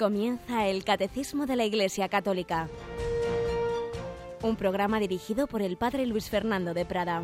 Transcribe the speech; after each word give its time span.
Comienza 0.00 0.66
el 0.66 0.82
Catecismo 0.82 1.44
de 1.44 1.56
la 1.56 1.66
Iglesia 1.66 2.08
Católica, 2.08 2.70
un 4.40 4.56
programa 4.56 4.98
dirigido 4.98 5.46
por 5.46 5.60
el 5.60 5.76
Padre 5.76 6.06
Luis 6.06 6.30
Fernando 6.30 6.72
de 6.72 6.86
Prada. 6.86 7.22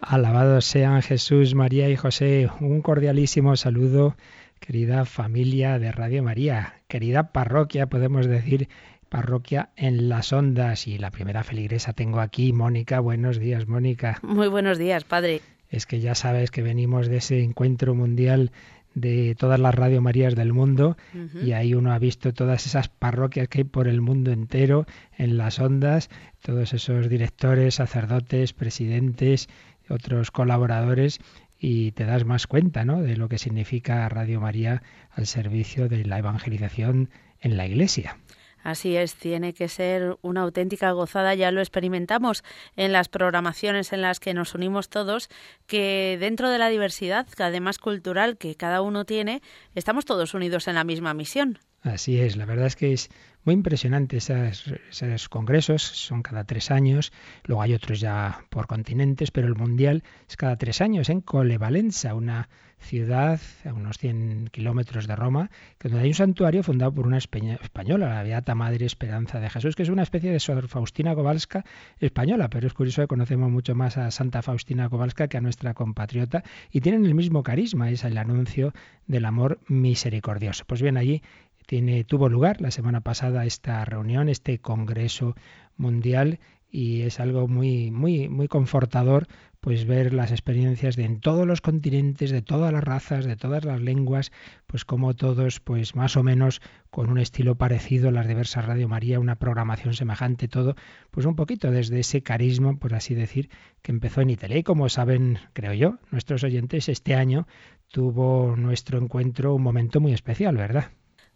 Alabados 0.00 0.64
sean 0.64 1.02
Jesús, 1.02 1.54
María 1.54 1.90
y 1.90 1.96
José. 1.96 2.48
Un 2.60 2.80
cordialísimo 2.80 3.56
saludo, 3.56 4.16
querida 4.58 5.04
familia 5.04 5.78
de 5.78 5.92
Radio 5.92 6.22
María, 6.22 6.80
querida 6.88 7.30
parroquia, 7.32 7.88
podemos 7.88 8.26
decir 8.26 8.70
parroquia 9.12 9.68
en 9.76 10.08
las 10.08 10.32
ondas. 10.32 10.88
Y 10.88 10.96
la 10.96 11.10
primera 11.10 11.44
feligresa 11.44 11.92
tengo 11.92 12.20
aquí, 12.20 12.54
Mónica. 12.54 12.98
Buenos 12.98 13.38
días, 13.38 13.68
Mónica. 13.68 14.18
Muy 14.22 14.48
buenos 14.48 14.78
días, 14.78 15.04
padre. 15.04 15.42
Es 15.68 15.84
que 15.84 16.00
ya 16.00 16.14
sabes 16.14 16.50
que 16.50 16.62
venimos 16.62 17.08
de 17.08 17.18
ese 17.18 17.42
encuentro 17.42 17.94
mundial 17.94 18.52
de 18.94 19.34
todas 19.38 19.60
las 19.60 19.74
Radio 19.74 20.00
Marías 20.00 20.34
del 20.34 20.54
mundo 20.54 20.96
y 21.42 21.52
ahí 21.52 21.74
uno 21.74 21.92
ha 21.92 21.98
visto 21.98 22.32
todas 22.32 22.66
esas 22.66 22.88
parroquias 22.88 23.48
que 23.48 23.58
hay 23.58 23.64
por 23.64 23.86
el 23.88 24.00
mundo 24.00 24.32
entero 24.32 24.86
en 25.16 25.36
las 25.36 25.60
ondas, 25.60 26.10
todos 26.42 26.72
esos 26.74 27.08
directores, 27.08 27.76
sacerdotes, 27.76 28.52
presidentes, 28.52 29.48
otros 29.88 30.30
colaboradores 30.30 31.20
y 31.58 31.92
te 31.92 32.04
das 32.04 32.24
más 32.26 32.46
cuenta 32.46 32.84
¿no? 32.84 33.00
de 33.00 33.16
lo 33.16 33.28
que 33.28 33.38
significa 33.38 34.08
Radio 34.08 34.40
María 34.40 34.82
al 35.10 35.26
servicio 35.26 35.88
de 35.88 36.04
la 36.04 36.18
evangelización 36.18 37.08
en 37.40 37.56
la 37.56 37.66
Iglesia. 37.66 38.18
Así 38.62 38.96
es, 38.96 39.14
tiene 39.14 39.54
que 39.54 39.68
ser 39.68 40.16
una 40.22 40.42
auténtica 40.42 40.92
gozada, 40.92 41.34
ya 41.34 41.50
lo 41.50 41.60
experimentamos 41.60 42.44
en 42.76 42.92
las 42.92 43.08
programaciones 43.08 43.92
en 43.92 44.02
las 44.02 44.20
que 44.20 44.34
nos 44.34 44.54
unimos 44.54 44.88
todos, 44.88 45.28
que 45.66 46.16
dentro 46.20 46.48
de 46.48 46.58
la 46.58 46.68
diversidad, 46.68 47.26
además 47.38 47.78
cultural 47.78 48.38
que 48.38 48.54
cada 48.54 48.82
uno 48.82 49.04
tiene, 49.04 49.42
estamos 49.74 50.04
todos 50.04 50.34
unidos 50.34 50.68
en 50.68 50.76
la 50.76 50.84
misma 50.84 51.14
misión. 51.14 51.58
Así 51.82 52.20
es, 52.20 52.36
la 52.36 52.46
verdad 52.46 52.66
es 52.66 52.76
que 52.76 52.92
es 52.92 53.10
muy 53.44 53.54
impresionante 53.54 54.18
esos 54.18 55.28
congresos, 55.28 55.82
son 55.82 56.22
cada 56.22 56.44
tres 56.44 56.70
años, 56.70 57.12
luego 57.42 57.62
hay 57.62 57.74
otros 57.74 57.98
ya 57.98 58.44
por 58.50 58.68
continentes, 58.68 59.32
pero 59.32 59.48
el 59.48 59.56
mundial 59.56 60.04
es 60.28 60.36
cada 60.36 60.56
tres 60.56 60.80
años 60.80 61.08
en 61.08 61.20
Colevalenza, 61.20 62.14
una 62.14 62.48
ciudad 62.82 63.40
a 63.64 63.72
unos 63.72 63.98
100 63.98 64.48
kilómetros 64.52 65.06
de 65.06 65.16
Roma, 65.16 65.50
donde 65.80 66.00
hay 66.00 66.08
un 66.08 66.14
santuario 66.14 66.62
fundado 66.62 66.92
por 66.92 67.06
una 67.06 67.18
española, 67.18 68.08
la 68.08 68.22
Beata 68.22 68.54
Madre 68.54 68.84
Esperanza 68.86 69.40
de 69.40 69.48
Jesús, 69.48 69.76
que 69.76 69.82
es 69.82 69.88
una 69.88 70.02
especie 70.02 70.30
de 70.30 70.40
Sor 70.40 70.68
Faustina 70.68 71.14
Kowalska 71.14 71.64
española, 72.00 72.48
pero 72.48 72.66
es 72.66 72.74
curioso 72.74 73.02
que 73.02 73.08
conocemos 73.08 73.50
mucho 73.50 73.74
más 73.74 73.96
a 73.96 74.10
Santa 74.10 74.42
Faustina 74.42 74.88
Kowalska 74.88 75.28
que 75.28 75.38
a 75.38 75.40
nuestra 75.40 75.74
compatriota 75.74 76.42
y 76.70 76.80
tienen 76.80 77.04
el 77.04 77.14
mismo 77.14 77.42
carisma, 77.42 77.90
es 77.90 78.04
el 78.04 78.18
anuncio 78.18 78.72
del 79.06 79.24
amor 79.24 79.60
misericordioso. 79.68 80.64
Pues 80.66 80.82
bien, 80.82 80.96
allí 80.96 81.22
tiene, 81.66 82.04
tuvo 82.04 82.28
lugar 82.28 82.60
la 82.60 82.70
semana 82.70 83.00
pasada 83.00 83.44
esta 83.44 83.84
reunión, 83.84 84.28
este 84.28 84.58
Congreso 84.58 85.36
Mundial 85.76 86.38
y 86.72 87.02
es 87.02 87.20
algo 87.20 87.46
muy, 87.46 87.90
muy, 87.90 88.28
muy 88.30 88.48
confortador 88.48 89.28
pues 89.60 89.84
ver 89.84 90.12
las 90.12 90.32
experiencias 90.32 90.96
de 90.96 91.04
en 91.04 91.20
todos 91.20 91.46
los 91.46 91.60
continentes, 91.60 92.32
de 92.32 92.42
todas 92.42 92.72
las 92.72 92.82
razas, 92.82 93.24
de 93.24 93.36
todas 93.36 93.64
las 93.64 93.80
lenguas, 93.80 94.32
pues 94.66 94.84
como 94.84 95.14
todos, 95.14 95.60
pues 95.60 95.94
más 95.94 96.16
o 96.16 96.24
menos 96.24 96.60
con 96.90 97.10
un 97.10 97.18
estilo 97.18 97.54
parecido, 97.54 98.10
las 98.10 98.26
diversas 98.26 98.64
Radio 98.64 98.88
María, 98.88 99.20
una 99.20 99.36
programación 99.36 99.94
semejante, 99.94 100.48
todo, 100.48 100.74
pues 101.12 101.26
un 101.26 101.36
poquito 101.36 101.70
desde 101.70 102.00
ese 102.00 102.22
carisma, 102.22 102.74
por 102.74 102.94
así 102.94 103.14
decir, 103.14 103.50
que 103.82 103.92
empezó 103.92 104.22
en 104.22 104.30
Italia. 104.30 104.58
Y 104.58 104.62
como 104.64 104.88
saben, 104.88 105.38
creo 105.52 105.74
yo, 105.74 105.98
nuestros 106.10 106.42
oyentes, 106.42 106.88
este 106.88 107.14
año 107.14 107.46
tuvo 107.86 108.56
nuestro 108.56 108.98
encuentro 108.98 109.54
un 109.54 109.62
momento 109.62 110.00
muy 110.00 110.12
especial, 110.12 110.56
¿verdad? 110.56 110.90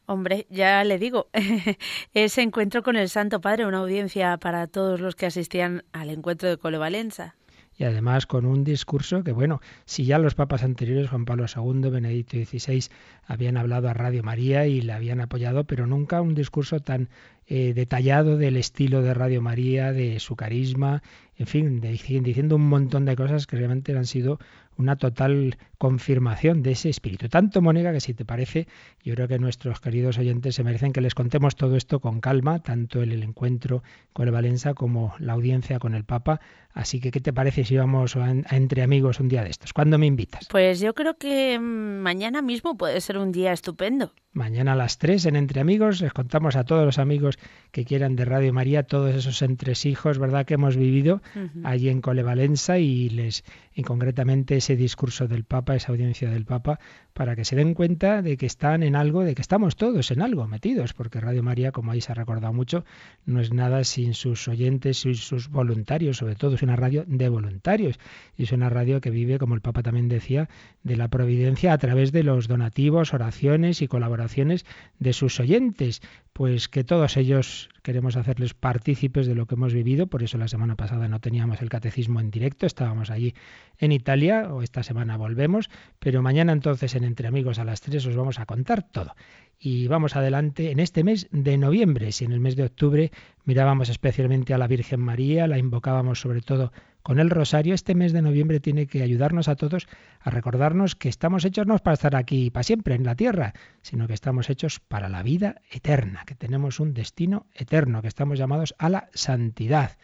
Hombre, 0.07 0.47
ya 0.51 0.85
le 0.85 0.99
digo, 0.99 1.29
ese 2.15 2.43
encuentro 2.43 2.83
con 2.83 2.97
el 2.97 3.09
Santo 3.09 3.41
Padre, 3.41 3.67
una 3.67 3.79
audiencia 3.79 4.37
para 4.39 4.69
todos 4.69 5.01
los 5.01 5.17
que 5.17 5.27
asistían 5.27 5.83
al 5.93 6.11
encuentro 6.11 6.49
de 6.49 6.57
Colevalenza. 6.57 7.35
Y 7.79 7.85
además 7.85 8.27
con 8.27 8.47
un 8.47 8.65
discurso 8.65 9.23
que, 9.23 9.33
bueno, 9.33 9.61
si 9.85 10.07
ya 10.07 10.19
los 10.19 10.35
papas 10.35 10.63
anteriores, 10.63 11.11
Juan 11.11 11.27
Pablo 11.27 11.45
II, 11.45 11.91
Benedicto 11.91 12.37
XVI, 12.39 12.89
habían 13.27 13.59
hablado 13.59 13.89
a 13.89 13.95
Radio 13.95 14.23
María 14.23 14.67
y 14.67 14.81
le 14.81 14.93
habían 14.93 15.21
apoyado, 15.21 15.65
pero 15.65 15.87
nunca 15.87 16.23
un 16.23 16.35
discurso 16.35 16.81
tan 16.81 17.11
eh, 17.49 17.75
detallado 17.75 18.39
del 18.39 18.57
estilo 18.57 19.03
de 19.03 19.13
Radio 19.13 19.43
María, 19.43 19.93
de 19.93 20.21
su 20.21 20.37
carisma, 20.37 21.03
en 21.37 21.47
fin, 21.47 21.81
diciendo 21.81 22.57
un 22.57 22.67
montón 22.69 23.05
de 23.05 23.15
cosas 23.15 23.47
que 23.47 23.57
realmente 23.57 23.95
han 23.95 24.07
sido 24.07 24.39
una 24.79 24.97
total 24.97 25.59
confirmación 25.79 26.63
de 26.63 26.73
ese 26.73 26.89
espíritu. 26.89 27.29
Tanto, 27.29 27.63
Mónica, 27.63 27.93
que 27.93 28.01
si 28.01 28.15
te 28.15 28.25
parece, 28.25 28.67
yo 29.03 29.15
creo 29.15 29.29
que 29.29 29.39
nuestros 29.39 29.81
queridos 29.81 30.19
oyentes 30.19 30.55
se 30.55 30.65
merecen 30.65 30.93
que 30.93 31.01
les 31.01 31.15
contemos 31.15 31.57
todo 31.57 31.77
esto 31.77 32.01
con 32.01 32.21
calma, 32.21 32.61
tanto 32.61 33.03
el, 33.03 33.13
el 33.13 33.23
encuentro 33.23 33.83
con 34.13 34.27
el 34.27 34.33
Valencia 34.33 34.75
como 34.75 35.15
la 35.19 35.35
audiencia 35.35 35.79
con 35.79 35.95
el 35.95 36.05
Papa. 36.05 36.41
Así 36.73 37.01
que, 37.01 37.11
¿qué 37.11 37.21
te 37.21 37.33
parece 37.33 37.65
si 37.65 37.75
vamos 37.77 38.17
a, 38.17 38.31
Entre 38.31 38.83
Amigos 38.83 39.19
un 39.19 39.29
día 39.29 39.43
de 39.43 39.49
estos? 39.49 39.73
¿Cuándo 39.73 39.97
me 39.97 40.05
invitas? 40.05 40.47
Pues 40.51 40.79
yo 40.79 40.95
creo 40.95 41.17
que 41.17 41.59
mm, 41.59 41.63
mañana 42.03 42.43
mismo 42.43 42.77
puede 42.77 43.01
ser 43.01 43.17
un 43.17 43.33
día 43.33 43.53
estupendo. 43.53 44.13
Mañana 44.33 44.75
a 44.75 44.77
las 44.77 44.99
3 44.99 45.25
en 45.25 45.37
Entre 45.37 45.63
Amigos 45.63 46.03
les 46.03 46.13
contamos 46.13 46.55
a 46.57 46.65
todos 46.65 46.85
los 46.85 46.99
amigos 46.99 47.39
que 47.71 47.87
quieran 47.87 48.15
de 48.15 48.27
Radio 48.27 48.53
María 48.53 48.83
todos 48.83 49.15
esos 49.15 49.41
entresijos, 49.41 50.19
¿verdad?, 50.19 50.45
que 50.45 50.55
hemos 50.55 50.77
vivido 50.77 51.23
allí 51.65 51.89
en 51.89 52.03
Colevalenza 52.03 52.79
y 52.79 53.09
les 53.09 53.45
y 53.75 53.83
concretamente 53.83 54.57
ese 54.57 54.77
discurso 54.77 55.29
del 55.29 55.45
Papa, 55.45 55.66
esa 55.75 55.93
audiencia 55.93 56.31
del 56.31 56.45
Papa, 56.45 56.79
para 57.17 57.35
que 57.35 57.47
se 57.47 57.57
den 57.57 57.73
cuenta 57.73 58.21
de 58.21 58.37
que 58.37 58.45
están 58.45 58.83
en 58.83 58.95
algo, 58.95 59.25
de 59.25 59.35
que 59.35 59.41
estamos 59.41 59.75
todos 59.77 60.11
en 60.11 60.21
algo 60.21 60.47
metidos, 60.47 60.93
porque 60.93 61.19
Radio 61.19 61.43
María, 61.43 61.73
como 61.73 61.91
ahí 61.91 62.03
se 62.03 62.13
ha 62.13 62.15
recordado 62.15 62.53
mucho, 62.53 62.85
no 63.25 63.41
es 63.41 63.55
nada 63.55 63.85
sin 63.85 64.13
sus 64.13 64.47
oyentes 64.49 65.07
y 65.07 65.15
sus 65.15 65.49
voluntarios, 65.49 66.19
sobre 66.19 66.35
todo 66.35 66.57
es 66.57 66.63
una 66.63 66.77
radio 66.77 67.05
de 67.07 67.31
voluntarios 67.31 67.99
y 68.37 68.43
es 68.43 68.53
una 68.53 68.69
radio 68.69 69.01
que 69.01 69.09
vive, 69.09 69.39
como 69.39 69.55
el 69.55 69.63
Papa 69.63 69.83
también 69.83 70.11
decía, 70.11 70.51
de 70.83 70.97
la 70.97 71.09
providencia 71.09 71.73
a 71.73 71.79
través 71.79 72.13
de 72.13 72.23
los 72.23 72.49
donativos, 72.49 73.15
oraciones 73.15 73.81
y 73.81 73.89
colaboraciones 73.89 74.67
de 74.99 75.15
sus 75.15 75.41
oyentes 75.41 76.03
pues 76.37 76.69
que 76.69 76.85
todos 76.85 77.17
ellos 77.17 77.71
queremos 77.83 78.15
hacerles 78.19 78.53
partícipes 78.53 79.27
de 79.27 79.35
lo 79.35 79.47
que 79.47 79.55
hemos 79.55 79.73
vivido, 79.73 80.07
por 80.07 80.23
eso 80.23 80.37
la 80.37 80.49
semana 80.49 80.77
pasada 80.77 81.09
no 81.09 81.19
teníamos 81.19 81.63
el 81.63 81.71
catecismo 81.71 82.21
en 82.21 82.31
directo, 82.31 82.67
estábamos 82.67 83.09
allí 83.09 83.35
en 83.79 83.91
Italia, 83.91 84.53
o 84.53 84.61
esta 84.61 84.83
semana 84.83 85.17
volvemos, 85.17 85.71
pero 85.99 86.21
mañana 86.21 86.53
entonces 86.53 86.95
en 86.95 87.05
Entre 87.07 87.29
Amigos 87.29 87.59
a 87.59 87.65
las 87.65 87.81
3 87.81 88.07
os 88.07 88.17
vamos 88.17 88.39
a 88.39 88.47
contar 88.47 88.83
todo. 88.83 89.15
Y 89.59 89.87
vamos 89.87 90.17
adelante 90.17 90.71
en 90.71 90.81
este 90.81 91.03
mes 91.03 91.29
de 91.31 91.57
noviembre, 91.57 92.13
si 92.13 92.25
en 92.25 92.33
el 92.33 92.41
mes 92.41 92.57
de 92.57 92.65
octubre 92.65 93.11
mirábamos 93.45 93.89
especialmente 93.89 94.53
a 94.53 94.59
la 94.59 94.67
Virgen 94.67 95.01
María, 95.01 95.47
la 95.47 95.59
invocábamos 95.59 96.21
sobre 96.21 96.43
todo 96.43 96.73
con 97.07 97.21
el 97.21 97.31
rosario, 97.31 97.73
este 97.73 97.95
mes 97.95 98.13
de 98.13 98.21
noviembre 98.21 98.59
tiene 98.59 98.89
que 98.89 99.01
ayudarnos 99.01 99.47
a 99.47 99.55
todos 99.55 99.87
a 100.21 100.31
recordarnos 100.31 100.97
que 100.97 101.09
estamos 101.09 101.45
hechos 101.45 101.65
no 101.65 101.79
para 101.79 101.95
estar 101.95 102.17
aquí 102.17 102.51
para 102.51 102.65
siempre 102.65 102.97
en 102.97 103.05
la 103.05 103.15
tierra, 103.15 103.55
sino 103.81 104.09
que 104.09 104.15
estamos 104.15 104.51
hechos 104.51 104.81
para 104.81 105.09
la 105.09 105.23
vida 105.23 105.63
eterna, 105.71 106.25
que 106.27 106.35
tenemos 106.35 106.81
un 106.81 106.95
destino 106.95 107.47
eterno, 107.55 108.03
que 108.03 108.09
estamos 108.09 108.41
llamados 108.41 108.75
a 108.79 108.89
la 108.89 109.09
santidad. 109.15 109.97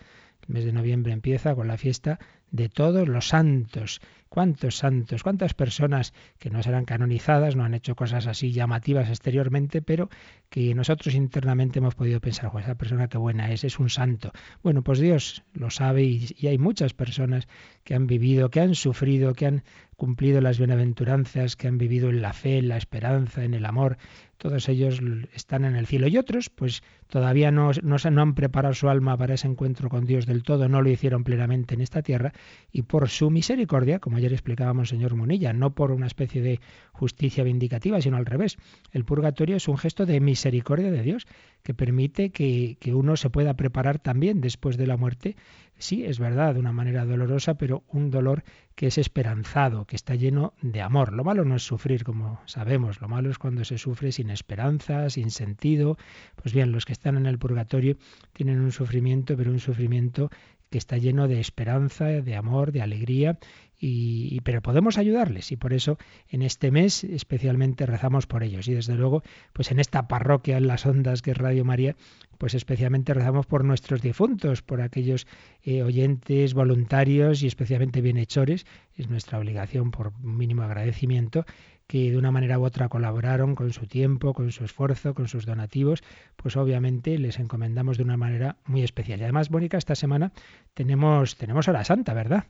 El 0.47 0.55
mes 0.55 0.65
de 0.65 0.73
noviembre 0.73 1.13
empieza 1.13 1.57
con 1.57 1.67
la 1.67 1.77
fiesta 1.77 2.21
de 2.53 2.69
todos 2.69 3.09
los 3.09 3.29
santos. 3.29 4.01
¿Cuántos 4.29 4.77
santos? 4.79 5.23
¿Cuántas 5.23 5.53
personas 5.53 6.15
que 6.39 6.49
no 6.49 6.63
serán 6.63 6.87
canonizadas, 6.87 7.55
no 7.55 7.65
han 7.65 7.75
hecho 7.75 7.95
cosas 7.97 8.27
así 8.27 8.53
llamativas 8.53 9.11
exteriormente, 9.11 9.83
pero 9.83 10.09
que 10.49 10.75
nosotros 10.75 11.15
internamente 11.15 11.81
hemos 11.81 11.95
podido 11.95 12.21
pensar, 12.21 12.51
esa 12.59 12.77
persona 12.77 13.09
qué 13.09 13.19
buena 13.19 13.53
es, 13.53 13.65
es 13.65 13.79
un 13.79 13.91
santo? 13.91 14.33
Bueno, 14.63 14.83
pues 14.83 15.01
Dios 15.01 15.43
lo 15.53 15.69
sabe 15.69 16.05
y, 16.05 16.29
y 16.39 16.47
hay 16.47 16.57
muchas 16.57 16.95
personas 16.95 17.47
que 17.85 17.95
han 17.95 18.07
vivido, 18.07 18.49
que 18.49 18.61
han 18.61 18.75
sufrido, 18.75 19.35
que 19.35 19.47
han 19.47 19.65
cumplido 19.97 20.41
las 20.41 20.59
bienaventuranzas, 20.59 21.57
que 21.57 21.69
han 21.69 21.77
vivido 21.77 22.09
en 22.09 22.23
la 22.23 22.33
fe, 22.33 22.59
en 22.59 22.69
la 22.69 22.79
esperanza, 22.79 23.45
en 23.45 23.53
el 23.53 23.67
amor, 23.67 23.99
todos 24.43 24.69
ellos 24.69 25.01
están 25.35 25.65
en 25.65 25.77
el 25.77 25.87
cielo. 25.87 26.09
Y 26.09 26.19
otros, 26.19 26.51
pues 26.51 26.83
todavía 27.07 27.53
no, 27.53 27.71
no, 27.81 27.97
no, 28.11 28.23
han 28.23 28.35
preparado 28.35 28.75
su 28.75 28.89
alma 28.89 29.17
para 29.17 29.35
ese 29.35 29.47
encuentro 29.47 29.89
con 29.89 30.05
Dios 30.05 30.27
del 30.27 30.43
todo, 30.43 30.69
no 30.69 30.83
lo 30.83 30.91
hicieron 30.91 31.23
plenamente 31.23 31.77
en 31.77 31.81
esta 31.81 32.03
tierra, 32.03 32.33
y 32.73 32.83
por 32.83 33.09
su 33.09 33.31
misericordia, 33.31 34.01
como 34.01 34.17
ayer 34.17 34.33
explicábamos 34.33 34.89
señor 34.89 35.15
Munilla, 35.15 35.53
no 35.53 35.77
por 35.77 35.93
una 35.93 36.09
especie 36.09 36.43
de 36.43 36.59
justicia 36.91 37.45
vindicativa, 37.45 38.01
sino 38.01 38.17
al 38.17 38.27
revés. 38.27 38.57
El 38.91 39.05
purgatorio 39.05 39.55
es 39.55 39.69
un 39.69 39.79
gesto 39.79 40.07
de 40.07 40.19
misericordia 40.19 40.91
de 40.91 41.03
Dios 41.03 41.29
que 41.63 41.73
permite 41.73 42.31
que 42.31 42.77
uno 42.93 43.15
se 43.15 43.31
pueda 43.31 43.55
preparar 43.55 44.01
también 44.01 44.41
después 44.41 44.77
de 44.77 44.89
la 44.89 44.97
muerte 44.97 45.37
sí, 45.83 46.05
es 46.05 46.19
verdad, 46.19 46.55
de 46.55 46.61
una 46.61 46.73
manera 46.73 47.05
dolorosa, 47.05 47.55
pero 47.55 47.85
un 47.89 48.11
dolor 48.11 48.45
que 48.75 48.87
es 48.87 48.99
esperanzado, 48.99 49.85
que 49.85 49.97
está 49.97 50.15
lleno 50.15 50.55
de 50.63 50.81
amor. 50.81 51.13
Lo 51.13 51.25
malo 51.25 51.45
no 51.45 51.57
es 51.57 51.63
sufrir, 51.63 52.05
como 52.05 52.41
sabemos, 52.47 53.01
lo 53.01 53.09
malo 53.09 53.31
es 53.31 53.39
cuando 53.39 53.65
se 53.65 53.79
sufre 53.79 54.13
sin 54.13 54.31
esperanza, 54.31 55.11
sin 55.11 55.31
sentido. 55.31 55.99
Pues 56.37 56.55
bien, 56.55 56.73
los 56.73 56.85
que 56.85 56.93
están 56.93 57.17
en 57.17 57.27
el 57.27 57.39
purgatorio 57.39 57.97
tienen 58.33 58.61
un 58.61 58.73
sufrimiento, 58.73 59.37
pero 59.37 59.51
un 59.51 59.61
sufrimiento 59.61 60.31
que 60.71 60.79
está 60.79 60.97
lleno 60.97 61.29
de 61.29 61.39
esperanza, 61.39 62.07
de 62.07 62.35
amor, 62.35 62.73
de 62.73 62.81
alegría 62.81 63.39
y, 63.85 64.41
pero 64.43 64.63
podemos 64.63 64.97
ayudarles 64.97 65.51
y 65.51 65.57
por 65.57 65.73
eso 65.73 65.99
en 66.29 66.43
este 66.43 66.71
mes 66.71 67.03
especialmente 67.03 67.85
rezamos 67.85 68.29
por 68.29 68.45
ellos 68.45 68.69
y 68.69 68.75
desde 68.75 68.95
luego 68.95 69.25
pues 69.53 69.73
en 69.73 69.81
esta 69.81 70.07
parroquia 70.07 70.57
en 70.57 70.69
las 70.69 70.87
ondas 70.87 71.21
que 71.21 71.33
es 71.33 71.37
Radio 71.37 71.65
María 71.65 71.97
pues 72.39 72.55
especialmente 72.55 73.13
rezamos 73.13 73.47
por 73.47 73.65
nuestros 73.65 74.01
difuntos 74.01 74.63
por 74.63 74.83
aquellos 74.83 75.27
eh, 75.65 75.83
oyentes 75.83 76.55
voluntarios 76.55 77.43
y 77.43 77.49
especialmente 77.49 78.01
bienhechores 78.03 78.67
es 78.95 79.11
nuestra 79.11 79.41
obligación 79.41 79.91
por 79.91 80.17
mínimo 80.21 80.63
agradecimiento 80.63 81.45
que 81.89 82.13
de 82.13 82.17
una 82.17 82.31
manera 82.31 82.61
u 82.61 82.65
otra 82.65 82.89
colaboraron 82.89 83.57
con 83.57 83.73
su 83.73 83.89
tiempo, 83.89 84.33
con 84.33 84.53
su 84.53 84.65
esfuerzo, 84.65 85.13
con 85.13 85.27
sus 85.27 85.45
donativos, 85.45 86.05
pues 86.37 86.57
obviamente 86.57 87.19
les 87.19 87.41
encomendamos 87.41 87.99
de 87.99 88.05
una 88.05 88.17
manera 88.17 88.57
muy 88.65 88.83
especial. 88.83 89.21
Y 89.21 89.25
además, 89.25 89.51
Mónica, 89.51 89.77
esta 89.77 89.95
semana 89.95 90.33
tenemos, 90.73 91.37
tenemos 91.37 91.69
hora 91.69 91.85
santa, 91.85 92.15
¿verdad? 92.15 92.47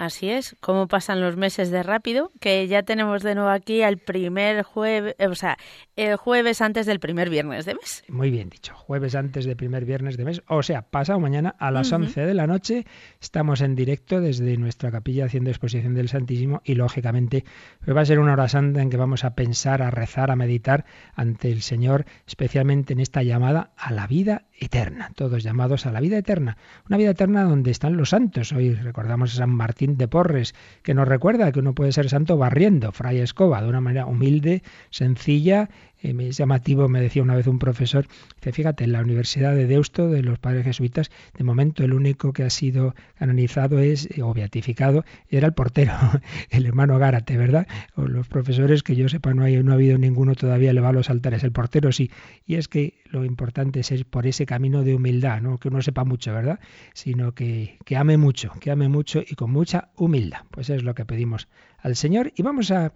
Así 0.00 0.30
es, 0.30 0.56
cómo 0.60 0.88
pasan 0.88 1.20
los 1.20 1.36
meses 1.36 1.70
de 1.70 1.82
rápido, 1.82 2.32
que 2.40 2.66
ya 2.66 2.84
tenemos 2.84 3.22
de 3.22 3.34
nuevo 3.34 3.50
aquí 3.50 3.82
al 3.82 3.98
primer 3.98 4.62
jueves, 4.62 5.14
o 5.20 5.34
sea, 5.34 5.58
el 5.94 6.16
jueves 6.16 6.62
antes 6.62 6.86
del 6.86 7.00
primer 7.00 7.28
viernes 7.28 7.66
de 7.66 7.74
mes. 7.74 8.02
Muy 8.08 8.30
bien 8.30 8.48
dicho, 8.48 8.72
jueves 8.74 9.14
antes 9.14 9.44
del 9.44 9.56
primer 9.56 9.84
viernes 9.84 10.16
de 10.16 10.24
mes, 10.24 10.42
o 10.48 10.62
sea, 10.62 10.80
pasado 10.80 11.20
mañana 11.20 11.54
a 11.58 11.70
las 11.70 11.92
11 11.92 12.18
de 12.22 12.32
la 12.32 12.46
noche, 12.46 12.86
estamos 13.20 13.60
en 13.60 13.74
directo 13.74 14.22
desde 14.22 14.56
nuestra 14.56 14.90
capilla 14.90 15.26
haciendo 15.26 15.50
exposición 15.50 15.92
del 15.92 16.08
Santísimo 16.08 16.62
y 16.64 16.76
lógicamente 16.76 17.44
pues 17.84 17.94
va 17.94 18.00
a 18.00 18.06
ser 18.06 18.20
una 18.20 18.32
hora 18.32 18.48
santa 18.48 18.80
en 18.80 18.88
que 18.88 18.96
vamos 18.96 19.26
a 19.26 19.34
pensar, 19.34 19.82
a 19.82 19.90
rezar, 19.90 20.30
a 20.30 20.36
meditar 20.36 20.86
ante 21.14 21.52
el 21.52 21.60
Señor, 21.60 22.06
especialmente 22.26 22.94
en 22.94 23.00
esta 23.00 23.22
llamada 23.22 23.72
a 23.76 23.92
la 23.92 24.06
vida 24.06 24.46
eterna, 24.60 25.10
todos 25.16 25.42
llamados 25.42 25.86
a 25.86 25.92
la 25.92 26.00
vida 26.00 26.18
eterna, 26.18 26.56
una 26.86 26.98
vida 26.98 27.10
eterna 27.10 27.44
donde 27.44 27.70
están 27.70 27.96
los 27.96 28.10
santos. 28.10 28.52
Hoy 28.52 28.74
recordamos 28.74 29.32
a 29.32 29.38
San 29.38 29.50
Martín 29.50 29.96
de 29.96 30.06
Porres, 30.06 30.54
que 30.82 30.94
nos 30.94 31.08
recuerda 31.08 31.50
que 31.50 31.58
uno 31.58 31.74
puede 31.74 31.92
ser 31.92 32.08
santo 32.08 32.36
barriendo, 32.36 32.92
fray 32.92 33.18
escoba, 33.18 33.62
de 33.62 33.68
una 33.68 33.80
manera 33.80 34.06
humilde, 34.06 34.62
sencilla 34.90 35.70
es 36.02 36.36
llamativo, 36.36 36.88
me 36.88 37.00
decía 37.00 37.22
una 37.22 37.34
vez 37.34 37.46
un 37.46 37.58
profesor, 37.58 38.06
dice, 38.36 38.52
fíjate, 38.52 38.84
en 38.84 38.92
la 38.92 39.00
Universidad 39.00 39.54
de 39.54 39.66
Deusto, 39.66 40.08
de 40.08 40.22
los 40.22 40.38
padres 40.38 40.64
jesuitas, 40.64 41.10
de 41.36 41.44
momento 41.44 41.84
el 41.84 41.92
único 41.92 42.32
que 42.32 42.42
ha 42.42 42.50
sido 42.50 42.94
canonizado 43.18 43.78
es, 43.78 44.08
eh, 44.10 44.22
o 44.22 44.32
beatificado, 44.32 45.04
era 45.28 45.46
el 45.46 45.54
portero, 45.54 45.92
el 46.50 46.66
hermano 46.66 46.98
Gárate, 46.98 47.36
¿verdad? 47.36 47.66
O 47.94 48.02
los 48.02 48.28
profesores 48.28 48.82
que 48.82 48.96
yo 48.96 49.08
sepa, 49.08 49.34
no, 49.34 49.44
hay, 49.44 49.62
no 49.62 49.72
ha 49.72 49.74
habido 49.74 49.98
ninguno 49.98 50.34
todavía 50.34 50.70
elevado 50.70 50.90
a 50.90 50.94
los 50.94 51.10
altares, 51.10 51.44
el 51.44 51.52
portero 51.52 51.92
sí. 51.92 52.10
Y 52.46 52.56
es 52.56 52.68
que 52.68 52.94
lo 53.10 53.24
importante 53.24 53.80
es 53.80 53.90
ir 53.90 54.06
por 54.06 54.26
ese 54.26 54.46
camino 54.46 54.82
de 54.82 54.94
humildad, 54.94 55.40
no 55.40 55.58
que 55.58 55.68
uno 55.68 55.82
sepa 55.82 56.04
mucho, 56.04 56.32
¿verdad? 56.32 56.60
Sino 56.94 57.32
que, 57.32 57.78
que 57.84 57.96
ame 57.96 58.16
mucho, 58.16 58.52
que 58.60 58.70
ame 58.70 58.88
mucho 58.88 59.22
y 59.26 59.34
con 59.34 59.50
mucha 59.50 59.90
humildad. 59.96 60.40
Pues 60.50 60.70
es 60.70 60.82
lo 60.82 60.94
que 60.94 61.04
pedimos 61.04 61.48
al 61.82 61.96
Señor. 61.96 62.32
Y 62.36 62.42
vamos 62.42 62.70
a, 62.70 62.92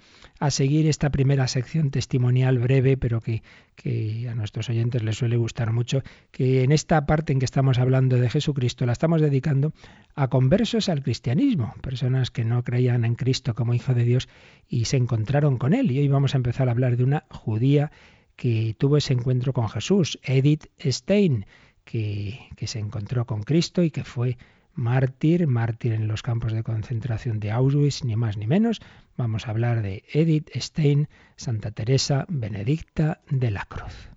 seguir 0.50 0.86
esta 0.86 1.10
primera 1.10 1.48
sección 1.48 1.90
testimonial 1.90 2.58
breve, 2.58 2.96
pero 2.96 3.20
que, 3.20 3.42
que, 3.76 4.28
a 4.28 4.34
nuestros 4.34 4.68
oyentes 4.68 5.02
les 5.02 5.16
suele 5.16 5.36
gustar 5.36 5.72
mucho, 5.72 6.02
que 6.30 6.62
en 6.62 6.72
esta 6.72 7.06
parte 7.06 7.32
en 7.32 7.38
que 7.38 7.44
estamos 7.44 7.78
hablando 7.78 8.16
de 8.16 8.28
Jesucristo 8.28 8.86
la 8.86 8.92
estamos 8.92 9.20
dedicando 9.20 9.72
a 10.14 10.28
conversos 10.28 10.88
al 10.88 11.02
cristianismo, 11.02 11.74
personas 11.80 12.30
que 12.30 12.44
no 12.44 12.62
creían 12.62 13.04
en 13.04 13.14
Cristo 13.14 13.54
como 13.54 13.74
Hijo 13.74 13.94
de 13.94 14.04
Dios 14.04 14.28
y 14.68 14.84
se 14.84 14.96
encontraron 14.96 15.56
con 15.56 15.74
Él. 15.74 15.90
Y 15.90 15.98
hoy 15.98 16.08
vamos 16.08 16.34
a 16.34 16.38
empezar 16.38 16.68
a 16.68 16.72
hablar 16.72 16.96
de 16.96 17.04
una 17.04 17.24
judía 17.30 17.90
que 18.36 18.74
tuvo 18.78 18.96
ese 18.96 19.12
encuentro 19.12 19.52
con 19.52 19.68
Jesús, 19.68 20.18
Edith 20.22 20.66
Stein, 20.78 21.46
que, 21.84 22.40
que 22.56 22.66
se 22.66 22.78
encontró 22.78 23.26
con 23.26 23.42
Cristo 23.42 23.82
y 23.82 23.90
que 23.90 24.04
fue 24.04 24.36
mártir, 24.74 25.46
mártir 25.46 25.92
en 25.92 26.08
los 26.08 26.22
campos 26.22 26.52
de 26.52 26.62
concentración 26.62 27.40
de 27.40 27.50
Auschwitz, 27.50 28.04
ni 28.04 28.16
más 28.16 28.36
ni 28.36 28.46
menos. 28.46 28.80
Vamos 29.16 29.46
a 29.46 29.50
hablar 29.50 29.82
de 29.82 30.04
Edith 30.12 30.50
Stein, 30.54 31.08
Santa 31.36 31.70
Teresa 31.70 32.26
Benedicta 32.28 33.20
de 33.30 33.50
la 33.50 33.64
Cruz. 33.64 34.10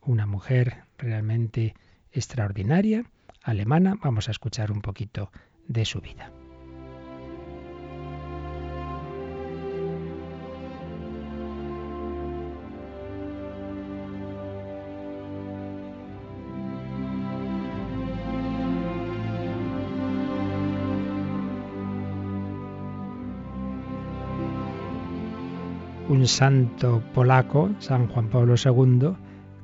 Una 0.00 0.26
mujer 0.26 0.84
realmente 0.98 1.74
extraordinaria, 2.10 3.04
alemana. 3.42 3.96
Vamos 4.02 4.28
a 4.28 4.32
escuchar 4.32 4.72
un 4.72 4.80
poquito 4.80 5.30
de 5.68 5.84
su 5.84 6.00
vida. 6.00 6.32
Un 26.22 26.28
santo 26.28 27.02
polaco, 27.14 27.70
San 27.80 28.06
Juan 28.06 28.28
Pablo 28.28 28.54
II, 28.54 29.16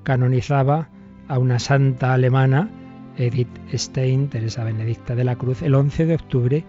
canonizaba 0.02 0.88
a 1.28 1.38
una 1.38 1.60
santa 1.60 2.14
alemana, 2.14 2.68
Edith 3.16 3.60
Stein, 3.72 4.28
Teresa 4.28 4.64
Benedicta 4.64 5.14
de 5.14 5.22
la 5.22 5.36
Cruz, 5.36 5.62
el 5.62 5.76
11 5.76 6.06
de 6.06 6.16
octubre 6.16 6.64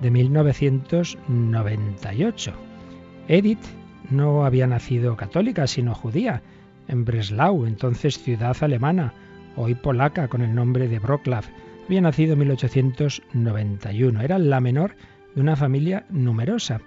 de 0.00 0.10
1998. 0.12 2.52
Edith 3.26 3.64
no 4.10 4.44
había 4.44 4.68
nacido 4.68 5.16
católica, 5.16 5.66
sino 5.66 5.92
judía, 5.92 6.40
en 6.86 7.04
Breslau, 7.04 7.66
entonces 7.66 8.22
ciudad 8.22 8.56
alemana, 8.60 9.12
hoy 9.56 9.74
polaca 9.74 10.28
con 10.28 10.42
el 10.42 10.54
nombre 10.54 10.86
de 10.86 11.00
Wrocław. 11.00 11.42
Había 11.86 12.02
nacido 12.02 12.34
en 12.34 12.38
1891. 12.38 14.20
Era 14.20 14.38
la 14.38 14.60
menor 14.60 14.94
de 15.34 15.40
una 15.40 15.56
familia 15.56 16.06
numerosa 16.10 16.80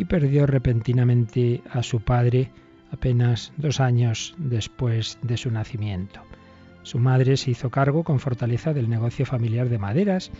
y 0.00 0.06
perdió 0.06 0.46
repentinamente 0.46 1.60
a 1.70 1.82
su 1.82 2.00
padre 2.00 2.50
apenas 2.90 3.52
dos 3.58 3.80
años 3.80 4.34
después 4.38 5.18
de 5.20 5.36
su 5.36 5.50
nacimiento. 5.50 6.22
Su 6.84 6.98
madre 6.98 7.36
se 7.36 7.50
hizo 7.50 7.68
cargo 7.68 8.02
con 8.02 8.18
fortaleza 8.18 8.72
del 8.72 8.88
negocio 8.88 9.26
familiar 9.26 9.68
de 9.68 9.76
maderas 9.76 10.30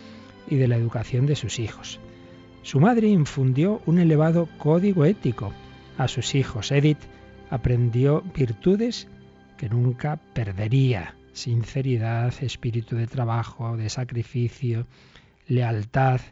y 0.49 0.57
de 0.57 0.67
la 0.67 0.77
educación 0.77 1.27
de 1.27 1.37
sus 1.37 1.59
hijos. 1.59 2.01
Su 2.63 2.81
madre 2.81 3.09
infundió 3.09 3.83
un 3.85 3.99
elevado 3.99 4.49
código 4.57 5.05
ético 5.05 5.53
a 5.99 6.09
sus 6.09 6.35
hijos. 6.35 6.73
Edith 6.73 7.03
aprendió 7.51 8.23
virtudes 8.35 9.09
que 9.59 9.69
nunca 9.69 10.17
perdería. 10.33 11.17
Sinceridad, 11.35 12.33
espíritu 12.43 12.97
de 12.97 13.07
trabajo, 13.07 13.77
de 13.77 13.91
sacrificio, 13.91 14.87
lealtad. 15.47 16.23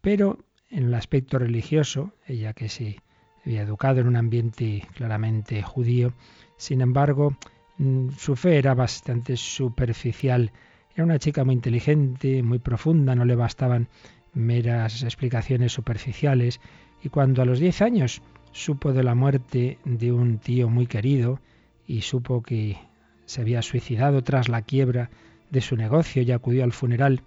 Pero 0.00 0.40
en 0.70 0.84
el 0.84 0.94
aspecto 0.94 1.38
religioso, 1.38 2.12
ella 2.26 2.52
que 2.52 2.68
se 2.68 3.00
había 3.44 3.62
educado 3.62 4.00
en 4.00 4.08
un 4.08 4.16
ambiente 4.16 4.82
claramente 4.94 5.62
judío, 5.62 6.12
sin 6.56 6.80
embargo, 6.80 7.36
mm, 7.78 8.10
su 8.16 8.36
fe 8.36 8.58
era 8.58 8.74
bastante 8.74 9.36
superficial. 9.36 10.52
Era 10.94 11.04
una 11.04 11.18
chica 11.18 11.44
muy 11.44 11.54
inteligente, 11.54 12.42
muy 12.42 12.58
profunda, 12.58 13.14
no 13.14 13.24
le 13.24 13.36
bastaban 13.36 13.88
meras 14.34 15.02
explicaciones 15.02 15.72
superficiales, 15.72 16.60
y 17.02 17.08
cuando 17.08 17.42
a 17.42 17.44
los 17.44 17.60
diez 17.60 17.82
años 17.82 18.22
supo 18.52 18.92
de 18.92 19.04
la 19.04 19.14
muerte 19.14 19.78
de 19.84 20.12
un 20.12 20.38
tío 20.38 20.68
muy 20.68 20.86
querido 20.86 21.40
y 21.86 22.00
supo 22.00 22.42
que 22.42 22.78
se 23.26 23.42
había 23.42 23.62
suicidado 23.62 24.22
tras 24.22 24.48
la 24.48 24.62
quiebra 24.62 25.10
de 25.50 25.60
su 25.60 25.76
negocio 25.76 26.22
y 26.22 26.32
acudió 26.32 26.64
al 26.64 26.72
funeral, 26.72 27.22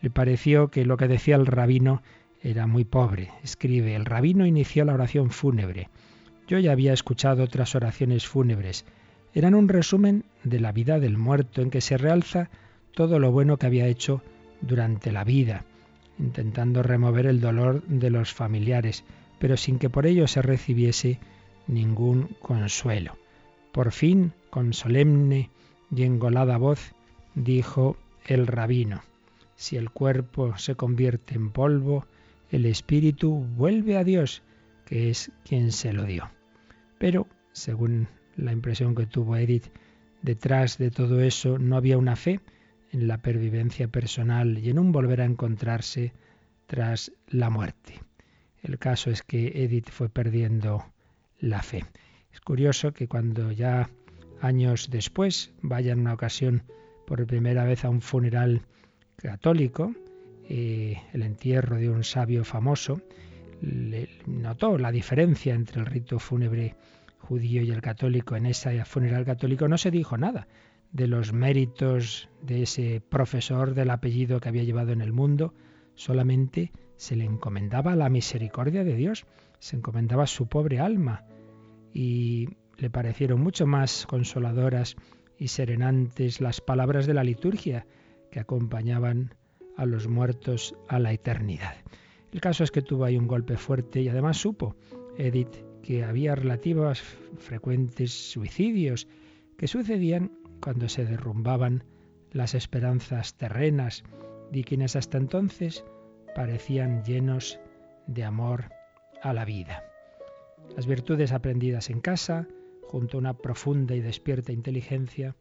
le 0.00 0.10
pareció 0.10 0.68
que 0.68 0.84
lo 0.84 0.96
que 0.96 1.08
decía 1.08 1.36
el 1.36 1.46
rabino 1.46 2.02
era 2.42 2.66
muy 2.66 2.84
pobre. 2.84 3.30
Escribe, 3.42 3.94
el 3.94 4.04
rabino 4.04 4.46
inició 4.46 4.84
la 4.84 4.94
oración 4.94 5.30
fúnebre. 5.30 5.88
Yo 6.48 6.58
ya 6.58 6.72
había 6.72 6.92
escuchado 6.92 7.44
otras 7.44 7.74
oraciones 7.74 8.26
fúnebres. 8.26 8.84
Eran 9.34 9.54
un 9.54 9.68
resumen 9.68 10.24
de 10.42 10.60
la 10.60 10.72
vida 10.72 10.98
del 10.98 11.16
muerto 11.16 11.62
en 11.62 11.70
que 11.70 11.80
se 11.80 11.96
realza 11.96 12.50
todo 12.94 13.18
lo 13.18 13.30
bueno 13.30 13.56
que 13.56 13.66
había 13.66 13.86
hecho 13.86 14.22
durante 14.60 15.12
la 15.12 15.24
vida, 15.24 15.64
intentando 16.18 16.82
remover 16.82 17.26
el 17.26 17.40
dolor 17.40 17.82
de 17.86 18.10
los 18.10 18.32
familiares, 18.32 19.04
pero 19.38 19.56
sin 19.56 19.78
que 19.78 19.90
por 19.90 20.06
ello 20.06 20.26
se 20.26 20.42
recibiese 20.42 21.18
ningún 21.66 22.36
consuelo. 22.40 23.16
Por 23.72 23.92
fin, 23.92 24.32
con 24.50 24.72
solemne 24.72 25.50
y 25.94 26.02
engolada 26.02 26.58
voz, 26.58 26.92
dijo 27.34 27.96
el 28.26 28.46
rabino, 28.46 29.02
si 29.54 29.76
el 29.76 29.90
cuerpo 29.90 30.56
se 30.58 30.74
convierte 30.74 31.34
en 31.36 31.50
polvo, 31.50 32.06
el 32.50 32.66
espíritu 32.66 33.46
vuelve 33.56 33.96
a 33.96 34.04
Dios, 34.04 34.42
que 34.84 35.10
es 35.10 35.30
quien 35.44 35.72
se 35.72 35.92
lo 35.92 36.04
dio. 36.04 36.30
Pero, 36.98 37.26
según 37.52 38.08
la 38.36 38.52
impresión 38.52 38.94
que 38.94 39.06
tuvo 39.06 39.36
Edith, 39.36 39.66
detrás 40.22 40.78
de 40.78 40.90
todo 40.90 41.20
eso 41.20 41.58
no 41.58 41.76
había 41.76 41.98
una 41.98 42.16
fe 42.16 42.40
en 42.92 43.06
la 43.06 43.18
pervivencia 43.18 43.88
personal 43.88 44.58
y 44.58 44.70
en 44.70 44.78
un 44.78 44.92
volver 44.92 45.20
a 45.20 45.24
encontrarse 45.24 46.12
tras 46.66 47.12
la 47.28 47.50
muerte. 47.50 48.00
El 48.62 48.78
caso 48.78 49.10
es 49.10 49.22
que 49.22 49.64
Edith 49.64 49.90
fue 49.90 50.08
perdiendo 50.08 50.84
la 51.38 51.62
fe. 51.62 51.84
Es 52.32 52.40
curioso 52.40 52.92
que 52.92 53.08
cuando 53.08 53.52
ya 53.52 53.88
años 54.40 54.88
después 54.90 55.52
vaya 55.62 55.92
en 55.92 56.00
una 56.00 56.14
ocasión 56.14 56.62
por 57.06 57.26
primera 57.26 57.64
vez 57.64 57.84
a 57.84 57.90
un 57.90 58.00
funeral 58.00 58.62
católico, 59.16 59.92
eh, 60.52 61.00
el 61.12 61.22
entierro 61.22 61.76
de 61.76 61.88
un 61.88 62.02
sabio 62.02 62.44
famoso, 62.44 63.00
le 63.60 64.08
notó 64.26 64.78
la 64.78 64.90
diferencia 64.90 65.54
entre 65.54 65.78
el 65.80 65.86
rito 65.86 66.18
fúnebre 66.18 66.74
judío 67.18 67.62
y 67.62 67.70
el 67.70 67.80
católico. 67.80 68.34
En 68.34 68.46
ese 68.46 68.84
funeral 68.84 69.24
católico 69.24 69.68
no 69.68 69.78
se 69.78 69.92
dijo 69.92 70.18
nada 70.18 70.48
de 70.90 71.06
los 71.06 71.32
méritos 71.32 72.28
de 72.42 72.64
ese 72.64 73.00
profesor 73.00 73.74
del 73.74 73.90
apellido 73.90 74.40
que 74.40 74.48
había 74.48 74.64
llevado 74.64 74.90
en 74.90 75.02
el 75.02 75.12
mundo, 75.12 75.54
solamente 75.94 76.72
se 76.96 77.14
le 77.14 77.26
encomendaba 77.26 77.94
la 77.94 78.08
misericordia 78.08 78.82
de 78.82 78.96
Dios, 78.96 79.26
se 79.60 79.76
encomendaba 79.76 80.26
su 80.26 80.48
pobre 80.48 80.80
alma 80.80 81.26
y 81.94 82.48
le 82.76 82.90
parecieron 82.90 83.40
mucho 83.40 83.68
más 83.68 84.04
consoladoras 84.04 84.96
y 85.38 85.46
serenantes 85.46 86.40
las 86.40 86.60
palabras 86.60 87.06
de 87.06 87.14
la 87.14 87.22
liturgia 87.22 87.86
que 88.32 88.40
acompañaban 88.40 89.34
a 89.80 89.86
los 89.86 90.08
muertos 90.08 90.76
a 90.88 90.98
la 90.98 91.10
eternidad. 91.10 91.74
El 92.32 92.42
caso 92.42 92.64
es 92.64 92.70
que 92.70 92.82
tuvo 92.82 93.06
ahí 93.06 93.16
un 93.16 93.26
golpe 93.26 93.56
fuerte 93.56 94.02
y 94.02 94.10
además 94.10 94.36
supo 94.36 94.76
Edith 95.16 95.64
que 95.82 96.04
había 96.04 96.34
relativos 96.34 97.00
frecuentes 97.38 98.12
suicidios 98.12 99.08
que 99.56 99.68
sucedían 99.68 100.32
cuando 100.60 100.90
se 100.90 101.06
derrumbaban 101.06 101.84
las 102.30 102.54
esperanzas 102.54 103.38
terrenas 103.38 104.04
de 104.52 104.64
quienes 104.64 104.96
hasta 104.96 105.16
entonces 105.16 105.82
parecían 106.34 107.02
llenos 107.02 107.58
de 108.06 108.24
amor 108.24 108.66
a 109.22 109.32
la 109.32 109.46
vida. 109.46 109.82
Las 110.76 110.86
virtudes 110.86 111.32
aprendidas 111.32 111.88
en 111.88 112.02
casa, 112.02 112.46
junto 112.82 113.16
a 113.16 113.20
una 113.20 113.38
profunda 113.38 113.94
y 113.94 114.02
despierta 114.02 114.52
inteligencia, 114.52 115.36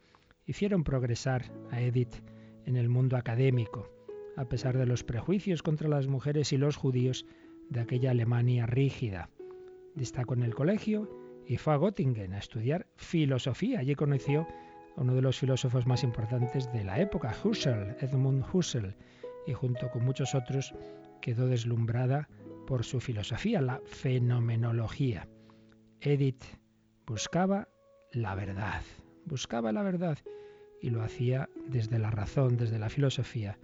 hicieron 0.46 0.86
progresar 0.86 1.52
a 1.72 1.82
Edith 1.82 2.24
en 2.66 2.78
el 2.78 2.88
mundo 2.88 3.18
académico, 3.18 3.99
a 4.40 4.46
pesar 4.46 4.78
de 4.78 4.86
los 4.86 5.04
prejuicios 5.04 5.62
contra 5.62 5.90
las 5.90 6.08
mujeres 6.08 6.54
y 6.54 6.58
los 6.58 6.78
judíos 6.78 7.26
de 7.70 7.82
aquella 7.82 8.12
Alemania 8.12 8.66
rígida. 8.66 9.30
Destacó 9.96 10.34
en 10.34 10.44
el 10.44 10.56
colegio 10.56 11.10
y 11.46 11.58
fue 11.58 11.74
a 11.74 11.78
Göttingen 11.78 12.32
a 12.32 12.38
estudiar 12.38 12.88
filosofía. 12.96 13.80
Allí 13.80 13.96
conoció 13.96 14.48
a 14.96 15.02
uno 15.02 15.14
de 15.14 15.22
los 15.22 15.38
filósofos 15.38 15.86
más 15.86 16.06
importantes 16.06 16.72
de 16.72 16.86
la 16.86 17.02
época, 17.02 17.36
Husserl, 17.44 17.98
Edmund 18.00 18.46
Husserl, 18.54 18.96
y 19.46 19.52
junto 19.52 19.90
con 19.90 20.06
muchos 20.06 20.34
otros 20.34 20.74
quedó 21.20 21.48
deslumbrada 21.48 22.30
por 22.66 22.86
su 22.86 23.02
filosofía, 23.02 23.62
la 23.62 23.82
fenomenología. 23.88 25.28
Edith 26.00 26.46
buscaba 27.06 27.68
la 28.14 28.36
verdad, 28.36 28.84
buscaba 29.26 29.74
la 29.74 29.84
verdad 29.84 30.18
y 30.82 30.92
lo 30.92 31.04
hacía 31.04 31.50
desde 31.68 32.00
la 32.00 32.10
razón, 32.10 32.56
desde 32.56 32.80
la 32.80 32.88
filosofía, 32.88 33.60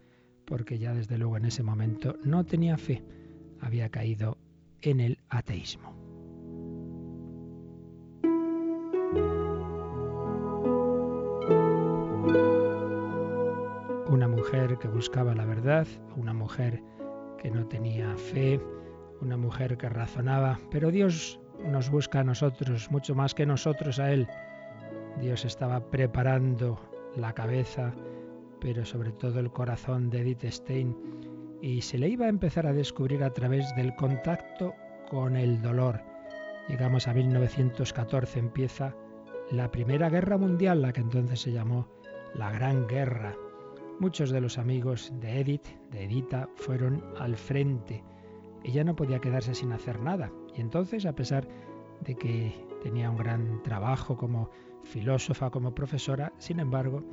porque 0.46 0.78
ya 0.78 0.94
desde 0.94 1.18
luego 1.18 1.38
en 1.38 1.46
ese 1.46 1.64
momento 1.64 2.16
no 2.24 2.46
tenía 2.46 2.78
fe, 2.78 3.04
había 3.60 3.90
caído 3.90 4.38
en 4.82 5.00
el 5.00 5.20
ateísmo. 5.30 5.94
Una 14.08 14.28
mujer 14.28 14.78
que 14.78 14.88
buscaba 14.88 15.36
la 15.36 15.46
verdad, 15.46 15.88
una 16.16 16.34
mujer 16.34 16.82
que 17.38 17.50
no 17.50 17.68
tenía 17.68 18.16
fe, 18.16 18.62
una 19.22 19.38
mujer 19.38 19.78
que 19.78 19.90
razonaba, 19.90 20.60
pero 20.72 20.92
Dios 20.92 21.40
nos 21.64 21.90
busca 21.90 22.20
a 22.20 22.24
nosotros 22.24 22.92
mucho 22.92 23.16
más 23.16 23.34
que 23.34 23.46
nosotros 23.46 24.00
a 24.00 24.12
Él. 24.12 24.28
Dios 25.20 25.46
estaba 25.46 25.90
preparando 25.90 26.80
la 27.16 27.34
cabeza, 27.34 27.94
pero 28.66 28.84
sobre 28.84 29.12
todo 29.12 29.40
el 29.40 29.52
corazón 29.52 30.10
de 30.10 30.22
Edith 30.22 30.46
Stein, 30.46 30.98
y 31.62 31.82
se 31.82 32.00
le 32.00 32.10
iba 32.10 32.26
a 32.26 32.30
empezar 32.30 32.66
a 32.66 32.74
descubrir 32.74 33.24
a 33.24 33.32
través 33.32 33.76
del 33.76 33.96
contacto 33.96 34.74
con 35.08 35.36
el 35.36 35.62
dolor. 35.62 36.02
Llegamos 36.68 37.08
a 37.08 37.14
1914, 37.14 38.40
empieza 38.40 38.96
la 39.52 39.70
Primera 39.70 40.10
Guerra 40.10 40.40
Mundial, 40.40 40.82
la 40.82 40.94
que 40.94 41.02
entonces 41.02 41.42
se 41.42 41.52
llamó 41.52 41.88
la 42.34 42.52
Gran 42.52 42.88
Guerra. 42.88 43.36
Muchos 44.00 44.32
de 44.32 44.42
los 44.42 44.58
amigos 44.58 45.14
de 45.22 45.42
Edith, 45.42 45.68
de 45.92 46.06
Edita, 46.06 46.50
fueron 46.56 47.04
al 47.20 47.38
frente. 47.38 48.04
Ella 48.64 48.84
no 48.84 48.96
podía 48.96 49.20
quedarse 49.20 49.54
sin 49.54 49.74
hacer 49.74 50.00
nada. 50.00 50.32
Y 50.56 50.62
entonces, 50.62 51.06
a 51.06 51.14
pesar 51.14 51.48
de 52.02 52.16
que 52.16 52.52
tenía 52.82 53.12
un 53.12 53.18
gran 53.18 53.62
trabajo 53.62 54.18
como 54.18 54.50
filósofa, 54.82 55.52
como 55.52 55.76
profesora, 55.76 56.34
sin 56.40 56.60
embargo, 56.60 57.04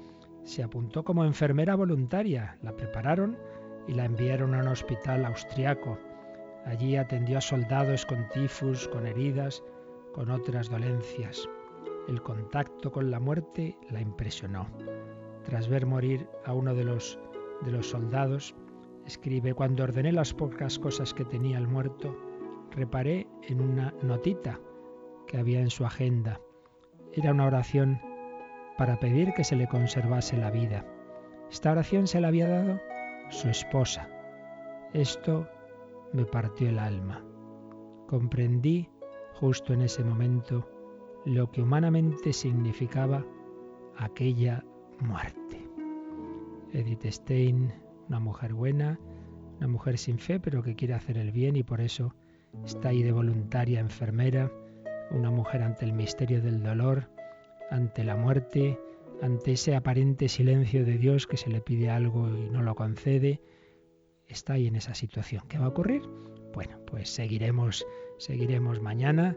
se 0.44 0.62
apuntó 0.62 1.04
como 1.04 1.24
enfermera 1.24 1.76
voluntaria. 1.76 2.58
La 2.62 2.74
prepararon 2.76 3.38
y 3.86 3.94
la 3.94 4.04
enviaron 4.04 4.54
a 4.54 4.60
un 4.60 4.68
hospital 4.68 5.24
austriaco. 5.24 5.98
Allí 6.64 6.96
atendió 6.96 7.38
a 7.38 7.40
soldados 7.40 8.06
con 8.06 8.28
tifus, 8.30 8.88
con 8.88 9.06
heridas, 9.06 9.62
con 10.12 10.30
otras 10.30 10.68
dolencias. 10.68 11.48
El 12.08 12.22
contacto 12.22 12.90
con 12.90 13.10
la 13.10 13.20
muerte 13.20 13.76
la 13.90 14.00
impresionó. 14.00 14.66
Tras 15.44 15.68
ver 15.68 15.86
morir 15.86 16.28
a 16.44 16.52
uno 16.52 16.74
de 16.74 16.84
los, 16.84 17.18
de 17.62 17.72
los 17.72 17.88
soldados, 17.88 18.54
escribe, 19.06 19.54
cuando 19.54 19.84
ordené 19.84 20.12
las 20.12 20.32
pocas 20.32 20.78
cosas 20.78 21.12
que 21.14 21.24
tenía 21.24 21.58
el 21.58 21.66
muerto, 21.66 22.16
reparé 22.70 23.26
en 23.48 23.60
una 23.60 23.92
notita 24.02 24.60
que 25.26 25.38
había 25.38 25.60
en 25.60 25.70
su 25.70 25.84
agenda. 25.84 26.40
Era 27.12 27.32
una 27.32 27.46
oración 27.46 28.00
para 28.82 28.98
pedir 28.98 29.32
que 29.32 29.44
se 29.44 29.54
le 29.54 29.68
conservase 29.68 30.36
la 30.36 30.50
vida. 30.50 30.84
Esta 31.52 31.70
oración 31.70 32.08
se 32.08 32.20
la 32.20 32.26
había 32.26 32.48
dado 32.48 32.80
su 33.30 33.48
esposa. 33.48 34.08
Esto 34.92 35.48
me 36.12 36.24
partió 36.24 36.68
el 36.68 36.80
alma. 36.80 37.24
Comprendí 38.08 38.88
justo 39.34 39.72
en 39.72 39.82
ese 39.82 40.02
momento 40.02 40.68
lo 41.24 41.48
que 41.52 41.62
humanamente 41.62 42.32
significaba 42.32 43.24
aquella 43.98 44.64
muerte. 44.98 45.64
Edith 46.72 47.06
Stein, 47.06 47.72
una 48.08 48.18
mujer 48.18 48.52
buena, 48.52 48.98
una 49.58 49.68
mujer 49.68 49.96
sin 49.96 50.18
fe, 50.18 50.40
pero 50.40 50.60
que 50.60 50.74
quiere 50.74 50.94
hacer 50.94 51.18
el 51.18 51.30
bien 51.30 51.54
y 51.54 51.62
por 51.62 51.80
eso 51.80 52.16
está 52.64 52.88
ahí 52.88 53.04
de 53.04 53.12
voluntaria 53.12 53.78
enfermera, 53.78 54.50
una 55.12 55.30
mujer 55.30 55.62
ante 55.62 55.84
el 55.84 55.92
misterio 55.92 56.42
del 56.42 56.64
dolor, 56.64 57.11
ante 57.72 58.04
la 58.04 58.16
muerte, 58.16 58.78
ante 59.22 59.52
ese 59.52 59.74
aparente 59.74 60.28
silencio 60.28 60.84
de 60.84 60.98
Dios 60.98 61.26
que 61.26 61.36
se 61.36 61.50
le 61.50 61.60
pide 61.60 61.90
algo 61.90 62.28
y 62.28 62.50
no 62.50 62.62
lo 62.62 62.74
concede, 62.74 63.40
está 64.28 64.54
ahí 64.54 64.66
en 64.66 64.76
esa 64.76 64.94
situación. 64.94 65.42
¿Qué 65.48 65.58
va 65.58 65.66
a 65.66 65.68
ocurrir? 65.68 66.02
Bueno, 66.52 66.78
pues 66.86 67.08
seguiremos, 67.08 67.86
seguiremos 68.18 68.80
mañana 68.80 69.36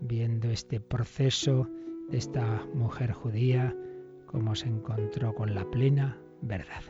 viendo 0.00 0.50
este 0.50 0.80
proceso 0.80 1.68
de 2.08 2.18
esta 2.18 2.66
mujer 2.74 3.12
judía, 3.12 3.76
cómo 4.26 4.54
se 4.54 4.68
encontró 4.68 5.34
con 5.34 5.54
la 5.54 5.68
plena 5.70 6.18
verdad. 6.40 6.82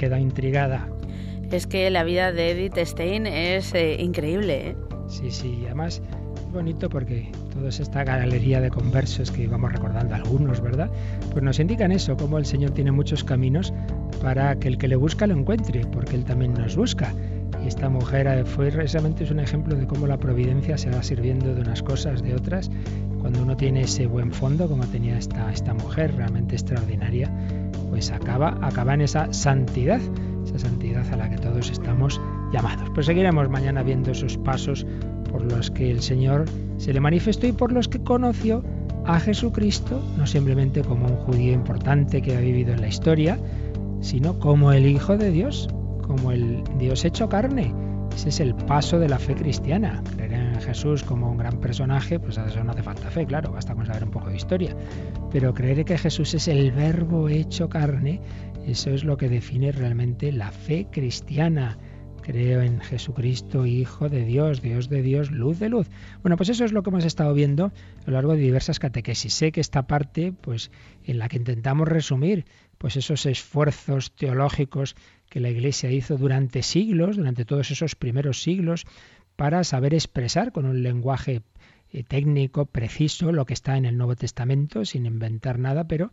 Queda 0.00 0.18
intrigada. 0.18 0.88
Es 1.52 1.66
que 1.66 1.90
la 1.90 2.04
vida 2.04 2.32
de 2.32 2.52
Edith 2.52 2.78
Stein 2.78 3.26
es 3.26 3.74
eh, 3.74 3.96
increíble. 4.00 4.70
¿eh? 4.70 4.76
Sí, 5.08 5.30
sí, 5.30 5.62
además 5.66 6.00
bonito 6.52 6.88
porque 6.88 7.30
toda 7.52 7.68
esta 7.68 8.02
galería 8.02 8.60
de 8.60 8.70
conversos 8.70 9.30
que 9.30 9.46
vamos 9.46 9.72
recordando 9.72 10.14
algunos, 10.14 10.60
¿verdad? 10.60 10.90
Pues 11.32 11.44
nos 11.44 11.60
indican 11.60 11.92
eso, 11.92 12.16
como 12.16 12.38
el 12.38 12.46
Señor 12.46 12.70
tiene 12.70 12.92
muchos 12.92 13.24
caminos 13.24 13.74
para 14.22 14.58
que 14.58 14.68
el 14.68 14.78
que 14.78 14.88
le 14.88 14.96
busca 14.96 15.26
lo 15.26 15.34
encuentre, 15.34 15.82
porque 15.92 16.16
Él 16.16 16.24
también 16.24 16.54
nos 16.54 16.76
busca. 16.76 17.12
Y 17.62 17.68
esta 17.68 17.90
mujer 17.90 18.26
eh, 18.26 18.44
fue 18.44 18.70
precisamente 18.70 19.24
es 19.24 19.30
un 19.30 19.40
ejemplo 19.40 19.76
de 19.76 19.86
cómo 19.86 20.06
la 20.06 20.16
providencia 20.16 20.78
se 20.78 20.90
va 20.90 21.02
sirviendo 21.02 21.54
de 21.54 21.60
unas 21.60 21.82
cosas, 21.82 22.22
de 22.22 22.34
otras. 22.34 22.70
Cuando 23.20 23.42
uno 23.42 23.54
tiene 23.54 23.82
ese 23.82 24.06
buen 24.06 24.32
fondo, 24.32 24.66
como 24.66 24.86
tenía 24.86 25.18
esta, 25.18 25.52
esta 25.52 25.74
mujer 25.74 26.16
realmente 26.16 26.54
extraordinaria, 26.54 27.30
pues 27.90 28.10
acaba, 28.10 28.58
acaba 28.62 28.94
en 28.94 29.02
esa 29.02 29.32
santidad, 29.32 30.00
esa 30.44 30.58
santidad 30.58 31.06
a 31.12 31.16
la 31.16 31.30
que 31.30 31.36
todos 31.36 31.70
estamos 31.70 32.20
llamados. 32.52 32.88
Pues 32.94 33.06
seguiremos 33.06 33.48
mañana 33.48 33.82
viendo 33.82 34.10
esos 34.10 34.36
pasos 34.38 34.86
por 35.30 35.42
los 35.50 35.70
que 35.70 35.90
el 35.90 36.00
Señor 36.00 36.44
se 36.78 36.92
le 36.92 37.00
manifestó 37.00 37.46
y 37.46 37.52
por 37.52 37.72
los 37.72 37.88
que 37.88 38.02
conoció 38.02 38.62
a 39.06 39.18
Jesucristo, 39.18 40.02
no 40.18 40.26
simplemente 40.26 40.82
como 40.82 41.06
un 41.06 41.16
judío 41.16 41.52
importante 41.52 42.20
que 42.22 42.36
ha 42.36 42.40
vivido 42.40 42.72
en 42.72 42.80
la 42.80 42.88
historia, 42.88 43.38
sino 44.00 44.38
como 44.38 44.72
el 44.72 44.86
Hijo 44.86 45.16
de 45.16 45.30
Dios, 45.30 45.68
como 46.06 46.32
el 46.32 46.62
Dios 46.78 47.04
hecho 47.04 47.28
carne. 47.28 47.74
Ese 48.14 48.28
es 48.30 48.40
el 48.40 48.54
paso 48.54 48.98
de 48.98 49.08
la 49.08 49.18
fe 49.18 49.34
cristiana. 49.34 50.02
Creer 50.16 50.32
en 50.32 50.60
Jesús 50.60 51.02
como 51.02 51.30
un 51.30 51.38
gran 51.38 51.58
personaje, 51.58 52.18
pues 52.18 52.38
a 52.38 52.46
eso 52.46 52.62
no 52.64 52.72
hace 52.72 52.82
falta 52.82 53.10
fe, 53.10 53.24
claro, 53.24 53.52
basta 53.52 53.74
con 53.74 53.86
saber 53.86 54.04
un 54.04 54.10
poco 54.10 54.28
de 54.28 54.36
historia. 54.36 54.74
Pero 55.32 55.54
creer 55.54 55.84
que 55.84 55.96
Jesús 55.96 56.34
es 56.34 56.48
el 56.48 56.72
verbo 56.72 57.28
hecho 57.28 57.68
carne, 57.68 58.20
eso 58.66 58.90
es 58.90 59.04
lo 59.04 59.16
que 59.16 59.28
define 59.28 59.72
realmente 59.72 60.32
la 60.32 60.50
fe 60.50 60.88
cristiana. 60.90 61.78
Creo 62.22 62.60
en 62.62 62.80
Jesucristo, 62.80 63.64
Hijo 63.64 64.08
de 64.08 64.24
Dios, 64.24 64.60
Dios 64.60 64.88
de 64.88 65.02
Dios, 65.02 65.30
luz 65.30 65.58
de 65.58 65.68
luz. 65.68 65.88
Bueno, 66.22 66.36
pues 66.36 66.50
eso 66.50 66.64
es 66.64 66.72
lo 66.72 66.82
que 66.82 66.90
hemos 66.90 67.04
estado 67.04 67.32
viendo 67.32 67.66
a 67.66 68.06
lo 68.06 68.12
largo 68.12 68.34
de 68.34 68.40
diversas 68.40 68.78
catequesis. 68.78 69.32
Sé 69.32 69.52
que 69.52 69.60
esta 69.60 69.86
parte, 69.86 70.32
pues 70.32 70.70
en 71.04 71.18
la 71.18 71.28
que 71.28 71.38
intentamos 71.38 71.88
resumir 71.88 72.44
pues 72.76 72.96
esos 72.96 73.24
esfuerzos 73.26 74.14
teológicos 74.14 74.96
que 75.28 75.40
la 75.40 75.50
Iglesia 75.50 75.90
hizo 75.90 76.16
durante 76.16 76.62
siglos, 76.62 77.16
durante 77.16 77.44
todos 77.44 77.70
esos 77.70 77.94
primeros 77.94 78.42
siglos, 78.42 78.84
para 79.36 79.64
saber 79.64 79.94
expresar 79.94 80.52
con 80.52 80.66
un 80.66 80.82
lenguaje 80.82 81.42
técnico, 82.06 82.66
preciso, 82.66 83.32
lo 83.32 83.46
que 83.46 83.54
está 83.54 83.76
en 83.76 83.84
el 83.84 83.96
Nuevo 83.96 84.16
Testamento, 84.16 84.84
sin 84.84 85.06
inventar 85.06 85.58
nada, 85.58 85.88
pero, 85.88 86.12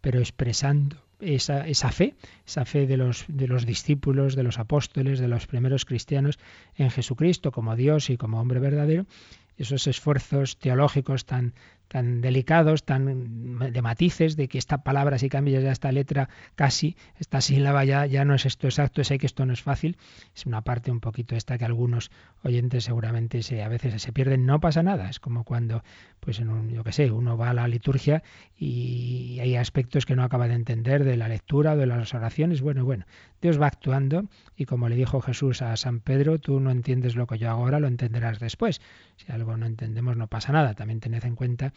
pero 0.00 0.20
expresando 0.20 0.96
esa, 1.20 1.66
esa, 1.66 1.90
fe, 1.90 2.14
esa 2.46 2.64
fe 2.64 2.86
de 2.86 2.96
los, 2.96 3.24
de 3.28 3.48
los 3.48 3.66
discípulos, 3.66 4.36
de 4.36 4.42
los 4.42 4.58
apóstoles, 4.58 5.18
de 5.18 5.28
los 5.28 5.46
primeros 5.46 5.84
cristianos 5.84 6.38
en 6.76 6.90
Jesucristo 6.90 7.52
como 7.52 7.76
Dios 7.76 8.10
y 8.10 8.16
como 8.16 8.40
hombre 8.40 8.60
verdadero, 8.60 9.06
esos 9.58 9.86
esfuerzos 9.86 10.58
teológicos 10.58 11.26
tan, 11.26 11.52
tan 11.88 12.20
delicados, 12.20 12.84
tan 12.84 13.58
de 13.72 13.82
matices, 13.82 14.36
de 14.36 14.46
que 14.48 14.58
esta 14.58 14.84
palabra 14.84 15.18
si 15.18 15.28
cambias 15.28 15.62
ya 15.62 15.72
esta 15.72 15.90
letra 15.90 16.28
casi, 16.54 16.96
esta 17.18 17.40
sílaba 17.40 17.84
ya, 17.84 18.06
ya 18.06 18.24
no 18.24 18.34
es 18.34 18.46
esto 18.46 18.66
exacto, 18.66 19.02
sé 19.02 19.18
que 19.18 19.26
esto 19.26 19.46
no 19.46 19.52
es 19.54 19.62
fácil, 19.62 19.96
es 20.36 20.46
una 20.46 20.62
parte 20.62 20.90
un 20.90 21.00
poquito 21.00 21.34
esta 21.34 21.58
que 21.58 21.64
algunos 21.64 22.10
oyentes 22.44 22.84
seguramente 22.84 23.42
se, 23.42 23.62
a 23.62 23.68
veces 23.68 24.00
se 24.00 24.12
pierden, 24.12 24.46
no 24.46 24.60
pasa 24.60 24.82
nada, 24.82 25.08
es 25.08 25.18
como 25.18 25.44
cuando, 25.44 25.82
pues 26.20 26.38
en 26.40 26.50
un, 26.50 26.68
yo 26.70 26.84
qué 26.84 26.92
sé, 26.92 27.10
uno 27.10 27.36
va 27.36 27.50
a 27.50 27.54
la 27.54 27.66
liturgia 27.66 28.22
y 28.56 29.38
hay 29.40 29.56
aspectos 29.56 30.04
que 30.04 30.14
no 30.14 30.22
acaba 30.22 30.46
de 30.46 30.54
entender 30.54 31.04
de 31.04 31.16
la 31.16 31.28
lectura 31.28 31.72
o 31.72 31.76
de 31.76 31.86
las 31.86 32.12
oraciones, 32.14 32.60
bueno, 32.60 32.84
bueno, 32.84 33.06
Dios 33.40 33.60
va 33.60 33.66
actuando 33.66 34.24
y 34.56 34.66
como 34.66 34.88
le 34.88 34.96
dijo 34.96 35.20
Jesús 35.20 35.62
a 35.62 35.76
San 35.76 36.00
Pedro, 36.00 36.38
tú 36.38 36.60
no 36.60 36.70
entiendes 36.70 37.16
lo 37.16 37.26
que 37.26 37.38
yo 37.38 37.50
hago 37.50 37.62
ahora, 37.62 37.80
lo 37.80 37.88
entenderás 37.88 38.38
después, 38.40 38.80
si 39.16 39.32
no 39.56 39.66
entendemos 39.66 40.16
no 40.16 40.26
pasa 40.26 40.52
nada, 40.52 40.74
también 40.74 41.00
tened 41.00 41.24
en 41.24 41.34
cuenta 41.34 41.72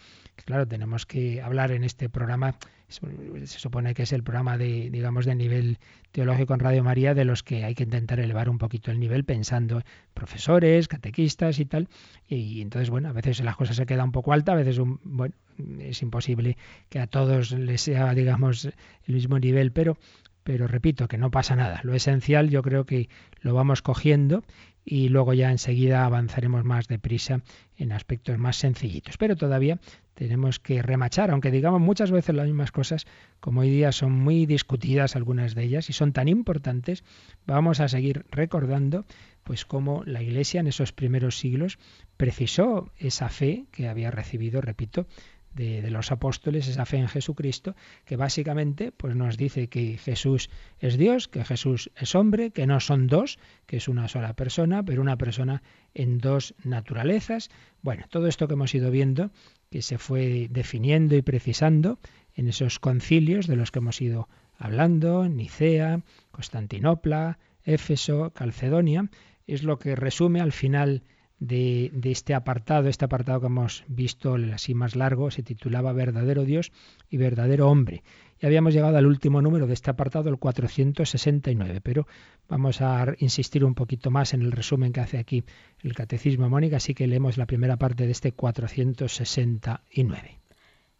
claro, 0.45 0.67
tenemos 0.67 1.05
que 1.05 1.41
hablar 1.41 1.71
en 1.71 1.83
este 1.83 2.09
programa, 2.09 2.55
se 2.87 3.59
supone 3.59 3.93
que 3.93 4.03
es 4.03 4.13
el 4.13 4.23
programa 4.23 4.57
de, 4.57 4.89
digamos, 4.89 5.25
de 5.25 5.35
nivel 5.35 5.77
teológico 6.11 6.53
en 6.53 6.59
Radio 6.59 6.83
María, 6.83 7.13
de 7.13 7.25
los 7.25 7.43
que 7.43 7.63
hay 7.63 7.75
que 7.75 7.83
intentar 7.83 8.19
elevar 8.19 8.49
un 8.49 8.57
poquito 8.57 8.91
el 8.91 8.99
nivel 8.99 9.23
pensando 9.23 9.81
profesores, 10.13 10.87
catequistas 10.87 11.59
y 11.59 11.65
tal. 11.65 11.87
Y, 12.27 12.61
entonces, 12.61 12.89
bueno, 12.89 13.09
a 13.09 13.13
veces 13.13 13.41
las 13.41 13.55
cosas 13.55 13.75
se 13.77 13.85
queda 13.85 14.03
un 14.03 14.11
poco 14.11 14.33
alta, 14.33 14.51
a 14.51 14.55
veces, 14.55 14.79
bueno, 15.03 15.33
es 15.79 16.01
imposible 16.01 16.57
que 16.89 16.99
a 16.99 17.07
todos 17.07 17.51
les 17.51 17.81
sea, 17.81 18.13
digamos, 18.13 18.65
el 18.65 19.13
mismo 19.13 19.39
nivel, 19.39 19.71
pero 19.71 19.97
pero 20.43 20.67
repito 20.67 21.07
que 21.07 21.19
no 21.19 21.29
pasa 21.29 21.55
nada. 21.55 21.81
Lo 21.83 21.93
esencial 21.93 22.49
yo 22.49 22.63
creo 22.63 22.85
que 22.85 23.09
lo 23.41 23.53
vamos 23.53 23.83
cogiendo 23.83 24.43
y 24.83 25.09
luego 25.09 25.33
ya 25.33 25.51
enseguida 25.51 26.05
avanzaremos 26.05 26.63
más 26.63 26.87
deprisa 26.87 27.41
en 27.77 27.91
aspectos 27.91 28.37
más 28.37 28.57
sencillitos. 28.57 29.17
Pero 29.17 29.35
todavía 29.35 29.79
tenemos 30.15 30.59
que 30.59 30.81
remachar, 30.81 31.31
aunque 31.31 31.51
digamos 31.51 31.81
muchas 31.81 32.11
veces 32.11 32.35
las 32.35 32.45
mismas 32.45 32.71
cosas, 32.71 33.05
como 33.39 33.61
hoy 33.61 33.69
día 33.69 33.91
son 33.91 34.11
muy 34.11 34.45
discutidas 34.45 35.15
algunas 35.15 35.55
de 35.55 35.63
ellas 35.63 35.89
y 35.89 35.93
son 35.93 36.13
tan 36.13 36.27
importantes, 36.27 37.03
vamos 37.45 37.79
a 37.79 37.87
seguir 37.87 38.25
recordando 38.31 39.05
pues 39.43 39.65
cómo 39.65 40.03
la 40.05 40.21
Iglesia 40.21 40.59
en 40.59 40.67
esos 40.67 40.91
primeros 40.91 41.39
siglos 41.39 41.79
precisó 42.17 42.91
esa 42.97 43.29
fe 43.29 43.65
que 43.71 43.87
había 43.87 44.11
recibido, 44.11 44.61
repito, 44.61 45.07
de, 45.53 45.89
los 45.91 46.11
apóstoles, 46.11 46.67
esa 46.67 46.85
fe 46.85 46.97
en 46.97 47.07
Jesucristo, 47.07 47.75
que 48.05 48.15
básicamente 48.15 48.91
pues 48.91 49.15
nos 49.15 49.37
dice 49.37 49.67
que 49.67 49.97
Jesús 49.97 50.49
es 50.79 50.97
Dios, 50.97 51.27
que 51.27 51.43
Jesús 51.43 51.91
es 51.95 52.15
hombre, 52.15 52.51
que 52.51 52.67
no 52.67 52.79
son 52.79 53.07
dos, 53.07 53.39
que 53.65 53.77
es 53.77 53.87
una 53.87 54.07
sola 54.07 54.33
persona, 54.33 54.83
pero 54.83 55.01
una 55.01 55.17
persona 55.17 55.61
en 55.93 56.19
dos 56.19 56.55
naturalezas. 56.63 57.49
Bueno, 57.81 58.05
todo 58.09 58.27
esto 58.27 58.47
que 58.47 58.53
hemos 58.53 58.73
ido 58.73 58.91
viendo, 58.91 59.31
que 59.69 59.81
se 59.81 59.97
fue 59.97 60.47
definiendo 60.49 61.15
y 61.15 61.21
precisando 61.21 61.99
en 62.35 62.47
esos 62.47 62.79
concilios 62.79 63.47
de 63.47 63.55
los 63.55 63.71
que 63.71 63.79
hemos 63.79 64.01
ido 64.01 64.29
hablando, 64.57 65.27
Nicea, 65.27 66.01
Constantinopla, 66.31 67.39
Éfeso, 67.63 68.31
Calcedonia, 68.31 69.09
es 69.47 69.63
lo 69.63 69.79
que 69.79 69.95
resume 69.95 70.39
al 70.39 70.51
final 70.51 71.03
de, 71.41 71.91
este 72.03 72.35
apartado, 72.35 72.87
este 72.87 73.03
apartado 73.03 73.41
que 73.41 73.47
hemos 73.47 73.83
visto 73.87 74.37
así 74.53 74.75
más 74.75 74.95
largo, 74.95 75.31
se 75.31 75.41
titulaba 75.41 75.91
Verdadero 75.91 76.45
Dios 76.45 76.71
y 77.09 77.17
Verdadero 77.17 77.67
Hombre. 77.67 78.03
Y 78.39 78.45
habíamos 78.45 78.73
llegado 78.73 78.95
al 78.95 79.07
último 79.07 79.41
número 79.41 79.67
de 79.67 79.73
este 79.73 79.89
apartado, 79.89 80.29
el 80.29 80.37
469, 80.37 81.81
pero 81.81 82.07
vamos 82.47 82.81
a 82.81 83.15
insistir 83.17 83.65
un 83.65 83.73
poquito 83.73 84.11
más 84.11 84.33
en 84.33 84.43
el 84.43 84.51
resumen 84.51 84.93
que 84.93 84.99
hace 84.99 85.17
aquí 85.17 85.43
el 85.81 85.95
Catecismo 85.95 86.47
Mónica, 86.47 86.77
así 86.77 86.93
que 86.93 87.07
leemos 87.07 87.37
la 87.37 87.47
primera 87.47 87.75
parte 87.75 88.05
de 88.05 88.11
este 88.11 88.33
469. 88.33 90.39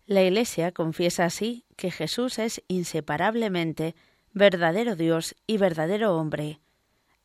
La 0.07 0.23
Iglesia 0.23 0.71
confiesa 0.71 1.25
así 1.25 1.65
que 1.77 1.91
Jesús 1.91 2.39
es 2.39 2.63
inseparablemente 2.67 3.93
verdadero 4.33 4.95
Dios 4.95 5.35
y 5.45 5.57
verdadero 5.57 6.17
hombre. 6.17 6.59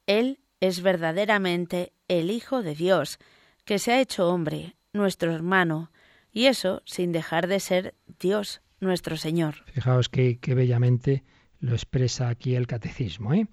Él 0.07 0.38
es 0.61 0.83
verdaderamente 0.83 1.92
el 2.09 2.31
Hijo 2.31 2.62
de 2.62 2.75
Dios, 2.75 3.19
que 3.64 3.79
se 3.79 3.92
ha 3.92 4.01
hecho 4.01 4.29
hombre, 4.29 4.77
nuestro 4.92 5.33
hermano, 5.33 5.90
y 6.33 6.47
eso 6.47 6.83
sin 6.85 7.12
dejar 7.12 7.47
de 7.47 7.61
ser 7.61 7.95
Dios, 8.21 8.62
nuestro 8.81 9.16
Señor. 9.16 9.64
Fijaos 9.73 10.09
qué, 10.09 10.38
bellamente 10.55 11.25
lo 11.61 11.73
expresa 11.73 12.29
aquí 12.29 12.55
el 12.55 12.66
catecismo. 12.66 13.35
¿eh? 13.35 13.49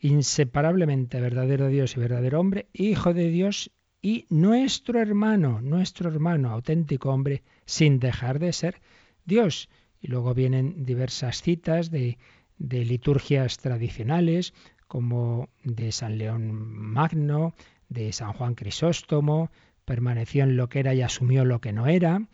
Inseparablemente 0.00 1.20
verdadero 1.20 1.68
Dios 1.68 1.96
y 1.96 2.00
verdadero 2.00 2.40
hombre, 2.40 2.68
Hijo 2.72 3.14
de 3.14 3.28
Dios 3.30 3.70
y 4.00 4.26
nuestro 4.30 5.00
hermano, 5.00 5.60
nuestro 5.60 6.08
hermano, 6.08 6.50
auténtico 6.50 7.10
hombre, 7.10 7.42
sin 7.66 7.98
dejar 7.98 8.38
de 8.38 8.52
ser 8.52 8.80
Dios. 9.24 9.68
Y 10.00 10.06
luego 10.06 10.34
vienen 10.34 10.84
diversas 10.84 11.42
citas 11.42 11.90
de 11.90 12.16
liturgias 12.58 13.58
tradicionales, 13.58 14.54
como 14.88 15.48
de 15.62 15.92
San 15.92 16.18
León 16.18 16.52
Magno, 16.52 17.54
de 17.88 18.12
San 18.12 18.32
Juan 18.32 18.54
Crisóstomo, 18.54 19.50
permaneció 19.84 20.42
en 20.44 20.56
lo 20.56 20.68
que 20.68 20.80
era 20.80 20.94
y 20.94 21.02
asumió 21.02 21.44
lo 21.44 21.60
que 21.60 21.72
no 21.72 21.86
era, 21.86 22.26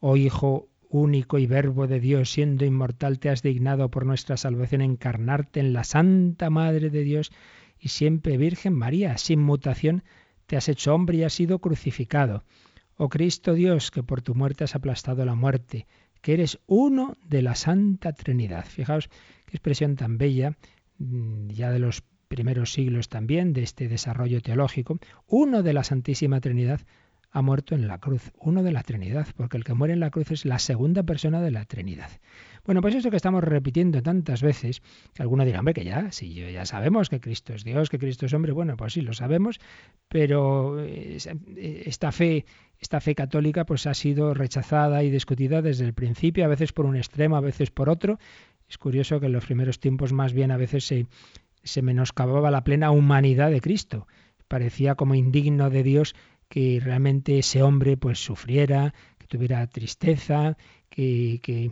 oh 0.00 0.16
Hijo 0.16 0.68
único 0.88 1.38
y 1.38 1.46
verbo 1.46 1.86
de 1.86 2.00
Dios, 2.00 2.30
siendo 2.30 2.66
inmortal, 2.66 3.18
te 3.18 3.30
has 3.30 3.42
dignado 3.42 3.90
por 3.90 4.04
nuestra 4.04 4.36
salvación 4.36 4.82
encarnarte 4.82 5.58
en 5.60 5.72
la 5.72 5.84
Santa 5.84 6.50
Madre 6.50 6.90
de 6.90 7.02
Dios 7.02 7.32
y 7.78 7.88
siempre 7.88 8.36
Virgen 8.36 8.74
María, 8.74 9.16
sin 9.16 9.40
mutación, 9.40 10.04
te 10.46 10.56
has 10.56 10.68
hecho 10.68 10.94
hombre 10.94 11.16
y 11.18 11.24
has 11.24 11.32
sido 11.32 11.60
crucificado. 11.60 12.44
Oh 12.96 13.08
Cristo 13.08 13.54
Dios, 13.54 13.90
que 13.90 14.02
por 14.02 14.20
tu 14.20 14.34
muerte 14.34 14.64
has 14.64 14.74
aplastado 14.74 15.24
la 15.24 15.34
muerte, 15.34 15.86
que 16.20 16.34
eres 16.34 16.60
uno 16.66 17.16
de 17.26 17.40
la 17.40 17.54
Santa 17.54 18.12
Trinidad. 18.12 18.66
Fijaos 18.66 19.08
qué 19.46 19.56
expresión 19.56 19.96
tan 19.96 20.18
bella 20.18 20.56
ya 21.48 21.70
de 21.70 21.78
los 21.78 22.02
primeros 22.28 22.72
siglos 22.72 23.08
también, 23.08 23.52
de 23.52 23.62
este 23.62 23.88
desarrollo 23.88 24.40
teológico, 24.40 24.98
uno 25.26 25.62
de 25.62 25.72
la 25.72 25.84
Santísima 25.84 26.40
Trinidad 26.40 26.80
ha 27.32 27.40
muerto 27.40 27.74
en 27.74 27.88
la 27.88 27.98
cruz, 27.98 28.30
uno 28.38 28.62
de 28.62 28.72
la 28.72 28.82
Trinidad, 28.82 29.26
porque 29.36 29.56
el 29.56 29.64
que 29.64 29.74
muere 29.74 29.94
en 29.94 30.00
la 30.00 30.10
cruz 30.10 30.30
es 30.30 30.44
la 30.44 30.58
segunda 30.58 31.02
persona 31.02 31.40
de 31.40 31.50
la 31.50 31.64
Trinidad. 31.64 32.10
Bueno, 32.64 32.82
pues 32.82 32.94
eso 32.94 33.10
que 33.10 33.16
estamos 33.16 33.42
repitiendo 33.42 34.02
tantas 34.02 34.42
veces, 34.42 34.82
que 35.14 35.22
alguno 35.22 35.44
dirá, 35.44 35.58
hombre, 35.60 35.74
que 35.74 35.84
ya, 35.84 36.12
si 36.12 36.34
ya 36.34 36.66
sabemos 36.66 37.08
que 37.08 37.20
Cristo 37.20 37.54
es 37.54 37.64
Dios, 37.64 37.88
que 37.88 37.98
Cristo 37.98 38.26
es 38.26 38.34
hombre, 38.34 38.52
bueno, 38.52 38.76
pues 38.76 38.92
sí, 38.92 39.00
lo 39.00 39.14
sabemos, 39.14 39.60
pero 40.08 40.78
eh, 40.80 41.16
esta 41.86 42.12
fe, 42.12 42.44
esta 42.78 43.00
fe 43.00 43.14
católica 43.14 43.64
pues 43.64 43.86
ha 43.86 43.94
sido 43.94 44.34
rechazada 44.34 45.02
y 45.02 45.10
discutida 45.10 45.62
desde 45.62 45.86
el 45.86 45.94
principio, 45.94 46.44
a 46.44 46.48
veces 46.48 46.72
por 46.72 46.84
un 46.84 46.96
extremo, 46.96 47.36
a 47.36 47.40
veces 47.40 47.70
por 47.70 47.88
otro, 47.88 48.18
es 48.72 48.78
curioso 48.78 49.20
que 49.20 49.26
en 49.26 49.32
los 49.32 49.44
primeros 49.44 49.80
tiempos 49.80 50.14
más 50.14 50.32
bien 50.32 50.50
a 50.50 50.56
veces 50.56 50.86
se, 50.86 51.06
se 51.62 51.82
menoscababa 51.82 52.50
la 52.50 52.64
plena 52.64 52.90
humanidad 52.90 53.50
de 53.50 53.60
Cristo. 53.60 54.06
Parecía 54.48 54.94
como 54.94 55.14
indigno 55.14 55.68
de 55.68 55.82
Dios 55.82 56.14
que 56.48 56.80
realmente 56.82 57.38
ese 57.38 57.62
hombre 57.62 57.98
pues 57.98 58.24
sufriera, 58.24 58.94
que 59.18 59.26
tuviera 59.26 59.66
tristeza, 59.66 60.56
que, 60.88 61.40
que 61.42 61.70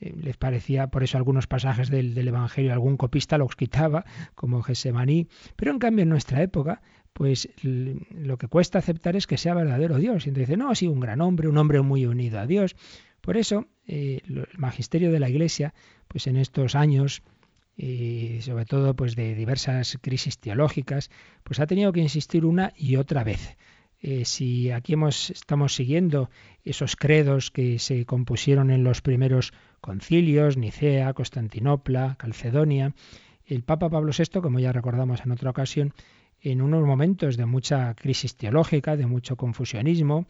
eh, 0.00 0.14
les 0.20 0.36
parecía, 0.36 0.88
por 0.88 1.04
eso 1.04 1.16
algunos 1.16 1.46
pasajes 1.46 1.90
del, 1.90 2.12
del, 2.12 2.26
Evangelio, 2.26 2.72
algún 2.72 2.96
copista 2.96 3.38
los 3.38 3.54
quitaba, 3.54 4.04
como 4.34 4.62
Gesemaní, 4.62 5.28
pero 5.54 5.70
en 5.70 5.78
cambio 5.78 6.02
en 6.02 6.08
nuestra 6.08 6.42
época, 6.42 6.82
pues 7.12 7.48
lo 7.62 8.36
que 8.36 8.48
cuesta 8.48 8.80
aceptar 8.80 9.14
es 9.14 9.28
que 9.28 9.38
sea 9.38 9.54
verdadero 9.54 9.98
Dios. 9.98 10.26
Y 10.26 10.30
entonces 10.30 10.48
dice, 10.48 10.56
no, 10.56 10.74
sí, 10.74 10.88
un 10.88 10.98
gran 10.98 11.20
hombre, 11.20 11.46
un 11.46 11.56
hombre 11.56 11.80
muy 11.82 12.04
unido 12.04 12.40
a 12.40 12.48
Dios. 12.48 12.74
Por 13.22 13.36
eso, 13.36 13.66
eh, 13.86 14.20
el 14.28 14.46
magisterio 14.58 15.10
de 15.10 15.20
la 15.20 15.30
Iglesia, 15.30 15.72
pues 16.08 16.26
en 16.26 16.36
estos 16.36 16.74
años, 16.74 17.22
y 17.76 18.40
sobre 18.42 18.66
todo 18.66 18.94
pues 18.94 19.16
de 19.16 19.34
diversas 19.34 19.98
crisis 20.02 20.38
teológicas, 20.38 21.10
pues 21.42 21.60
ha 21.60 21.66
tenido 21.66 21.92
que 21.92 22.00
insistir 22.00 22.44
una 22.44 22.72
y 22.76 22.96
otra 22.96 23.24
vez. 23.24 23.56
Eh, 24.00 24.24
si 24.24 24.72
aquí 24.72 24.94
hemos, 24.94 25.30
estamos 25.30 25.76
siguiendo 25.76 26.28
esos 26.64 26.96
credos 26.96 27.52
que 27.52 27.78
se 27.78 28.04
compusieron 28.04 28.72
en 28.72 28.82
los 28.82 29.00
primeros 29.00 29.52
concilios, 29.80 30.56
Nicea, 30.56 31.12
Constantinopla, 31.14 32.16
Calcedonia, 32.18 32.94
el 33.46 33.62
Papa 33.62 33.88
Pablo 33.88 34.12
VI, 34.16 34.40
como 34.40 34.58
ya 34.58 34.72
recordamos 34.72 35.20
en 35.24 35.30
otra 35.30 35.50
ocasión, 35.50 35.94
en 36.40 36.60
unos 36.60 36.84
momentos 36.84 37.36
de 37.36 37.46
mucha 37.46 37.94
crisis 37.94 38.34
teológica, 38.34 38.96
de 38.96 39.06
mucho 39.06 39.36
confusionismo, 39.36 40.26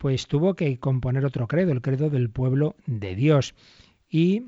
pues 0.00 0.28
tuvo 0.28 0.54
que 0.54 0.78
componer 0.78 1.26
otro 1.26 1.46
credo, 1.46 1.72
el 1.72 1.82
credo 1.82 2.08
del 2.08 2.30
pueblo 2.30 2.74
de 2.86 3.14
Dios. 3.14 3.54
Y 4.08 4.44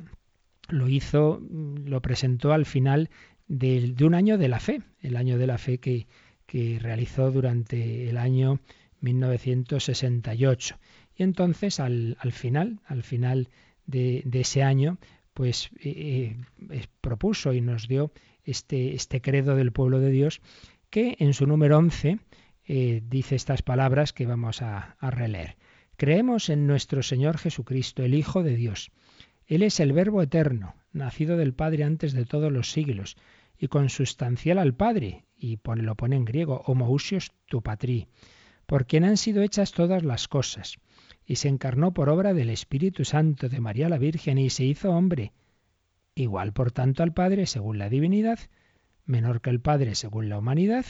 lo 0.71 0.89
hizo, 0.89 1.43
lo 1.51 2.01
presentó 2.01 2.55
al 2.55 2.65
final 2.65 3.11
de, 3.49 3.95
un 4.01 4.15
año 4.15 4.39
de 4.39 4.49
la 4.49 4.61
fe, 4.61 4.81
el 5.03 5.15
año 5.15 5.37
de 5.37 5.47
la 5.47 5.59
fe 5.59 5.77
que, 5.77 6.07
que 6.47 6.79
realizó 6.81 7.31
durante 7.31 8.09
el 8.09 8.17
año 8.17 8.61
1968. 9.03 10.79
Y 11.19 11.23
entonces 11.23 11.81
al, 11.81 12.17
al 12.21 12.33
final, 12.33 12.81
al 12.87 13.03
final 13.03 13.51
de, 13.85 14.25
ese 14.33 14.63
año, 14.63 14.97
pues 15.35 15.69
eh, 15.85 16.35
eh, 16.71 16.87
propuso 17.03 17.53
y 17.53 17.61
nos 17.61 17.89
dio 17.89 18.11
este, 18.45 18.95
este 18.95 19.21
credo 19.21 19.55
del 19.55 19.71
pueblo 19.71 20.01
de 20.01 20.13
Dios 20.13 20.41
que 20.89 21.15
en 21.19 21.35
su 21.35 21.47
número 21.47 21.77
11 21.77 22.21
eh, 22.67 23.03
dice 23.05 23.35
estas 23.35 23.63
palabras 23.63 24.13
que 24.13 24.27
vamos 24.27 24.63
a, 24.63 24.97
a 24.99 25.11
releer. 25.11 25.57
Creemos 25.97 26.49
en 26.49 26.67
nuestro 26.67 27.03
Señor 27.03 27.39
Jesucristo, 27.39 28.03
el 28.03 28.15
Hijo 28.15 28.43
de 28.43 28.57
Dios. 28.57 28.91
Él 29.47 29.63
es 29.63 29.81
el 29.81 29.93
Verbo 29.93 30.23
eterno, 30.23 30.75
nacido 30.93 31.37
del 31.37 31.55
Padre 31.55 31.85
antes 31.85 32.13
de 32.13 32.25
todos 32.25 32.53
los 32.53 32.71
siglos, 32.71 33.17
y 33.59 33.69
consustancial 33.69 34.59
al 34.59 34.75
Padre, 34.75 35.25
y 35.37 35.59
lo 35.77 35.95
pone 35.95 36.17
en 36.17 36.25
griego, 36.25 36.63
homousios 36.67 37.33
tu 37.47 37.63
patri, 37.63 38.09
por 38.67 38.87
quien 38.87 39.05
han 39.05 39.17
sido 39.17 39.43
hechas 39.43 39.73
todas 39.73 40.03
las 40.03 40.29
cosas, 40.29 40.79
y 41.25 41.37
se 41.37 41.49
encarnó 41.49 41.93
por 41.93 42.09
obra 42.09 42.35
del 42.35 42.51
Espíritu 42.51 43.05
Santo 43.05 43.49
de 43.49 43.61
María 43.61 43.89
la 43.89 43.99
Virgen, 43.99 44.39
y 44.39 44.51
se 44.51 44.65
hizo 44.65 44.91
hombre, 44.91 45.33
igual 46.15 46.53
por 46.53 46.73
tanto 46.73 47.03
al 47.03 47.13
Padre 47.13 47.47
según 47.47 47.79
la 47.79 47.89
divinidad, 47.89 48.39
menor 49.05 49.41
que 49.41 49.51
el 49.51 49.61
Padre 49.61 49.95
según 49.95 50.29
la 50.29 50.39
humanidad, 50.39 50.85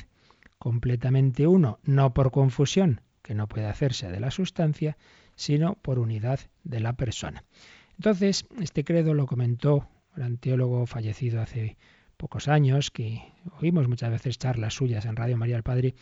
completamente 0.63 1.49
uno, 1.49 1.81
no 1.83 2.15
por 2.15 2.31
confusión, 2.31 3.01
que 3.21 3.35
no 3.35 3.49
puede 3.49 3.67
hacerse 3.67 4.13
de 4.13 4.21
la 4.21 4.31
sustancia, 4.31 4.97
sino 5.35 5.75
por 5.75 5.99
unidad 5.99 6.39
de 6.63 6.79
la 6.79 6.93
persona. 6.93 7.43
Entonces, 7.97 8.47
este 8.61 8.85
credo 8.85 9.13
lo 9.13 9.27
comentó 9.27 9.89
un 10.17 10.23
anteólogo 10.23 10.87
fallecido 10.87 11.43
hace 11.43 11.79
pocos 12.17 12.47
años, 12.47 12.93
que 12.93 13.25
oímos 13.61 13.89
muchas 13.89 14.13
veces 14.13 14.39
charlas 14.39 14.75
suyas 14.75 15.05
en 15.05 15.17
Radio 15.17 15.37
María 15.37 15.57
el 15.57 15.65
Padre, 15.65 15.97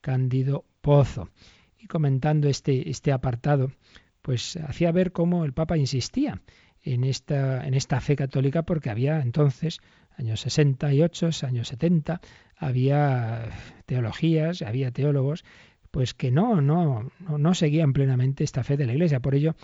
Cándido 0.00 0.64
Pozo. 0.80 1.30
Y 1.76 1.88
comentando 1.88 2.48
este, 2.48 2.88
este 2.88 3.10
apartado, 3.10 3.72
pues 4.22 4.56
hacía 4.58 4.92
ver 4.92 5.10
cómo 5.10 5.44
el 5.44 5.54
Papa 5.54 5.76
insistía 5.76 6.40
en 6.82 7.02
esta, 7.02 7.66
en 7.66 7.74
esta 7.74 8.00
fe 8.00 8.14
católica 8.14 8.62
porque 8.62 8.90
había 8.90 9.22
entonces 9.22 9.80
años 10.16 10.40
68, 10.40 11.30
años 11.42 11.68
70, 11.68 12.20
había 12.56 13.48
teologías, 13.86 14.62
había 14.62 14.90
teólogos, 14.90 15.44
pues 15.90 16.14
que 16.14 16.30
no, 16.30 16.60
no, 16.60 17.10
no, 17.20 17.54
seguían 17.54 17.92
plenamente 17.92 18.44
esta 18.44 18.64
fe 18.64 18.76
de 18.76 18.86
la 18.86 18.92
Iglesia. 18.92 19.20
Por 19.20 19.34
ello, 19.34 19.54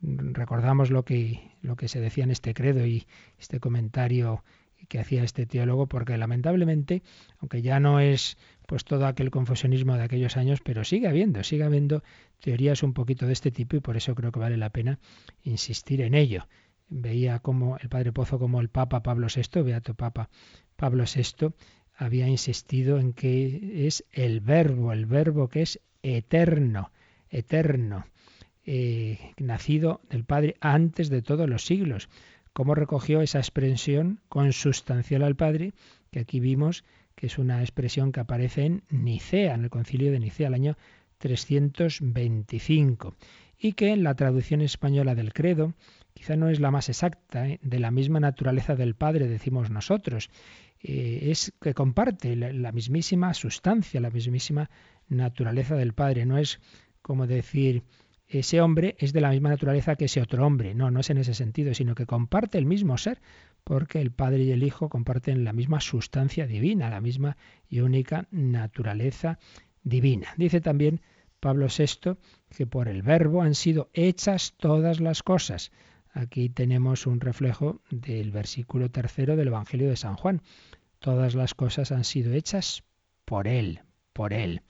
recordamos 0.00 0.90
lo 0.90 1.04
que, 1.04 1.50
lo 1.62 1.76
que 1.76 1.88
se 1.88 2.00
decía 2.00 2.24
en 2.24 2.30
este 2.30 2.54
credo 2.54 2.86
y 2.86 3.06
este 3.38 3.60
comentario 3.60 4.44
que 4.88 4.98
hacía 4.98 5.22
este 5.22 5.46
teólogo, 5.46 5.86
porque 5.86 6.16
lamentablemente, 6.18 7.02
aunque 7.38 7.62
ya 7.62 7.80
no 7.80 8.00
es 8.00 8.36
pues 8.66 8.84
todo 8.84 9.06
aquel 9.06 9.30
confusionismo 9.30 9.96
de 9.96 10.04
aquellos 10.04 10.36
años, 10.36 10.60
pero 10.62 10.84
sigue 10.84 11.08
habiendo, 11.08 11.42
sigue 11.42 11.64
habiendo 11.64 12.02
teorías 12.40 12.82
un 12.82 12.92
poquito 12.92 13.26
de 13.26 13.32
este 13.32 13.50
tipo 13.50 13.76
y 13.76 13.80
por 13.80 13.96
eso 13.96 14.14
creo 14.14 14.32
que 14.32 14.40
vale 14.40 14.56
la 14.56 14.70
pena 14.70 14.98
insistir 15.42 16.00
en 16.02 16.14
ello 16.14 16.46
veía 16.88 17.38
como 17.38 17.76
el 17.78 17.88
padre 17.88 18.12
Pozo, 18.12 18.38
como 18.38 18.60
el 18.60 18.68
Papa 18.68 19.02
Pablo 19.02 19.26
VI, 19.34 19.62
Beato 19.62 19.94
Papa 19.94 20.28
Pablo 20.76 21.04
VI, 21.04 21.52
había 21.96 22.28
insistido 22.28 22.98
en 22.98 23.12
que 23.12 23.86
es 23.86 24.04
el 24.12 24.40
verbo, 24.40 24.92
el 24.92 25.06
verbo 25.06 25.48
que 25.48 25.62
es 25.62 25.80
eterno, 26.02 26.90
eterno, 27.30 28.06
eh, 28.66 29.18
nacido 29.38 30.00
del 30.10 30.24
Padre 30.24 30.56
antes 30.60 31.08
de 31.08 31.22
todos 31.22 31.48
los 31.48 31.64
siglos. 31.64 32.08
Cómo 32.52 32.74
recogió 32.74 33.20
esa 33.20 33.38
expresión 33.38 34.20
consustancial 34.28 35.22
al 35.22 35.36
Padre, 35.36 35.72
que 36.10 36.20
aquí 36.20 36.40
vimos 36.40 36.84
que 37.14 37.26
es 37.26 37.38
una 37.38 37.60
expresión 37.60 38.12
que 38.12 38.20
aparece 38.20 38.64
en 38.64 38.82
Nicea, 38.90 39.54
en 39.54 39.64
el 39.64 39.70
concilio 39.70 40.10
de 40.10 40.20
Nicea, 40.20 40.48
el 40.48 40.54
año 40.54 40.76
325, 41.18 43.14
y 43.58 43.72
que 43.74 43.92
en 43.92 44.02
la 44.02 44.14
traducción 44.14 44.60
española 44.60 45.14
del 45.14 45.32
credo 45.32 45.74
quizá 46.14 46.36
no 46.36 46.48
es 46.48 46.60
la 46.60 46.70
más 46.70 46.88
exacta, 46.88 47.48
¿eh? 47.48 47.58
de 47.62 47.80
la 47.80 47.90
misma 47.90 48.20
naturaleza 48.20 48.76
del 48.76 48.94
Padre, 48.94 49.28
decimos 49.28 49.70
nosotros. 49.70 50.30
Eh, 50.80 51.30
es 51.30 51.52
que 51.60 51.74
comparte 51.74 52.36
la, 52.36 52.72
mismísima 52.72 53.34
sustancia, 53.34 54.00
la 54.00 54.10
mismísima 54.10 54.70
naturaleza 55.08 55.74
del 55.76 55.92
Padre. 55.92 56.24
No 56.24 56.38
es 56.38 56.60
como 57.02 57.26
decir, 57.26 57.82
ese 58.28 58.60
hombre 58.60 58.96
es 58.98 59.12
de 59.12 59.20
la 59.20 59.30
misma 59.30 59.50
naturaleza 59.50 59.96
que 59.96 60.06
ese 60.06 60.22
otro 60.22 60.46
hombre. 60.46 60.74
No, 60.74 60.90
no 60.90 61.00
es 61.00 61.10
en 61.10 61.18
ese 61.18 61.34
sentido, 61.34 61.74
sino 61.74 61.94
que 61.94 62.06
comparte 62.06 62.58
el 62.58 62.66
mismo 62.66 62.96
ser, 62.96 63.20
porque 63.64 64.00
el 64.00 64.12
Padre 64.12 64.44
y 64.44 64.52
el 64.52 64.62
Hijo 64.62 64.88
comparten 64.88 65.44
la 65.44 65.52
misma 65.52 65.80
sustancia 65.80 66.46
divina, 66.46 66.90
la 66.90 67.00
misma 67.00 67.36
y 67.68 67.80
única 67.80 68.28
naturaleza 68.30 69.38
divina. 69.82 70.28
Dice 70.36 70.60
también 70.60 71.00
Pablo 71.40 71.66
VI 71.66 72.16
que 72.54 72.66
por 72.66 72.88
el 72.88 73.02
Verbo 73.02 73.42
han 73.42 73.54
sido 73.54 73.90
hechas 73.92 74.54
todas 74.56 75.00
las 75.00 75.22
cosas 75.22 75.72
Aquí 76.14 76.48
tenemos 76.48 77.08
un 77.08 77.20
reflejo 77.20 77.82
del 77.90 78.30
versículo 78.30 78.88
tercero 78.88 79.34
del 79.34 79.48
Evangelio 79.48 79.88
de 79.88 79.96
San 79.96 80.16
Juan. 80.16 80.42
Todas 81.00 81.34
las 81.34 81.54
cosas 81.54 81.90
han 81.90 82.04
sido 82.04 82.32
hechas 82.32 82.84
por 83.24 83.48
Él, 83.48 83.80
por 84.12 84.32
Él. 84.32 84.62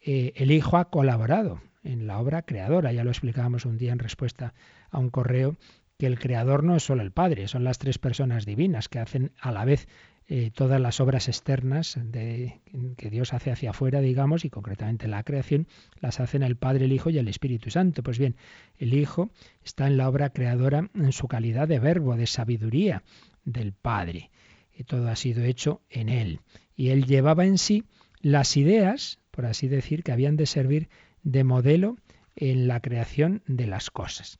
Eh, 0.00 0.32
el 0.36 0.52
Hijo 0.52 0.76
ha 0.76 0.88
colaborado 0.88 1.60
en 1.82 2.06
la 2.06 2.18
obra 2.20 2.42
creadora. 2.42 2.92
Ya 2.92 3.02
lo 3.02 3.10
explicábamos 3.10 3.66
un 3.66 3.76
día 3.76 3.92
en 3.92 3.98
respuesta 3.98 4.54
a 4.90 4.98
un 4.98 5.10
correo 5.10 5.56
que 5.98 6.06
el 6.06 6.20
creador 6.20 6.62
no 6.62 6.76
es 6.76 6.84
solo 6.84 7.02
el 7.02 7.10
Padre, 7.10 7.48
son 7.48 7.64
las 7.64 7.78
tres 7.78 7.98
personas 7.98 8.46
divinas 8.46 8.88
que 8.88 9.00
hacen 9.00 9.32
a 9.40 9.50
la 9.50 9.64
vez 9.64 9.88
eh, 10.30 10.50
todas 10.54 10.78
las 10.78 11.00
obras 11.00 11.26
externas 11.28 11.98
de, 12.02 12.60
que 12.98 13.08
Dios 13.08 13.32
hace 13.32 13.50
hacia 13.50 13.70
afuera, 13.70 14.02
digamos, 14.02 14.44
y 14.44 14.50
concretamente 14.50 15.08
la 15.08 15.22
creación, 15.22 15.66
las 16.00 16.20
hacen 16.20 16.42
el 16.42 16.56
Padre, 16.56 16.84
el 16.84 16.92
Hijo 16.92 17.08
y 17.08 17.16
el 17.16 17.28
Espíritu 17.28 17.70
Santo. 17.70 18.02
Pues 18.02 18.18
bien, 18.18 18.36
el 18.76 18.92
Hijo 18.92 19.30
está 19.64 19.86
en 19.86 19.96
la 19.96 20.06
obra 20.06 20.28
creadora 20.28 20.90
en 20.94 21.12
su 21.12 21.28
calidad 21.28 21.66
de 21.66 21.78
verbo, 21.78 22.14
de 22.14 22.26
sabiduría 22.26 23.02
del 23.46 23.72
Padre. 23.72 24.30
Y 24.76 24.84
todo 24.84 25.08
ha 25.08 25.16
sido 25.16 25.42
hecho 25.44 25.80
en 25.88 26.10
Él. 26.10 26.40
Y 26.76 26.90
Él 26.90 27.06
llevaba 27.06 27.46
en 27.46 27.56
sí 27.56 27.84
las 28.20 28.58
ideas, 28.58 29.20
por 29.30 29.46
así 29.46 29.66
decir, 29.66 30.02
que 30.02 30.12
habían 30.12 30.36
de 30.36 30.44
servir 30.44 30.90
de 31.22 31.42
modelo 31.42 31.96
en 32.36 32.68
la 32.68 32.80
creación 32.80 33.42
de 33.46 33.66
las 33.66 33.90
cosas. 33.90 34.38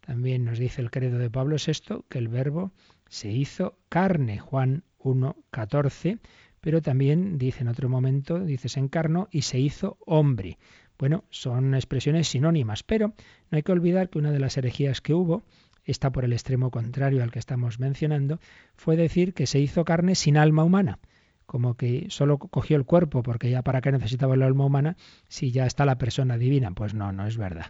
También 0.00 0.46
nos 0.46 0.58
dice 0.58 0.80
el 0.80 0.90
credo 0.90 1.18
de 1.18 1.28
Pablo 1.28 1.56
VI 1.56 2.04
que 2.08 2.18
el 2.18 2.28
verbo 2.28 2.72
se 3.10 3.30
hizo 3.30 3.78
carne, 3.90 4.38
Juan 4.38 4.82
1.14, 5.06 6.18
pero 6.60 6.82
también 6.82 7.38
dice 7.38 7.62
en 7.62 7.68
otro 7.68 7.88
momento, 7.88 8.40
dice 8.40 8.68
se 8.68 8.80
encarnó 8.80 9.28
y 9.30 9.42
se 9.42 9.58
hizo 9.58 9.98
hombre. 10.04 10.58
Bueno, 10.98 11.24
son 11.30 11.74
expresiones 11.74 12.28
sinónimas, 12.28 12.82
pero 12.82 13.08
no 13.50 13.56
hay 13.56 13.62
que 13.62 13.72
olvidar 13.72 14.08
que 14.08 14.18
una 14.18 14.30
de 14.30 14.40
las 14.40 14.56
herejías 14.56 15.00
que 15.00 15.14
hubo, 15.14 15.42
está 15.84 16.10
por 16.10 16.24
el 16.24 16.32
extremo 16.32 16.70
contrario 16.70 17.22
al 17.22 17.30
que 17.30 17.38
estamos 17.38 17.78
mencionando, 17.78 18.40
fue 18.74 18.96
decir 18.96 19.34
que 19.34 19.46
se 19.46 19.60
hizo 19.60 19.84
carne 19.84 20.14
sin 20.14 20.36
alma 20.36 20.64
humana, 20.64 20.98
como 21.46 21.74
que 21.74 22.06
solo 22.08 22.38
cogió 22.38 22.76
el 22.76 22.84
cuerpo, 22.84 23.22
porque 23.22 23.50
ya 23.50 23.62
para 23.62 23.80
qué 23.80 23.92
necesitaba 23.92 24.34
el 24.34 24.42
alma 24.42 24.64
humana 24.64 24.96
si 25.28 25.52
ya 25.52 25.66
está 25.66 25.84
la 25.84 25.98
persona 25.98 26.36
divina. 26.36 26.72
Pues 26.72 26.94
no, 26.94 27.12
no 27.12 27.26
es 27.26 27.36
verdad. 27.36 27.66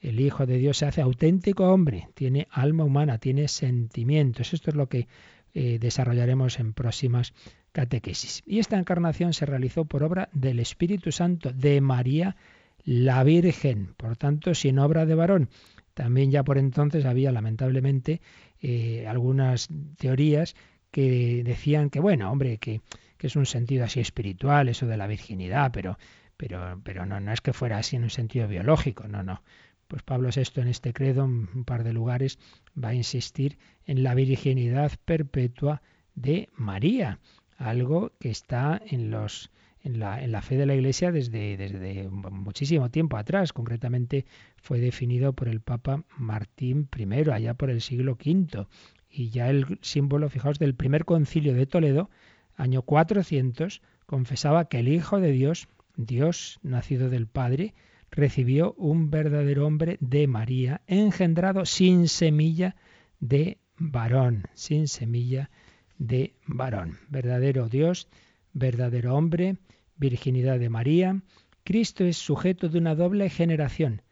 El 0.00 0.20
Hijo 0.20 0.46
de 0.46 0.58
Dios 0.58 0.78
se 0.78 0.86
hace 0.86 1.02
auténtico 1.02 1.70
hombre, 1.72 2.08
tiene 2.14 2.46
alma 2.50 2.84
humana, 2.84 3.18
tiene 3.18 3.48
sentimientos. 3.48 4.54
Esto 4.54 4.70
es 4.70 4.76
lo 4.76 4.88
que 4.88 5.08
eh, 5.54 5.78
desarrollaremos 5.78 6.58
en 6.58 6.72
próximas 6.72 7.34
catequesis. 7.72 8.42
Y 8.46 8.58
esta 8.58 8.78
encarnación 8.78 9.32
se 9.32 9.46
realizó 9.46 9.84
por 9.84 10.02
obra 10.02 10.28
del 10.32 10.60
Espíritu 10.60 11.12
Santo 11.12 11.52
de 11.52 11.80
María 11.80 12.36
la 12.84 13.22
Virgen, 13.22 13.94
por 13.96 14.16
tanto, 14.16 14.54
sin 14.54 14.78
obra 14.78 15.04
de 15.04 15.14
varón. 15.14 15.48
también 15.94 16.30
ya 16.30 16.44
por 16.44 16.58
entonces 16.58 17.04
había 17.04 17.32
lamentablemente 17.32 18.20
eh, 18.62 19.04
algunas 19.06 19.68
teorías 19.98 20.54
que 20.90 21.42
decían 21.44 21.90
que, 21.90 22.00
bueno, 22.00 22.30
hombre, 22.30 22.58
que, 22.58 22.80
que, 23.16 23.26
es 23.26 23.36
un 23.36 23.46
sentido 23.46 23.84
así 23.84 24.00
espiritual, 24.00 24.68
eso 24.68 24.86
de 24.86 24.96
la 24.96 25.06
virginidad, 25.06 25.70
pero, 25.72 25.98
pero, 26.36 26.80
pero 26.84 27.04
no, 27.04 27.20
no 27.20 27.32
es 27.32 27.40
que 27.40 27.52
fuera 27.52 27.78
así 27.78 27.96
en 27.96 28.04
un 28.04 28.10
sentido 28.10 28.48
biológico, 28.48 29.08
no, 29.08 29.22
no. 29.22 29.42
Pues 29.88 30.02
Pablo 30.02 30.28
VI 30.34 30.60
en 30.60 30.68
este 30.68 30.92
credo, 30.92 31.24
en 31.24 31.48
un 31.54 31.64
par 31.64 31.82
de 31.82 31.92
lugares, 31.92 32.38
va 32.82 32.90
a 32.90 32.94
insistir 32.94 33.58
en 33.86 34.02
la 34.02 34.14
virginidad 34.14 34.92
perpetua 35.04 35.82
de 36.14 36.48
María, 36.54 37.18
algo 37.56 38.12
que 38.20 38.30
está 38.30 38.80
en 38.86 39.10
los 39.10 39.50
en 39.82 40.00
la, 40.00 40.22
en 40.22 40.32
la, 40.32 40.42
fe 40.42 40.56
de 40.56 40.66
la 40.66 40.74
Iglesia 40.74 41.12
desde, 41.12 41.56
desde 41.56 42.08
muchísimo 42.08 42.90
tiempo 42.90 43.16
atrás. 43.16 43.52
Concretamente 43.52 44.26
fue 44.56 44.80
definido 44.80 45.32
por 45.32 45.48
el 45.48 45.60
Papa 45.60 46.04
Martín 46.16 46.88
I, 46.96 47.30
allá 47.30 47.54
por 47.54 47.70
el 47.70 47.80
siglo 47.80 48.12
V. 48.12 48.66
Y 49.10 49.30
ya 49.30 49.48
el 49.48 49.78
símbolo, 49.80 50.28
fijaos, 50.28 50.58
del 50.58 50.74
primer 50.74 51.04
concilio 51.04 51.54
de 51.54 51.66
Toledo, 51.66 52.10
año 52.56 52.82
400, 52.82 53.80
confesaba 54.04 54.68
que 54.68 54.80
el 54.80 54.88
Hijo 54.88 55.20
de 55.20 55.32
Dios, 55.32 55.68
Dios 55.96 56.58
nacido 56.62 57.08
del 57.08 57.26
Padre, 57.26 57.74
recibió 58.10 58.72
un 58.74 59.10
verdadero 59.10 59.66
hombre 59.66 59.98
de 60.00 60.26
María, 60.26 60.80
engendrado 60.86 61.64
sin 61.64 62.08
semilla 62.08 62.76
de 63.20 63.58
varón, 63.76 64.44
sin 64.54 64.88
semilla 64.88 65.50
de 65.98 66.34
varón. 66.46 66.98
Verdadero 67.08 67.68
Dios, 67.68 68.08
verdadero 68.52 69.14
hombre, 69.14 69.56
virginidad 69.96 70.58
de 70.58 70.68
María. 70.68 71.22
Cristo 71.64 72.04
es 72.04 72.16
sujeto 72.16 72.68
de 72.68 72.78
una 72.78 72.94
doble 72.94 73.28
generación, 73.30 74.02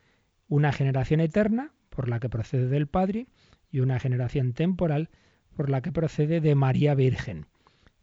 una 0.48 0.72
generación 0.72 1.20
eterna, 1.20 1.72
por 1.90 2.08
la 2.08 2.20
que 2.20 2.28
procede 2.28 2.68
del 2.68 2.86
Padre, 2.86 3.26
y 3.70 3.80
una 3.80 3.98
generación 3.98 4.52
temporal, 4.52 5.10
por 5.56 5.70
la 5.70 5.80
que 5.80 5.92
procede 5.92 6.40
de 6.40 6.54
María 6.54 6.94
Virgen. 6.94 7.46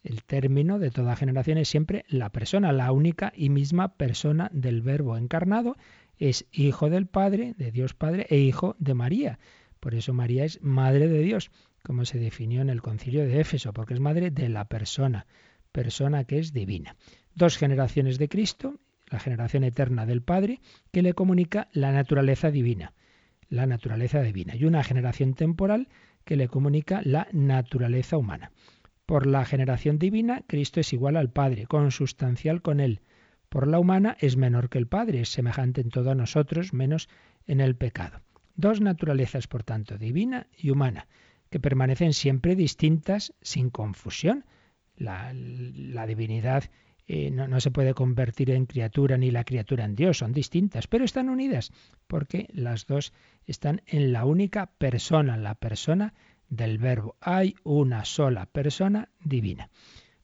El 0.03 0.23
término 0.23 0.79
de 0.79 0.91
toda 0.91 1.15
generación 1.15 1.57
es 1.57 1.69
siempre 1.69 2.03
la 2.09 2.29
persona, 2.29 2.73
la 2.73 2.91
única 2.91 3.31
y 3.35 3.49
misma 3.49 3.95
persona 3.95 4.49
del 4.53 4.81
Verbo 4.81 5.17
encarnado, 5.17 5.77
es 6.19 6.45
hijo 6.51 6.89
del 6.89 7.07
Padre, 7.07 7.55
de 7.57 7.71
Dios 7.71 7.93
Padre, 7.93 8.27
e 8.29 8.37
hijo 8.37 8.75
de 8.79 8.93
María. 8.93 9.39
Por 9.79 9.95
eso 9.95 10.13
María 10.13 10.43
es 10.43 10.61
madre 10.61 11.07
de 11.07 11.19
Dios, 11.19 11.51
como 11.83 12.05
se 12.05 12.19
definió 12.19 12.61
en 12.61 12.69
el 12.69 12.81
concilio 12.81 13.25
de 13.25 13.39
Éfeso, 13.39 13.73
porque 13.73 13.93
es 13.93 13.99
madre 14.01 14.29
de 14.29 14.49
la 14.49 14.65
persona, 14.65 15.25
persona 15.71 16.25
que 16.25 16.39
es 16.39 16.53
divina. 16.53 16.97
Dos 17.33 17.57
generaciones 17.57 18.17
de 18.17 18.29
Cristo, 18.29 18.79
la 19.07 19.19
generación 19.19 19.63
eterna 19.63 20.05
del 20.05 20.21
Padre, 20.21 20.59
que 20.91 21.01
le 21.01 21.13
comunica 21.13 21.69
la 21.71 21.91
naturaleza 21.91 22.51
divina, 22.51 22.93
la 23.49 23.65
naturaleza 23.67 24.21
divina, 24.21 24.55
y 24.55 24.65
una 24.65 24.83
generación 24.83 25.33
temporal 25.33 25.87
que 26.25 26.35
le 26.35 26.47
comunica 26.47 27.01
la 27.03 27.27
naturaleza 27.31 28.17
humana. 28.17 28.51
Por 29.05 29.27
la 29.27 29.43
generación 29.43 29.99
divina, 29.99 30.43
Cristo 30.47 30.79
es 30.79 30.93
igual 30.93 31.17
al 31.17 31.29
Padre, 31.29 31.65
consustancial 31.65 32.61
con 32.61 32.79
Él. 32.79 33.01
Por 33.49 33.67
la 33.67 33.79
humana 33.79 34.17
es 34.19 34.37
menor 34.37 34.69
que 34.69 34.77
el 34.77 34.87
Padre, 34.87 35.21
es 35.21 35.29
semejante 35.29 35.81
en 35.81 35.89
todo 35.89 36.11
a 36.11 36.15
nosotros, 36.15 36.73
menos 36.73 37.09
en 37.45 37.59
el 37.59 37.75
pecado. 37.75 38.21
Dos 38.55 38.81
naturalezas, 38.81 39.47
por 39.47 39.63
tanto, 39.63 39.97
divina 39.97 40.47
y 40.57 40.69
humana, 40.69 41.07
que 41.49 41.59
permanecen 41.59 42.13
siempre 42.13 42.55
distintas 42.55 43.33
sin 43.41 43.69
confusión. 43.69 44.45
La, 44.95 45.33
divinidad 46.07 46.63
eh, 47.05 47.29
no, 47.29 47.59
se 47.59 47.71
puede 47.71 47.93
convertir 47.93 48.51
en 48.51 48.65
criatura 48.65 49.17
ni 49.17 49.31
la 49.31 49.43
criatura 49.43 49.85
en 49.85 49.95
Dios, 49.95 50.19
son 50.19 50.31
distintas, 50.31 50.87
pero 50.87 51.03
están 51.03 51.29
unidas 51.29 51.71
porque 52.07 52.47
las 52.53 52.85
dos 52.85 53.11
están 53.45 53.81
en 53.85 54.13
la 54.13 54.23
única 54.25 54.67
persona, 54.77 55.35
la 55.35 55.55
persona 55.55 56.13
del 56.55 56.77
verbo. 56.77 57.15
Hay 57.19 57.55
una 57.63 58.05
sola 58.05 58.45
persona 58.45 59.09
divina. 59.23 59.69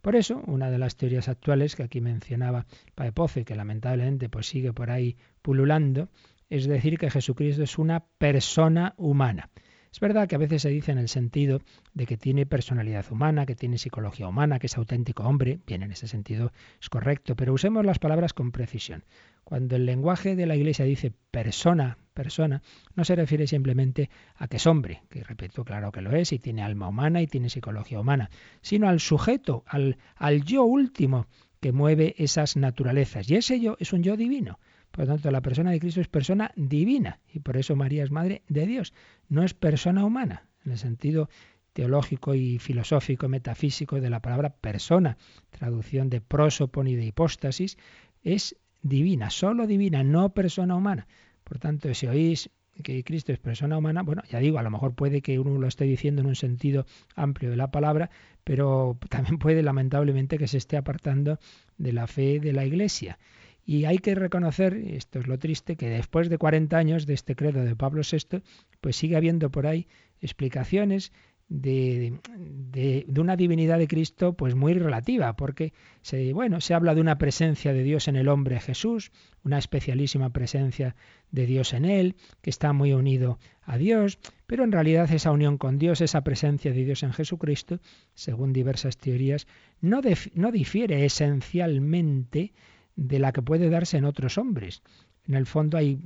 Por 0.01 0.15
eso, 0.15 0.41
una 0.45 0.69
de 0.71 0.77
las 0.77 0.95
teorías 0.95 1.27
actuales 1.27 1.75
que 1.75 1.83
aquí 1.83 1.99
mencionaba 1.99 2.65
Paepoce, 2.95 3.43
que 3.43 3.55
lamentablemente 3.55 4.29
pues 4.29 4.47
sigue 4.47 4.71
por 4.71 4.91
ahí 4.91 5.17
pululando, 5.41 6.09
es 6.49 6.67
decir 6.67 6.97
que 6.97 7.09
Jesucristo 7.11 7.63
es 7.63 7.77
una 7.77 8.05
persona 8.17 8.93
humana. 8.97 9.49
Es 9.91 9.99
verdad 9.99 10.27
que 10.27 10.35
a 10.35 10.39
veces 10.39 10.61
se 10.61 10.69
dice 10.69 10.91
en 10.91 10.99
el 10.99 11.09
sentido 11.09 11.61
de 11.95 12.05
que 12.05 12.15
tiene 12.15 12.45
personalidad 12.45 13.11
humana, 13.11 13.47
que 13.47 13.55
tiene 13.55 13.79
psicología 13.79 14.27
humana, 14.27 14.59
que 14.59 14.67
es 14.67 14.77
auténtico 14.77 15.23
hombre. 15.23 15.59
Bien, 15.65 15.81
en 15.81 15.91
ese 15.91 16.07
sentido 16.07 16.51
es 16.79 16.89
correcto, 16.89 17.35
pero 17.35 17.53
usemos 17.53 17.83
las 17.83 17.97
palabras 17.97 18.33
con 18.33 18.51
precisión. 18.51 19.03
Cuando 19.49 19.77
el 19.77 19.87
lenguaje 19.87 20.35
de 20.35 20.45
la 20.45 20.55
Iglesia 20.55 20.85
dice 20.85 21.11
persona, 21.31 21.97
persona, 22.13 22.61
no 22.93 23.03
se 23.03 23.15
refiere 23.15 23.47
simplemente 23.47 24.11
a 24.35 24.47
que 24.47 24.57
es 24.57 24.67
hombre, 24.67 25.01
que 25.09 25.23
repito, 25.23 25.65
claro 25.65 25.91
que 25.91 26.01
lo 26.01 26.15
es, 26.15 26.31
y 26.33 26.37
tiene 26.37 26.61
alma 26.61 26.87
humana 26.87 27.19
y 27.23 27.25
tiene 27.25 27.49
psicología 27.49 27.99
humana, 27.99 28.29
sino 28.61 28.87
al 28.87 28.99
sujeto, 28.99 29.63
al, 29.65 29.97
al 30.17 30.43
yo 30.43 30.65
último 30.65 31.25
que 31.61 31.71
mueve 31.71 32.13
esas 32.19 32.57
naturalezas. 32.57 33.27
Y 33.27 33.37
ese 33.37 33.59
yo 33.59 33.75
es 33.79 33.91
un 33.91 34.03
yo 34.03 34.15
divino. 34.17 34.59
Por 34.91 35.05
lo 35.05 35.13
tanto, 35.13 35.31
la 35.31 35.41
persona 35.41 35.71
de 35.71 35.79
Cristo 35.79 35.99
es 35.99 36.09
persona 36.09 36.51
divina 36.55 37.19
y 37.33 37.39
por 37.39 37.57
eso 37.57 37.75
María 37.75 38.03
es 38.03 38.11
madre 38.11 38.43
de 38.49 38.67
Dios. 38.67 38.93
No 39.29 39.41
es 39.41 39.55
persona 39.55 40.05
humana, 40.05 40.43
en 40.63 40.73
el 40.73 40.77
sentido 40.77 41.27
teológico 41.73 42.35
y 42.35 42.59
filosófico, 42.59 43.27
metafísico 43.27 43.99
de 43.99 44.11
la 44.11 44.21
palabra 44.21 44.51
persona. 44.51 45.17
Traducción 45.49 46.11
de 46.11 46.21
prosopon 46.21 46.85
y 46.85 46.95
de 46.95 47.05
hipóstasis 47.05 47.79
es 48.21 48.55
divina, 48.81 49.29
solo 49.29 49.67
divina, 49.67 50.03
no 50.03 50.33
persona 50.33 50.75
humana. 50.75 51.07
Por 51.43 51.59
tanto, 51.59 51.93
si 51.93 52.07
oís 52.07 52.49
que 52.83 53.03
Cristo 53.03 53.31
es 53.31 53.39
persona 53.39 53.77
humana, 53.77 54.03
bueno, 54.03 54.23
ya 54.29 54.39
digo, 54.39 54.59
a 54.59 54.63
lo 54.63 54.71
mejor 54.71 54.93
puede 54.93 55.21
que 55.21 55.39
uno 55.39 55.57
lo 55.57 55.67
esté 55.67 55.85
diciendo 55.85 56.21
en 56.21 56.27
un 56.27 56.35
sentido 56.35 56.85
amplio 57.15 57.49
de 57.49 57.57
la 57.57 57.71
palabra, 57.71 58.09
pero 58.43 58.97
también 59.09 59.37
puede 59.39 59.63
lamentablemente 59.63 60.37
que 60.37 60.47
se 60.47 60.57
esté 60.57 60.77
apartando 60.77 61.39
de 61.77 61.93
la 61.93 62.07
fe 62.07 62.39
de 62.39 62.53
la 62.53 62.65
Iglesia. 62.65 63.19
Y 63.65 63.85
hay 63.85 63.99
que 63.99 64.15
reconocer, 64.15 64.73
esto 64.73 65.19
es 65.19 65.27
lo 65.27 65.37
triste, 65.37 65.75
que 65.75 65.89
después 65.89 66.29
de 66.29 66.37
40 66.37 66.75
años 66.75 67.05
de 67.05 67.13
este 67.13 67.35
credo 67.35 67.63
de 67.63 67.75
Pablo 67.75 68.01
VI, 68.09 68.41
pues 68.81 68.95
sigue 68.95 69.15
habiendo 69.15 69.51
por 69.51 69.67
ahí 69.67 69.87
explicaciones 70.21 71.11
de, 71.49 72.19
de, 72.37 73.05
una 73.19 73.35
divinidad 73.35 73.79
de 73.79 73.87
Cristo 73.87 74.33
pues 74.33 74.53
muy 74.55 74.73
relativa, 74.73 75.35
porque 75.35 75.73
se, 76.01 76.31
bueno, 76.31 76.61
se 76.61 76.75
habla 76.75 76.93
de 76.93 77.01
una 77.01 77.17
presencia 77.17 77.73
de 77.73 77.83
Dios 77.83 78.07
en 78.07 78.15
el 78.15 78.27
hombre 78.27 78.59
Jesús, 78.59 79.11
una 79.43 79.57
especialísima 79.57 80.29
presencia 80.29 80.95
de 81.31 81.47
Dios 81.47 81.73
en 81.73 81.85
él, 81.85 82.15
que 82.41 82.51
está 82.51 82.71
muy 82.71 82.93
unido 82.93 83.39
a 83.63 83.77
Dios, 83.77 84.19
pero 84.45 84.63
en 84.63 84.71
realidad 84.71 85.11
esa 85.11 85.31
unión 85.31 85.57
con 85.57 85.79
Dios, 85.79 86.01
esa 86.01 86.23
presencia 86.23 86.71
de 86.71 86.85
Dios 86.85 87.01
en 87.01 87.13
Jesucristo, 87.13 87.79
según 88.13 88.53
diversas 88.53 88.97
teorías, 88.97 89.47
no, 89.81 90.01
no 90.35 90.51
difiere 90.51 91.03
esencialmente 91.03 92.53
de 92.95 93.19
la 93.19 93.31
que 93.31 93.41
puede 93.41 93.69
darse 93.69 93.97
en 93.97 94.05
otros 94.05 94.37
hombres. 94.37 94.83
En 95.27 95.33
el 95.33 95.45
fondo 95.45 95.77
hay 95.77 95.99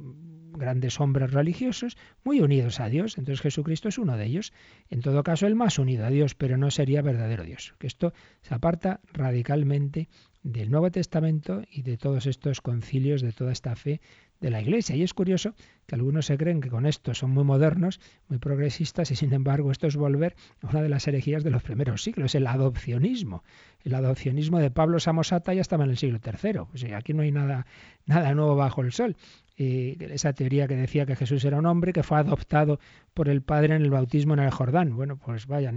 grandes 0.58 1.00
hombres 1.00 1.32
religiosos 1.32 1.98
muy 2.24 2.40
unidos 2.42 2.80
a 2.80 2.90
Dios, 2.90 3.18
entonces 3.18 3.42
Jesucristo 3.42 3.90
es 3.90 3.98
uno 3.98 4.18
de 4.18 4.26
ellos. 4.26 4.54
En 4.90 5.02
todo 5.02 5.24
caso, 5.24 5.48
el 5.48 5.56
más 5.56 5.80
unido 5.80 6.06
a 6.06 6.10
Dios, 6.10 6.36
pero 6.36 6.58
no 6.58 6.72
sería 6.72 7.02
verdadero 7.02 7.44
Dios. 7.44 7.74
Que 7.80 7.88
esto 7.88 8.14
se 8.42 8.54
aparta 8.54 9.00
radicalmente 9.12 10.08
del 10.44 10.70
Nuevo 10.70 10.92
Testamento 10.92 11.64
y 11.72 11.84
de 11.84 11.98
todos 11.98 12.26
estos 12.26 12.62
concilios, 12.62 13.22
de 13.22 13.32
toda 13.32 13.52
esta 13.52 13.76
fe 13.76 14.02
de 14.44 14.52
la 14.52 14.62
Iglesia. 14.62 14.96
Y 14.96 15.04
es 15.04 15.14
curioso 15.14 15.56
que 15.88 15.96
algunos 15.96 16.26
se 16.26 16.38
creen 16.38 16.60
que 16.60 16.70
con 16.70 16.86
esto 16.86 17.14
son 17.14 17.32
muy 17.32 17.46
modernos, 17.46 18.00
muy 18.28 18.38
progresistas, 18.38 19.10
y 19.10 19.16
sin 19.16 19.34
embargo 19.34 19.72
esto 19.72 19.88
es 19.88 19.96
volver 19.96 20.36
a 20.62 20.68
una 20.68 20.82
de 20.82 20.90
las 20.90 21.08
herejías 21.08 21.44
de 21.46 21.50
los 21.50 21.64
primeros 21.64 22.04
siglos, 22.04 22.36
el 22.36 22.46
adopcionismo. 22.46 23.44
El 23.84 23.96
adopcionismo 23.96 24.60
de 24.60 24.70
Pablo 24.70 25.00
Samosata 25.00 25.54
ya 25.54 25.62
estaba 25.62 25.86
en 25.86 25.92
el 25.92 25.98
siglo 25.98 26.20
III. 26.24 26.94
Aquí 26.94 27.14
no 27.14 27.22
hay 27.22 27.32
nada, 27.32 27.66
nada 28.06 28.34
nuevo 28.36 28.56
bajo 28.56 28.82
el 28.82 28.92
sol. 28.92 29.16
esa 29.56 30.34
teoría 30.34 30.68
que 30.68 30.76
decía 30.76 31.06
que 31.06 31.16
Jesús 31.16 31.46
era 31.46 31.58
un 31.58 31.66
hombre 31.66 31.94
que 31.94 32.04
fue 32.04 32.18
adoptado 32.18 32.80
por 33.14 33.30
el 33.30 33.42
Padre 33.42 33.76
en 33.76 33.82
el 33.82 33.92
bautismo 33.92 34.34
en 34.34 34.42
el 34.42 34.52
Jordán. 34.52 34.94
Bueno, 34.96 35.16
pues 35.18 35.48
vaya, 35.48 35.72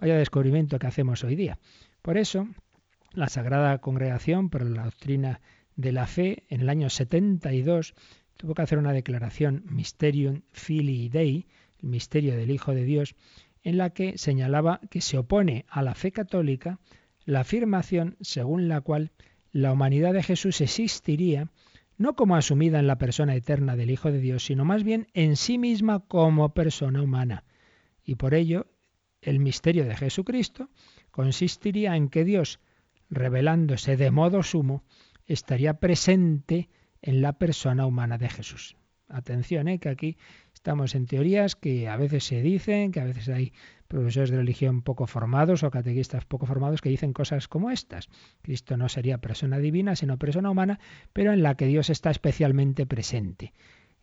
vaya 0.00 0.16
descubrimiento 0.16 0.80
que 0.80 0.88
hacemos 0.88 1.22
hoy 1.22 1.36
día. 1.36 1.58
Por 2.02 2.18
eso, 2.18 2.48
la 3.12 3.28
Sagrada 3.28 3.78
Congregación 3.78 4.50
para 4.50 4.64
la 4.64 4.84
Doctrina 4.84 5.40
de 5.82 5.92
la 5.92 6.06
Fe, 6.06 6.44
en 6.48 6.62
el 6.62 6.70
año 6.70 6.88
72, 6.88 7.94
tuvo 8.38 8.54
que 8.54 8.62
hacer 8.62 8.78
una 8.78 8.94
declaración 8.94 9.64
Mysterium 9.68 10.42
Filii 10.52 11.10
Dei, 11.10 11.46
el 11.82 11.88
misterio 11.90 12.36
del 12.36 12.50
Hijo 12.50 12.74
de 12.74 12.84
Dios, 12.84 13.14
en 13.62 13.76
la 13.76 13.90
que 13.90 14.16
señalaba 14.16 14.80
que 14.90 15.00
se 15.00 15.18
opone 15.18 15.66
a 15.68 15.82
la 15.82 15.94
fe 15.94 16.10
católica 16.10 16.78
la 17.24 17.40
afirmación 17.40 18.16
según 18.20 18.68
la 18.68 18.80
cual 18.80 19.12
la 19.52 19.72
humanidad 19.72 20.14
de 20.14 20.22
Jesús 20.22 20.60
existiría 20.60 21.50
no 21.98 22.16
como 22.16 22.36
asumida 22.36 22.78
en 22.78 22.86
la 22.86 22.98
persona 22.98 23.36
eterna 23.36 23.76
del 23.76 23.90
Hijo 23.90 24.10
de 24.10 24.18
Dios, 24.18 24.46
sino 24.46 24.64
más 24.64 24.82
bien 24.82 25.08
en 25.14 25.36
sí 25.36 25.58
misma 25.58 26.00
como 26.00 26.54
persona 26.54 27.02
humana. 27.02 27.44
Y 28.04 28.16
por 28.16 28.34
ello, 28.34 28.66
el 29.20 29.38
misterio 29.38 29.84
de 29.84 29.94
Jesucristo 29.94 30.68
consistiría 31.10 31.94
en 31.94 32.08
que 32.08 32.24
Dios, 32.24 32.58
revelándose 33.10 33.96
de 33.96 34.10
modo 34.10 34.42
sumo, 34.42 34.82
estaría 35.34 35.74
presente 35.74 36.68
en 37.00 37.22
la 37.22 37.34
persona 37.34 37.86
humana 37.86 38.18
de 38.18 38.28
Jesús. 38.28 38.76
Atención, 39.08 39.68
¿eh? 39.68 39.78
que 39.78 39.88
aquí 39.88 40.16
Estamos 40.62 40.94
en 40.94 41.06
teorías 41.06 41.56
que 41.56 41.88
a 41.88 41.96
veces 41.96 42.22
se 42.22 42.40
dicen, 42.40 42.92
que 42.92 43.00
a 43.00 43.04
veces 43.04 43.28
hay 43.28 43.52
profesores 43.88 44.30
de 44.30 44.36
religión 44.36 44.82
poco 44.82 45.08
formados 45.08 45.64
o 45.64 45.72
catequistas 45.72 46.24
poco 46.24 46.46
formados 46.46 46.80
que 46.80 46.88
dicen 46.88 47.12
cosas 47.12 47.48
como 47.48 47.72
estas. 47.72 48.08
Cristo 48.42 48.76
no 48.76 48.88
sería 48.88 49.18
persona 49.18 49.58
divina, 49.58 49.96
sino 49.96 50.18
persona 50.18 50.50
humana, 50.50 50.78
pero 51.12 51.32
en 51.32 51.42
la 51.42 51.56
que 51.56 51.66
Dios 51.66 51.90
está 51.90 52.12
especialmente 52.12 52.86
presente. 52.86 53.52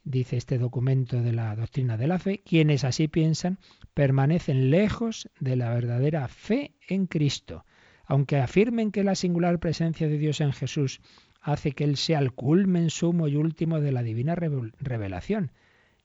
Dice 0.04 0.36
este 0.36 0.58
documento 0.58 1.22
de 1.22 1.32
la 1.32 1.56
doctrina 1.56 1.96
de 1.96 2.08
la 2.08 2.20
fe, 2.20 2.42
quienes 2.46 2.84
así 2.84 3.08
piensan 3.08 3.58
permanecen 3.94 4.70
lejos 4.70 5.30
de 5.40 5.56
la 5.56 5.74
verdadera 5.74 6.28
fe 6.28 6.76
en 6.90 7.08
Cristo. 7.08 7.64
Aunque 8.10 8.38
afirmen 8.38 8.92
que 8.92 9.04
la 9.04 9.14
singular 9.14 9.60
presencia 9.60 10.08
de 10.08 10.18
Dios 10.18 10.42
en 10.42 10.52
Jesús 10.52 11.00
hace 11.42 11.74
que 11.74 11.84
Él 11.84 11.96
sea 11.96 12.18
el 12.18 12.34
culmen 12.34 12.90
sumo 12.90 13.28
y 13.28 13.36
último 13.36 13.80
de 13.80 13.92
la 13.92 14.02
divina 14.02 14.34
revelación, 14.34 15.52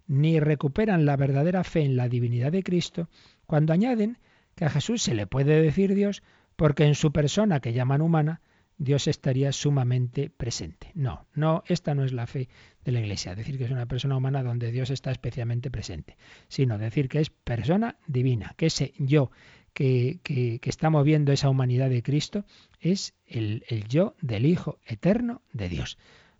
ni 0.06 0.38
recuperan 0.38 1.06
la 1.06 1.16
verdadera 1.16 1.64
fe 1.64 1.80
en 1.80 1.96
la 1.96 2.10
divinidad 2.10 2.52
de 2.52 2.62
Cristo 2.62 3.08
cuando 3.46 3.72
añaden 3.72 4.18
que 4.54 4.66
a 4.66 4.70
Jesús 4.70 5.00
se 5.02 5.14
le 5.14 5.26
puede 5.26 5.62
decir 5.62 5.94
Dios 5.94 6.22
porque 6.56 6.84
en 6.84 6.94
su 6.94 7.10
persona 7.10 7.60
que 7.60 7.72
llaman 7.72 8.02
humana, 8.02 8.42
Dios 8.76 9.08
estaría 9.08 9.50
sumamente 9.52 10.28
presente. 10.28 10.90
No, 10.92 11.26
no, 11.34 11.62
esta 11.68 11.94
no 11.94 12.04
es 12.04 12.12
la 12.12 12.26
fe 12.26 12.50
de 12.84 12.92
la 12.92 13.00
Iglesia, 13.00 13.34
decir 13.34 13.56
que 13.56 13.64
es 13.64 13.70
una 13.70 13.86
persona 13.86 14.18
humana 14.18 14.42
donde 14.42 14.72
Dios 14.72 14.90
está 14.90 15.10
especialmente 15.10 15.70
presente, 15.70 16.18
sino 16.48 16.76
decir 16.76 17.08
que 17.08 17.20
es 17.20 17.30
persona 17.30 17.96
divina, 18.06 18.52
que 18.58 18.66
ese 18.66 18.92
yo 18.98 19.30
que, 19.74 20.60
está 20.62 20.88
moviendo 20.88 21.32
esa 21.32 21.50
humanidad 21.50 21.90
de 21.90 22.02
Cristo 22.02 22.44
es 22.80 23.14
el, 23.26 23.64
el, 23.68 23.86
yo 23.88 24.14
del 24.20 24.46
Hijo 24.46 24.78
eterno 24.86 25.42
de 25.52 25.68
Dios. 25.68 25.98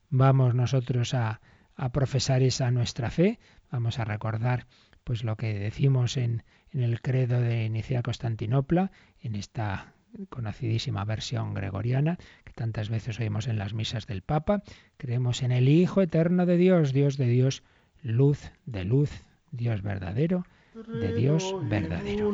Vamos 0.08 0.54
nosotros 0.54 1.12
a, 1.14 1.40
a 1.76 1.90
profesar 1.90 2.42
esa 2.42 2.70
nuestra 2.70 3.10
fe, 3.10 3.38
vamos 3.70 3.98
a 3.98 4.04
recordar 4.04 4.66
pues 5.02 5.24
lo 5.24 5.36
que 5.36 5.58
decimos 5.58 6.16
en, 6.16 6.44
en 6.72 6.82
el 6.82 7.00
credo 7.02 7.40
de 7.40 7.68
Nicea 7.68 8.02
Constantinopla, 8.02 8.90
en 9.20 9.34
esta 9.34 9.92
conocidísima 10.30 11.04
versión 11.04 11.54
gregoriana 11.54 12.18
que 12.44 12.52
tantas 12.52 12.88
veces 12.88 13.18
oímos 13.18 13.48
en 13.48 13.58
las 13.58 13.74
misas 13.74 14.06
del 14.06 14.22
Papa. 14.22 14.62
Creemos 14.96 15.42
en 15.42 15.52
el 15.52 15.68
Hijo 15.68 16.00
eterno 16.00 16.46
de 16.46 16.56
Dios, 16.56 16.92
Dios 16.92 17.16
de 17.16 17.26
Dios, 17.26 17.64
luz 18.02 18.52
de 18.64 18.84
luz, 18.84 19.10
Dios 19.50 19.82
verdadero, 19.82 20.46
de 20.74 21.14
Dios 21.14 21.54
verdadero. 21.70 22.32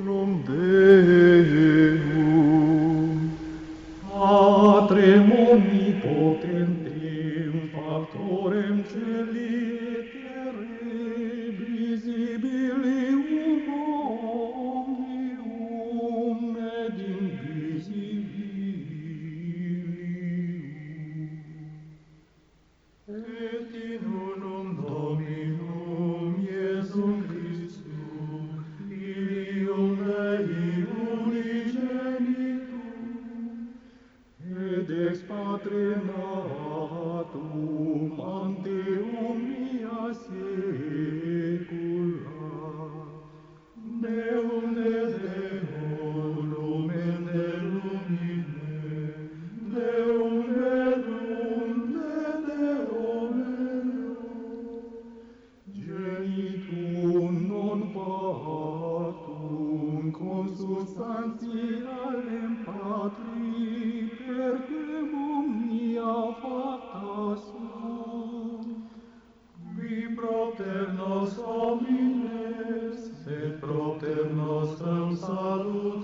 salut. 75.21 76.00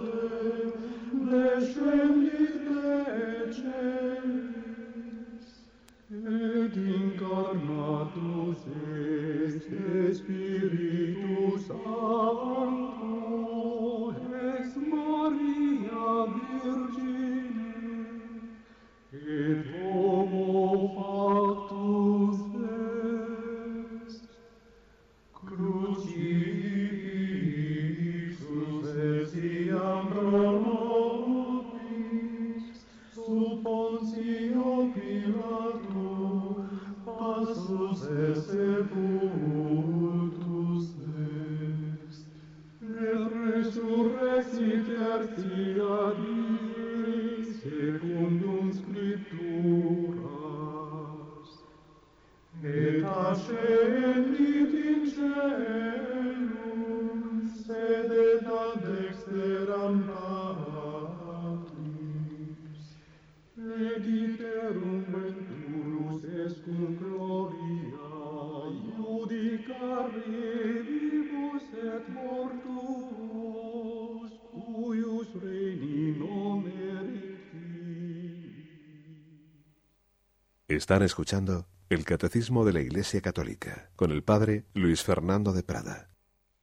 Están 80.87 81.03
escuchando 81.03 81.67
el 81.89 82.05
Catecismo 82.05 82.65
de 82.65 82.73
la 82.73 82.81
Iglesia 82.81 83.21
Católica 83.21 83.91
con 83.97 84.13
el 84.13 84.23
Padre 84.23 84.67
Luis 84.73 85.03
Fernando 85.03 85.53
de 85.53 85.65
Prada. 85.65 86.11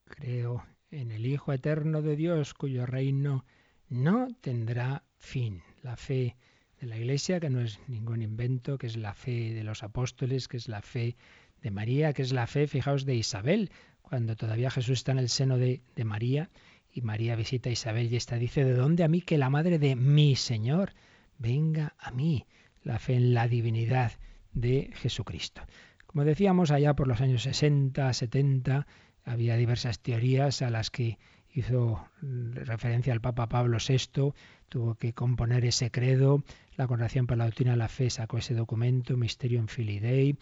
Creo 0.06 0.64
en 0.92 1.12
el 1.12 1.26
Hijo 1.26 1.52
Eterno 1.52 2.02
de 2.02 2.16
Dios, 2.16 2.54
cuyo 2.54 2.86
reino 2.86 3.44
no 3.90 4.30
tendrá 4.40 5.04
fin. 5.18 5.62
La 5.82 5.98
fe 5.98 6.38
de 6.80 6.88
la 6.88 6.96
Iglesia, 6.96 7.42
que 7.42 7.50
no 7.50 7.60
es 7.60 7.82
ningún 7.90 8.22
invento, 8.22 8.78
que 8.78 8.88
es 8.88 8.96
la 8.96 9.14
fe 9.14 9.54
de 9.54 9.66
los 9.66 9.84
apóstoles, 9.84 10.48
que 10.48 10.56
es 10.56 10.70
la 10.70 10.82
fe 10.82 11.18
de 11.62 11.72
María, 11.72 12.14
que 12.14 12.22
es 12.22 12.32
la 12.32 12.48
fe, 12.48 12.68
fijaos, 12.68 13.04
de 13.04 13.16
Isabel, 13.16 13.72
cuando 14.02 14.38
todavía 14.38 14.72
Jesús 14.72 15.00
está 15.00 15.12
en 15.12 15.20
el 15.20 15.28
seno 15.28 15.58
de, 15.58 15.82
de 15.98 16.06
María 16.06 16.50
y 16.94 17.02
María 17.02 17.36
visita 17.36 17.68
a 17.68 17.74
Isabel 17.74 18.10
y 18.10 18.16
esta 18.16 18.38
dice, 18.38 18.64
¿de 18.64 18.74
dónde 18.74 19.04
a 19.04 19.10
mí 19.10 19.20
que 19.20 19.38
la 19.38 19.50
madre 19.50 19.80
de 19.80 19.98
mi 19.98 20.38
Señor 20.38 20.94
venga 21.40 21.94
a 22.00 22.12
mí? 22.12 22.46
La 22.84 23.00
fe 23.00 23.16
en 23.16 23.34
la 23.34 23.48
divinidad 23.48 24.14
de 24.54 24.92
Jesucristo. 24.94 25.62
Como 26.06 26.26
decíamos, 26.26 26.72
allá 26.72 26.96
por 26.96 27.08
los 27.08 27.22
años 27.22 27.44
60, 27.44 28.14
70, 28.14 28.88
había 29.26 29.56
diversas 29.56 30.00
teorías 30.00 30.62
a 30.62 30.70
las 30.70 30.92
que 30.92 31.18
hizo 31.54 32.06
referencia 32.22 33.14
el 33.14 33.22
Papa 33.22 33.48
Pablo 33.48 33.78
VI, 33.78 34.34
tuvo 34.70 34.96
que 34.96 35.14
componer 35.14 35.66
ese 35.66 35.92
credo, 35.92 36.44
la 36.76 36.88
Congregación 36.88 37.28
para 37.28 37.40
la 37.40 37.46
Doctrina 37.46 37.72
de 37.72 37.78
la 37.78 37.88
Fe 37.88 38.10
sacó 38.10 38.38
ese 38.38 38.56
documento, 38.56 39.18
Mysterium 39.18 39.68
Filii 39.68 40.38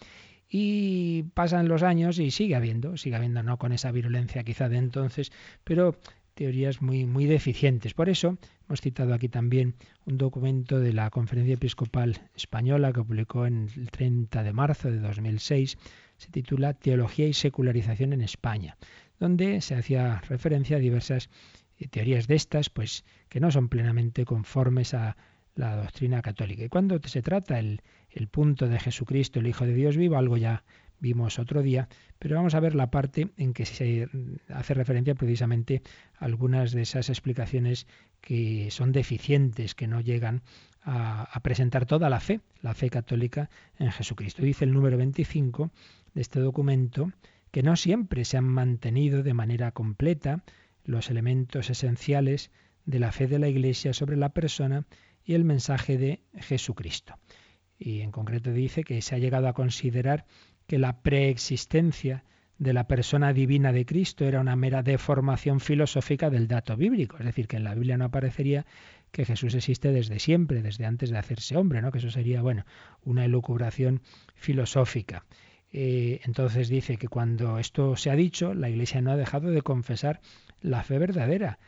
y 0.54 1.22
pasan 1.34 1.68
los 1.68 1.82
años 1.82 2.18
y 2.18 2.30
sigue 2.30 2.54
habiendo, 2.54 2.98
sigue 2.98 3.16
habiendo 3.16 3.42
no 3.42 3.58
con 3.58 3.72
esa 3.72 3.90
virulencia 3.90 4.44
quizá 4.44 4.68
de 4.68 4.76
entonces, 4.76 5.32
pero 5.64 5.96
teorías 6.34 6.82
muy, 6.82 7.04
muy 7.04 7.26
deficientes. 7.26 7.94
Por 7.94 8.08
eso 8.08 8.38
hemos 8.66 8.80
citado 8.80 9.14
aquí 9.14 9.28
también 9.28 9.74
un 10.06 10.18
documento 10.18 10.80
de 10.80 10.92
la 10.92 11.10
Conferencia 11.10 11.54
Episcopal 11.54 12.20
Española 12.34 12.92
que 12.92 13.02
publicó 13.02 13.46
en 13.46 13.68
el 13.76 13.90
30 13.90 14.42
de 14.42 14.52
marzo 14.52 14.90
de 14.90 14.98
2006. 14.98 15.78
se 16.16 16.30
titula 16.30 16.74
Teología 16.74 17.26
y 17.26 17.32
Secularización 17.32 18.12
en 18.12 18.22
España, 18.22 18.76
donde 19.18 19.60
se 19.60 19.74
hacía 19.74 20.20
referencia 20.28 20.76
a 20.76 20.80
diversas 20.80 21.30
eh, 21.78 21.88
teorías 21.88 22.26
de 22.26 22.36
estas, 22.36 22.70
pues 22.70 23.04
que 23.28 23.40
no 23.40 23.50
son 23.50 23.68
plenamente 23.68 24.24
conformes 24.24 24.94
a 24.94 25.16
la 25.54 25.76
doctrina 25.76 26.22
católica. 26.22 26.64
Y 26.64 26.68
cuando 26.68 26.98
se 27.04 27.22
trata 27.22 27.58
el, 27.58 27.82
el 28.10 28.28
punto 28.28 28.68
de 28.68 28.78
Jesucristo, 28.78 29.40
el 29.40 29.48
Hijo 29.48 29.66
de 29.66 29.74
Dios 29.74 29.96
vivo, 29.96 30.16
algo 30.16 30.36
ya 30.36 30.64
vimos 31.02 31.38
otro 31.38 31.62
día, 31.62 31.88
pero 32.18 32.36
vamos 32.36 32.54
a 32.54 32.60
ver 32.60 32.74
la 32.74 32.90
parte 32.90 33.28
en 33.36 33.52
que 33.52 33.66
se 33.66 34.08
hace 34.48 34.72
referencia 34.72 35.14
precisamente 35.14 35.82
a 36.18 36.24
algunas 36.24 36.72
de 36.72 36.82
esas 36.82 37.10
explicaciones 37.10 37.86
que 38.20 38.70
son 38.70 38.92
deficientes, 38.92 39.74
que 39.74 39.88
no 39.88 40.00
llegan 40.00 40.42
a, 40.82 41.24
a, 41.24 41.40
presentar 41.40 41.86
toda 41.86 42.08
la 42.08 42.20
fe, 42.20 42.40
la 42.62 42.72
fe 42.72 42.88
católica 42.88 43.50
en 43.78 43.90
Jesucristo. 43.90 44.42
Dice 44.42 44.64
el 44.64 44.72
número 44.72 44.96
25 44.96 45.70
de 46.14 46.22
este 46.22 46.40
documento 46.40 47.12
que 47.50 47.62
no 47.62 47.76
siempre 47.76 48.24
se 48.24 48.38
han 48.38 48.48
mantenido 48.48 49.22
de 49.22 49.34
manera 49.34 49.72
completa 49.72 50.44
los 50.84 51.10
elementos 51.10 51.68
esenciales 51.68 52.50
de 52.86 53.00
la 53.00 53.12
fe 53.12 53.26
de 53.26 53.38
la 53.38 53.48
Iglesia 53.48 53.92
sobre 53.92 54.16
la 54.16 54.30
persona 54.30 54.86
y 55.24 55.34
el 55.34 55.44
mensaje 55.44 55.98
de 55.98 56.20
Jesucristo. 56.34 57.18
Y 57.78 58.00
en 58.00 58.12
concreto 58.12 58.52
dice 58.52 58.84
que 58.84 59.02
se 59.02 59.14
ha 59.14 59.18
llegado 59.18 59.48
a 59.48 59.54
considerar 59.54 60.24
que 60.66 60.78
la 60.78 61.02
preexistencia 61.02 62.24
de 62.58 62.72
la 62.72 62.86
persona 62.86 63.32
divina 63.32 63.72
de 63.72 63.84
Cristo 63.84 64.24
era 64.24 64.40
una 64.40 64.54
mera 64.54 64.82
deformación 64.82 65.58
filosófica 65.58 66.30
del 66.30 66.46
dato 66.46 66.76
bíblico, 66.76 67.16
es 67.18 67.24
decir, 67.24 67.48
que 67.48 67.56
en 67.56 67.64
la 67.64 67.74
Biblia 67.74 67.96
no 67.96 68.04
aparecería 68.04 68.66
que 69.10 69.24
Jesús 69.24 69.54
existe 69.54 69.92
desde 69.92 70.18
siempre, 70.18 70.62
desde 70.62 70.86
antes 70.86 71.10
de 71.10 71.18
hacerse 71.18 71.56
hombre, 71.56 71.82
¿no? 71.82 71.90
Que 71.90 71.98
eso 71.98 72.10
sería, 72.10 72.40
bueno, 72.40 72.64
una 73.04 73.24
elucubración 73.24 74.00
filosófica. 74.34 75.24
Eh, 75.72 76.20
entonces 76.24 76.68
dice 76.68 76.98
que 76.98 77.08
cuando 77.08 77.58
esto 77.58 77.96
se 77.96 78.10
ha 78.10 78.16
dicho, 78.16 78.54
la 78.54 78.70
Iglesia 78.70 79.00
no 79.00 79.10
ha 79.10 79.16
dejado 79.16 79.50
de 79.50 79.62
confesar 79.62 80.20
la 80.60 80.82
fe 80.82 80.98
verdadera, 80.98 81.58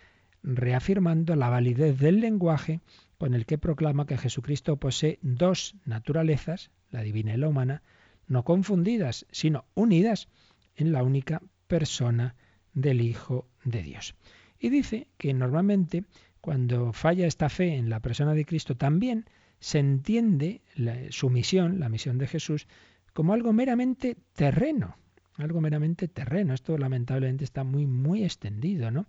reafirmando 0.42 1.36
la 1.36 1.48
validez 1.48 1.98
del 1.98 2.20
lenguaje 2.20 2.80
con 3.18 3.34
el 3.34 3.46
que 3.46 3.58
proclama 3.58 4.06
que 4.06 4.18
Jesucristo 4.18 4.76
posee 4.76 5.18
dos 5.22 5.74
naturalezas, 5.86 6.70
la 6.90 7.02
divina 7.02 7.34
y 7.34 7.38
la 7.38 7.48
humana, 7.48 7.82
no 8.26 8.44
confundidas, 8.44 9.26
sino 9.30 9.64
unidas 9.74 10.28
en 10.76 10.92
la 10.92 11.02
única 11.02 11.42
persona 11.66 12.34
del 12.72 13.00
Hijo 13.00 13.46
de 13.64 13.82
Dios. 13.82 14.14
Y 14.58 14.70
dice 14.70 15.08
que 15.18 15.34
normalmente 15.34 16.04
cuando 16.40 16.92
falla 16.92 17.26
esta 17.26 17.48
fe 17.48 17.76
en 17.76 17.88
la 17.88 18.00
persona 18.00 18.34
de 18.34 18.44
Cristo 18.44 18.76
también 18.76 19.24
se 19.60 19.78
entiende 19.78 20.62
su 21.10 21.30
misión, 21.30 21.80
la 21.80 21.88
misión 21.88 22.18
de 22.18 22.26
Jesús, 22.26 22.66
como 23.14 23.32
algo 23.32 23.52
meramente 23.52 24.16
terreno, 24.34 24.96
algo 25.36 25.60
meramente 25.60 26.08
terreno. 26.08 26.52
Esto 26.52 26.76
lamentablemente 26.76 27.44
está 27.44 27.64
muy, 27.64 27.86
muy 27.86 28.24
extendido, 28.24 28.90
¿no? 28.90 29.06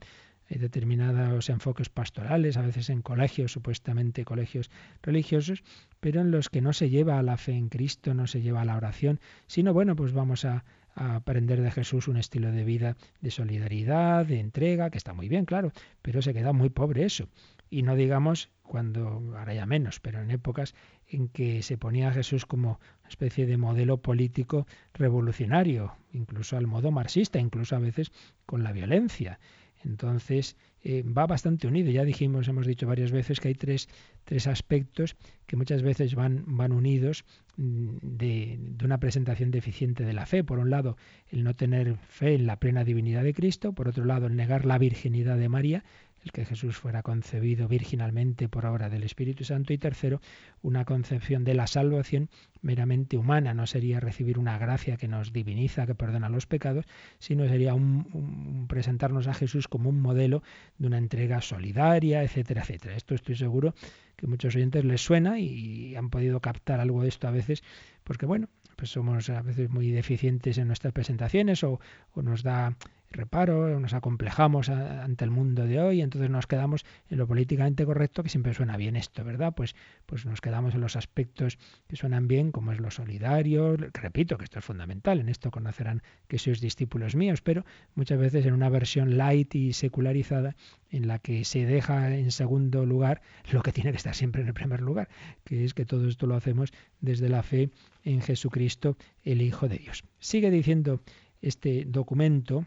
Determinados 0.50 1.50
enfoques 1.50 1.90
pastorales, 1.90 2.58
a 2.58 2.62
veces 2.62 2.90
en 2.90 3.02
colegios, 3.02 3.52
supuestamente 3.52 4.26
colegios 4.26 4.70
religiosos, 5.02 5.64
pero 6.00 6.22
en 6.22 6.32
los 6.32 6.50
que 6.50 6.62
no 6.62 6.72
se 6.74 6.90
lleva 6.90 7.18
a 7.20 7.24
la 7.24 7.38
fe 7.38 7.54
en 7.54 7.70
Cristo, 7.70 8.14
no 8.14 8.28
se 8.28 8.42
lleva 8.42 8.62
a 8.62 8.66
la 8.66 8.78
oración, 8.78 9.20
sino 9.48 9.74
bueno, 9.74 9.96
pues 9.96 10.14
vamos 10.14 10.46
a, 10.46 10.64
a 10.96 11.16
aprender 11.16 11.62
de 11.62 11.72
Jesús 11.72 12.08
un 12.08 12.18
estilo 12.18 12.52
de 12.52 12.64
vida 12.64 12.96
de 13.22 13.32
solidaridad, 13.32 14.26
de 14.26 14.40
entrega, 14.40 14.90
que 14.90 14.98
está 14.98 15.14
muy 15.14 15.28
bien, 15.28 15.46
claro, 15.46 15.72
pero 16.02 16.22
se 16.22 16.34
queda 16.34 16.54
muy 16.54 16.70
pobre 16.70 17.06
eso. 17.06 17.28
Y 17.70 17.84
no 17.84 17.96
digamos 17.96 18.50
cuando, 18.64 19.22
ahora 19.38 19.54
ya 19.54 19.66
menos, 19.66 20.00
pero 20.00 20.22
en 20.22 20.32
épocas 20.32 20.74
en 21.08 21.28
que 21.28 21.62
se 21.62 21.78
ponía 21.78 22.10
a 22.10 22.14
Jesús 22.14 22.46
como 22.46 22.80
una 23.02 23.10
especie 23.10 23.46
de 23.46 23.58
modelo 23.58 23.98
político 23.98 24.66
revolucionario, 24.94 25.94
incluso 26.14 26.58
al 26.58 26.68
modo 26.68 26.92
marxista, 26.92 27.40
incluso 27.40 27.76
a 27.76 27.80
veces 27.80 28.12
con 28.46 28.64
la 28.64 28.72
violencia. 28.72 29.40
Entonces, 29.86 30.58
eh, 30.84 31.04
va 31.04 31.26
bastante 31.26 31.68
unido. 31.68 31.92
Ya 31.92 32.04
dijimos, 32.04 32.48
hemos 32.48 32.68
dicho 32.68 32.88
varias 32.88 33.12
veces 33.12 33.40
que 33.40 33.50
hay 33.50 33.56
tres, 33.56 33.88
tres 34.24 34.48
aspectos 34.48 35.16
que 35.46 35.56
muchas 35.56 35.84
veces 35.84 36.16
van, 36.16 36.44
van 36.48 36.72
unidos 36.72 37.24
mm, 37.58 37.98
de, 38.02 38.58
de, 38.60 38.86
una 38.86 39.00
presentación 39.00 39.52
deficiente 39.52 40.04
de 40.04 40.14
la 40.14 40.26
fe. 40.26 40.44
Por 40.44 40.60
un 40.60 40.70
lado, 40.70 40.98
el 41.30 41.44
no 41.44 41.56
tener 41.56 41.96
fe 41.98 42.36
en 42.36 42.46
la 42.46 42.60
plena 42.60 42.84
divinidad 42.84 43.24
de 43.24 43.34
Cristo. 43.34 43.74
Por 43.74 43.88
otro 43.88 44.06
lado, 44.06 44.28
el 44.28 44.36
negar 44.36 44.66
la 44.66 44.78
virginidad 44.78 45.38
de 45.38 45.50
María 45.50 45.84
el 46.26 46.32
que 46.32 46.44
Jesús 46.44 46.76
fuera 46.76 47.04
concebido 47.04 47.68
virginalmente 47.68 48.50
por 48.50 48.66
obra 48.66 48.90
del 48.90 49.04
Espíritu 49.04 49.44
Santo 49.44 49.74
y 49.74 49.78
tercero, 49.78 50.22
una 50.64 50.84
concepción 50.84 51.44
de 51.44 51.54
la 51.54 51.68
salvación 51.68 52.30
meramente 52.64 53.16
humana, 53.16 53.54
no 53.54 53.68
sería 53.68 54.00
recibir 54.00 54.40
una 54.40 54.58
gracia 54.58 54.98
que 54.98 55.08
nos 55.08 55.32
diviniza, 55.32 55.86
que 55.86 55.94
perdona 55.94 56.30
los 56.30 56.48
pecados, 56.48 56.86
sino 57.20 57.48
sería 57.48 57.76
un, 57.76 58.66
presentarnos 58.68 59.28
a 59.28 59.36
Jesús 59.36 59.68
como 59.68 59.90
un 59.90 60.02
modelo 60.02 60.42
de 60.80 60.88
una 60.88 60.98
entrega 60.98 61.42
solidaria, 61.42 62.24
etcétera, 62.24 62.64
etcétera. 62.64 62.96
Esto 62.96 63.14
estoy 63.14 63.36
seguro 63.36 63.76
que 64.16 64.26
a 64.26 64.30
muchos 64.30 64.56
oyentes 64.56 64.84
les 64.84 65.02
suena 65.02 65.40
y 65.40 65.96
han 65.96 66.10
podido 66.10 66.40
captar 66.40 66.80
algo 66.80 67.04
de 67.04 67.10
esto 67.10 67.28
a 67.28 67.32
veces, 67.32 67.64
porque 68.04 68.26
bueno, 68.26 68.50
pues 68.76 68.90
somos 68.90 69.30
a 69.30 69.44
veces 69.44 69.70
muy 69.70 69.92
deficientes 69.92 70.58
en 70.58 70.68
nuestras 70.68 70.92
presentaciones 70.92 71.64
o 71.64 71.80
nos 72.16 72.42
da 72.42 72.76
reparo, 73.16 73.80
nos 73.80 73.94
acomplejamos 73.94 74.70
ante 74.70 75.26
el 75.26 75.32
mundo 75.32 75.66
de 75.66 75.80
hoy, 75.80 76.02
entonces 76.02 76.30
nos 76.30 76.48
quedamos 76.48 76.86
en 77.10 77.18
lo 77.18 77.28
políticamente 77.28 77.86
correcto, 77.86 78.24
que 78.24 78.30
siempre 78.30 78.54
suena 78.54 78.78
bien 78.78 78.96
esto, 78.96 79.24
¿verdad? 79.24 79.54
Pues, 79.56 79.76
pues 80.06 80.26
nos 80.26 80.42
quedamos 80.42 80.76
en 80.76 80.82
los 80.82 80.96
aspectos 80.96 81.58
que 81.88 81.96
suenan 81.96 82.28
bien, 82.28 82.52
como 82.52 82.72
es 82.72 82.80
lo 82.80 82.92
solidario, 82.92 83.76
repito 83.78 84.38
que 84.38 84.44
esto 84.44 84.60
es 84.60 84.66
fundamental, 84.66 85.20
en 85.20 85.30
esto 85.30 85.52
conocerán 85.52 86.04
que 86.28 86.38
sois 86.38 86.62
discípulos 86.62 87.16
míos, 87.16 87.42
pero 87.42 87.66
muchas 87.96 88.20
veces 88.20 88.46
en 88.46 88.54
una 88.54 88.70
versión 88.70 89.18
light 89.18 89.56
y 89.56 89.74
secularizada, 89.74 90.56
en 90.92 91.08
la 91.08 91.20
que 91.20 91.44
se 91.44 91.66
deja 91.66 92.16
en 92.16 92.32
segundo 92.32 92.86
lugar 92.86 93.22
lo 93.52 93.62
que 93.62 93.72
tiene 93.72 93.92
que 93.92 93.98
estar 93.98 94.16
siempre 94.16 94.42
en 94.42 94.48
el 94.48 94.54
primer 94.54 94.82
lugar, 94.82 95.10
que 95.44 95.66
es 95.66 95.74
que 95.74 95.86
todo 95.86 96.08
esto 96.08 96.26
lo 96.28 96.36
hacemos 96.36 96.72
desde 97.02 97.28
la 97.30 97.44
fe 97.44 97.70
en 98.04 98.22
Jesucristo, 98.22 98.98
el 99.24 99.42
Hijo 99.42 99.68
de 99.68 99.78
Dios. 99.78 100.04
Sigue 100.20 100.52
diciendo 100.52 101.02
este 101.42 101.86
documento, 101.86 102.66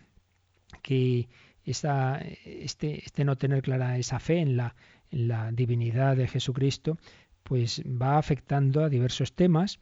que 0.78 1.28
este, 1.64 3.04
este 3.04 3.24
no 3.24 3.36
tener 3.36 3.62
clara 3.62 3.98
esa 3.98 4.18
fe 4.18 4.38
en 4.38 4.56
la, 4.56 4.74
en 5.10 5.28
la 5.28 5.52
divinidad 5.52 6.16
de 6.16 6.28
Jesucristo, 6.28 6.98
pues 7.42 7.82
va 7.84 8.18
afectando 8.18 8.84
a 8.84 8.88
diversos 8.88 9.34
temas 9.34 9.78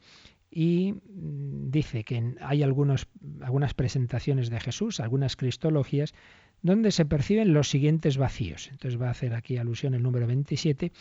y 0.49 0.93
mm, 0.93 1.69
dice 1.69 2.03
que 2.03 2.35
hay 2.41 2.63
algunos, 2.63 3.07
algunas 3.41 3.73
presentaciones 3.73 4.49
de 4.49 4.59
Jesús, 4.59 4.99
algunas 4.99 5.35
cristologías, 5.35 6.13
donde 6.61 6.91
se 6.91 7.05
perciben 7.05 7.53
los 7.53 7.69
siguientes 7.69 8.17
vacíos. 8.17 8.69
Entonces 8.71 8.99
va 8.99 9.07
a 9.07 9.11
hacer 9.11 9.33
aquí 9.33 9.57
alusión 9.57 9.93
el 9.93 10.03
número 10.03 10.27
27 10.27 10.91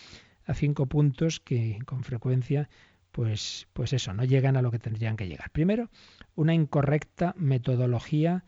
a 0.45 0.55
cinco 0.55 0.87
puntos 0.87 1.41
que 1.41 1.79
con 1.87 2.05
frecuencia 2.05 2.69
pues, 3.17 3.67
pues 3.73 3.95
eso, 3.95 4.13
no 4.13 4.25
llegan 4.25 4.59
a 4.59 4.63
lo 4.63 4.71
que 4.71 4.79
tendrían 4.79 5.17
que 5.17 5.27
llegar. 5.27 5.51
Primero, 5.51 5.89
una 6.35 6.53
incorrecta 6.53 7.35
metodología 7.39 8.45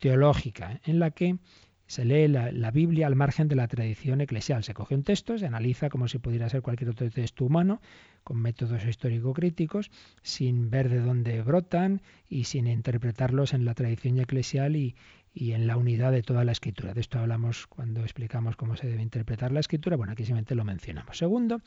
teológica, 0.00 0.80
en 0.84 0.98
la 0.98 1.12
que 1.12 1.38
se 1.86 2.04
lee 2.04 2.28
la, 2.28 2.70
Biblia 2.70 3.08
al 3.08 3.16
margen 3.16 3.48
de 3.48 3.56
la 3.56 3.66
tradición 3.66 4.20
eclesial. 4.20 4.62
Se 4.62 4.74
coge 4.74 4.94
un 4.94 5.02
texto, 5.02 5.36
se 5.38 5.46
analiza 5.46 5.88
como 5.88 6.06
si 6.06 6.18
pudiera 6.18 6.48
ser 6.48 6.62
cualquier 6.62 6.90
otro 6.90 7.10
texto 7.10 7.44
humano, 7.44 7.80
con 8.22 8.40
métodos 8.40 8.84
histórico-críticos, 8.84 9.90
sin 10.22 10.70
ver 10.70 10.88
de 10.88 11.00
dónde 11.00 11.42
brotan 11.42 12.00
y 12.28 12.44
sin 12.44 12.68
interpretarlos 12.68 13.54
en 13.54 13.64
la 13.64 13.74
tradición 13.74 14.20
eclesial 14.20 14.76
y, 14.76 14.94
y, 15.34 15.50
en 15.50 15.66
la 15.66 15.76
unidad 15.76 16.12
de 16.12 16.22
toda 16.22 16.44
la 16.44 16.52
escritura. 16.52 16.94
De 16.94 17.00
esto 17.00 17.18
hablamos 17.18 17.66
cuando 17.66 18.02
explicamos 18.02 18.54
cómo 18.54 18.76
se 18.76 18.86
debe 18.86 19.02
interpretar 19.02 19.50
la 19.50 19.58
escritura. 19.58 19.96
Bueno, 19.96 20.12
aquí 20.12 20.24
simplemente 20.24 20.54
lo 20.54 20.64
mencionamos. 20.64 21.18
Segundo, 21.18 21.60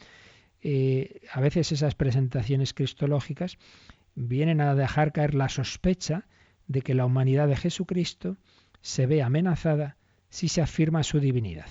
eh, 0.62 1.20
a 1.34 1.42
veces 1.42 1.74
esas 1.74 1.96
presentaciones 1.96 2.74
cristológicas 2.74 3.58
vienen 4.16 4.62
a 4.62 4.74
dejar 4.74 5.12
caer 5.12 5.34
la 5.34 5.50
sospecha 5.50 6.28
de 6.68 6.82
que 6.82 6.94
la 6.94 7.06
humanidad 7.06 7.48
de 7.48 7.56
Jesucristo 7.56 8.38
se 8.82 9.06
ve 9.06 9.22
amenazada 9.22 9.98
si 10.30 10.48
se 10.48 10.62
afirma 10.62 11.04
su 11.04 11.20
divinidad. 11.20 11.68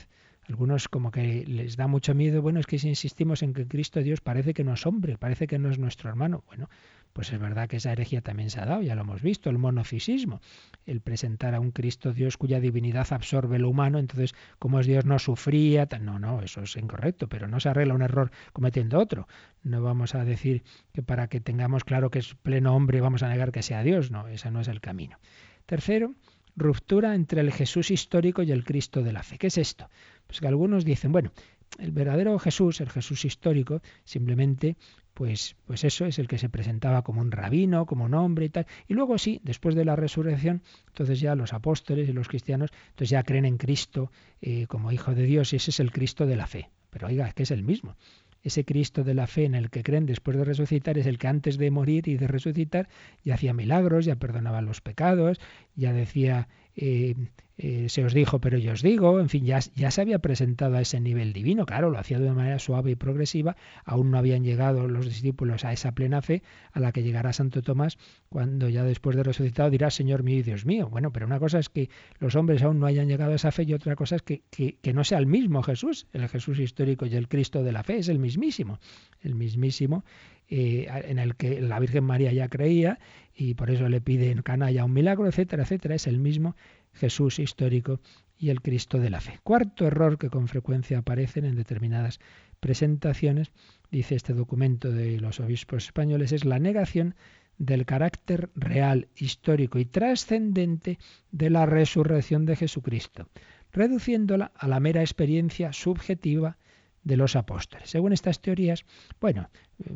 Algunos 0.49 0.89
como 0.89 1.11
que 1.11 1.45
les 1.47 1.77
da 1.77 1.87
mucho 1.87 2.15
miedo, 2.15 2.43
bueno, 2.43 2.59
es 2.59 2.67
que 2.67 2.79
si 2.79 2.89
insistimos 2.89 3.43
en 3.43 3.55
que 3.55 3.69
Cristo 3.69 4.03
Dios 4.03 4.21
parece 4.21 4.55
que 4.55 4.65
no 4.65 4.75
es 4.75 4.87
hombre, 4.87 5.17
parece 5.17 5.47
que 5.47 5.59
no 5.59 5.71
es 5.71 5.79
nuestro 5.79 6.09
hermano. 6.11 6.43
Bueno, 6.47 6.69
pues 7.13 7.33
es 7.33 7.39
verdad 7.39 7.69
que 7.69 7.77
esa 7.77 7.93
herejía 7.93 8.23
también 8.23 8.51
se 8.51 8.61
ha 8.61 8.67
dado, 8.67 8.83
ya 8.83 8.95
lo 8.95 9.03
hemos 9.03 9.23
visto, 9.23 9.51
el 9.51 9.59
monofisismo, 9.59 10.41
el 10.87 11.01
presentar 11.01 11.55
a 11.55 11.61
un 11.61 11.71
Cristo 11.71 12.13
Dios 12.13 12.37
cuya 12.37 12.61
divinidad 12.61 13.07
absorbe 13.13 13.59
lo 13.59 13.69
humano, 13.69 13.99
entonces 13.99 14.35
como 14.59 14.81
es 14.81 14.87
Dios 14.87 15.05
no 15.05 15.19
sufría, 15.19 15.89
no, 16.01 16.19
no, 16.19 16.43
eso 16.43 16.63
es 16.63 16.77
incorrecto, 16.77 17.29
pero 17.29 17.49
no 17.49 17.61
se 17.61 17.69
arregla 17.69 17.95
un 17.95 18.03
error 18.03 18.31
cometiendo 18.53 18.99
otro. 18.99 19.29
No 19.63 19.83
vamos 19.83 20.15
a 20.15 20.25
decir 20.25 20.63
que 20.93 21.03
para 21.03 21.29
que 21.29 21.41
tengamos 21.41 21.85
claro 21.85 22.11
que 22.11 22.19
es 22.19 22.35
pleno 22.35 22.75
hombre 22.75 23.01
vamos 23.01 23.23
a 23.23 23.29
negar 23.29 23.53
que 23.53 23.63
sea 23.63 23.83
Dios, 23.83 24.11
no, 24.11 24.29
ese 24.29 24.51
no 24.51 24.61
es 24.61 24.69
el 24.69 24.81
camino. 24.81 25.19
Tercero, 25.67 26.15
ruptura 26.57 27.15
entre 27.15 27.41
el 27.41 27.53
Jesús 27.53 27.91
histórico 27.91 28.43
y 28.43 28.53
el 28.53 28.65
Cristo 28.65 29.03
de 29.03 29.13
la 29.13 29.23
fe. 29.23 29.39
¿Qué 29.39 29.49
es 29.49 29.59
esto? 29.59 29.89
Pues 30.27 30.41
que 30.41 30.49
algunos 30.49 30.85
dicen, 30.85 31.13
bueno, 31.13 31.33
el 31.79 31.93
verdadero 31.93 32.39
Jesús, 32.39 32.81
el 32.81 32.91
Jesús 32.91 33.25
histórico, 33.25 33.81
simplemente 34.05 34.77
pues, 35.15 35.57
pues 35.67 35.85
eso 35.85 36.07
es 36.07 36.19
el 36.19 36.29
que 36.29 36.39
se 36.39 36.49
presentaba 36.49 37.03
como 37.03 37.21
un 37.21 37.31
rabino, 37.31 37.87
como 37.87 38.05
un 38.05 38.15
hombre 38.15 38.47
y 38.47 38.49
tal. 38.49 38.67
Y 38.89 38.95
luego 38.95 39.19
sí, 39.19 39.41
después 39.45 39.75
de 39.75 39.85
la 39.85 39.97
resurrección, 39.97 40.63
entonces 40.89 41.21
ya 41.21 41.35
los 41.35 41.53
apóstoles 41.53 42.09
y 42.09 42.13
los 42.13 42.29
cristianos, 42.29 42.71
entonces 42.91 43.11
ya 43.11 43.23
creen 43.23 43.45
en 43.45 43.59
Cristo 43.59 44.11
eh, 44.41 44.67
como 44.67 44.93
Hijo 44.93 45.15
de 45.15 45.25
Dios 45.25 45.53
y 45.53 45.57
ese 45.57 45.71
es 45.71 45.81
el 45.81 45.93
Cristo 45.93 46.27
de 46.27 46.37
la 46.37 46.47
fe. 46.47 46.71
Pero 46.91 47.07
oiga, 47.07 47.27
es 47.27 47.35
que 47.35 47.43
es 47.43 47.51
el 47.51 47.63
mismo. 47.63 47.97
Ese 48.43 48.65
Cristo 48.65 49.05
de 49.05 49.15
la 49.15 49.27
fe 49.27 49.45
en 49.45 49.55
el 49.55 49.71
que 49.71 49.83
creen 49.83 50.05
después 50.05 50.37
de 50.37 50.45
resucitar 50.45 50.99
es 50.99 51.07
el 51.07 51.19
que 51.19 51.29
antes 51.29 51.59
de 51.59 51.71
morir 51.71 52.09
y 52.09 52.17
de 52.17 52.27
resucitar 52.27 52.89
ya 53.25 53.35
hacía 53.35 53.53
milagros, 53.55 54.05
ya 54.05 54.17
perdonaba 54.17 54.61
los 54.63 54.81
pecados, 54.81 55.41
ya 55.77 55.93
decía 55.93 56.49
eh, 56.75 57.15
se 57.89 58.05
os 58.05 58.13
dijo, 58.13 58.41
pero 58.41 58.59
yo 58.59 58.73
os 58.73 58.83
digo, 58.83 59.21
en 59.21 59.29
fin, 59.29 59.45
ya, 59.45 59.61
se 59.61 60.01
había 60.01 60.19
presentado 60.19 60.77
a 60.77 60.81
ese 60.81 61.01
nivel 61.01 61.33
divino, 61.33 61.65
claro, 61.65 61.91
lo 61.91 61.99
hacía 61.99 62.19
de 62.19 62.25
una 62.25 62.35
manera 62.35 62.59
suave 62.59 62.91
y 62.91 62.95
progresiva, 62.97 63.57
aún 63.85 64.11
no 64.11 64.19
habían 64.19 64.43
llegado 64.43 64.89
los 64.89 65.07
discípulos 65.07 65.65
a 65.65 65.73
esa 65.73 65.93
plena 65.93 66.23
fe 66.23 66.43
a 66.73 66.81
la 66.81 66.91
que 66.93 67.03
llegará 67.03 67.33
Santo 67.33 67.63
Tomás 67.63 67.99
cuando 68.29 68.69
ya 68.69 68.83
después 68.83 69.17
de 69.17 69.23
resucitado 69.23 69.71
dirá, 69.71 69.91
Señor 69.91 70.23
mío 70.23 70.39
y 70.39 70.43
Dios 70.43 70.67
mío. 70.67 70.89
Bueno, 70.89 71.13
pero 71.13 71.27
una 71.27 71.39
cosa 71.39 71.59
es 71.59 71.69
que 71.69 71.89
los 72.19 72.35
hombres 72.35 72.63
aún 72.63 72.81
no 72.81 72.87
hayan 72.87 73.07
llegado 73.07 73.33
a 73.33 73.37
esa 73.37 73.53
fe 73.53 73.65
y 73.65 73.75
otra 73.75 73.95
cosa 73.95 74.17
es 74.17 74.23
que 74.23 74.93
no 74.93 75.05
sea 75.05 75.19
el 75.19 75.27
mismo 75.27 75.63
Jesús, 75.63 76.07
el 76.13 76.29
Jesús 76.29 76.59
histórico 76.59 77.07
y 77.07 77.15
el 77.15 77.29
Cristo 77.29 77.63
de 77.63 77.73
la 77.73 77.85
fe, 77.85 77.99
es 77.99 78.09
el 78.09 78.19
mismísimo, 78.19 78.81
el 79.21 79.35
mismísimo 79.35 80.05
eh, 80.55 80.87
en 81.07 81.19
el 81.19 81.35
que 81.35 81.63
la 81.63 81.79
Virgen 81.79 82.05
María 82.05 82.31
ya 82.31 82.47
creía 82.47 82.99
y 83.35 83.55
por 83.55 83.71
eso 83.71 83.89
le 83.89 84.03
pide 84.03 84.31
en 84.31 84.43
Cana 84.43 84.71
ya 84.71 84.85
un 84.85 84.93
milagro, 84.93 85.27
etcétera, 85.27 85.63
etcétera. 85.63 85.95
Es 85.95 86.07
el 86.07 86.19
mismo 86.19 86.57
Jesús 86.93 87.39
histórico 87.39 88.01
y 88.37 88.51
el 88.51 88.61
Cristo 88.61 88.99
de 88.99 89.09
la 89.09 89.23
fe. 89.23 89.39
Cuarto 89.43 89.87
error 89.87 90.19
que 90.19 90.29
con 90.29 90.49
frecuencia 90.49 90.99
aparecen 90.99 91.47
en 91.47 91.57
determinadas 91.57 92.21
presentaciones, 92.61 93.51
dice 93.91 94.15
este 94.15 94.35
documento 94.35 94.91
de 94.91 95.19
los 95.21 95.41
obispos 95.41 95.87
españoles, 95.87 96.33
es 96.33 96.45
la 96.45 96.59
negación 96.59 97.15
del 97.57 97.87
carácter 97.87 98.51
real, 98.55 99.09
histórico 99.17 99.79
y 99.79 99.87
trascendente 99.87 100.99
de 101.31 101.49
la 101.49 101.65
resurrección 101.65 102.45
de 102.45 102.57
Jesucristo, 102.57 103.27
reduciéndola 103.73 104.53
a 104.55 104.69
la 104.69 104.81
mera 104.81 105.01
experiencia 105.01 105.73
subjetiva 105.73 106.59
de 107.05 107.17
los 107.17 107.37
apóstoles. 107.37 107.91
Según 107.91 108.13
estas 108.13 108.41
teorías, 108.41 108.85
bueno, 109.21 109.49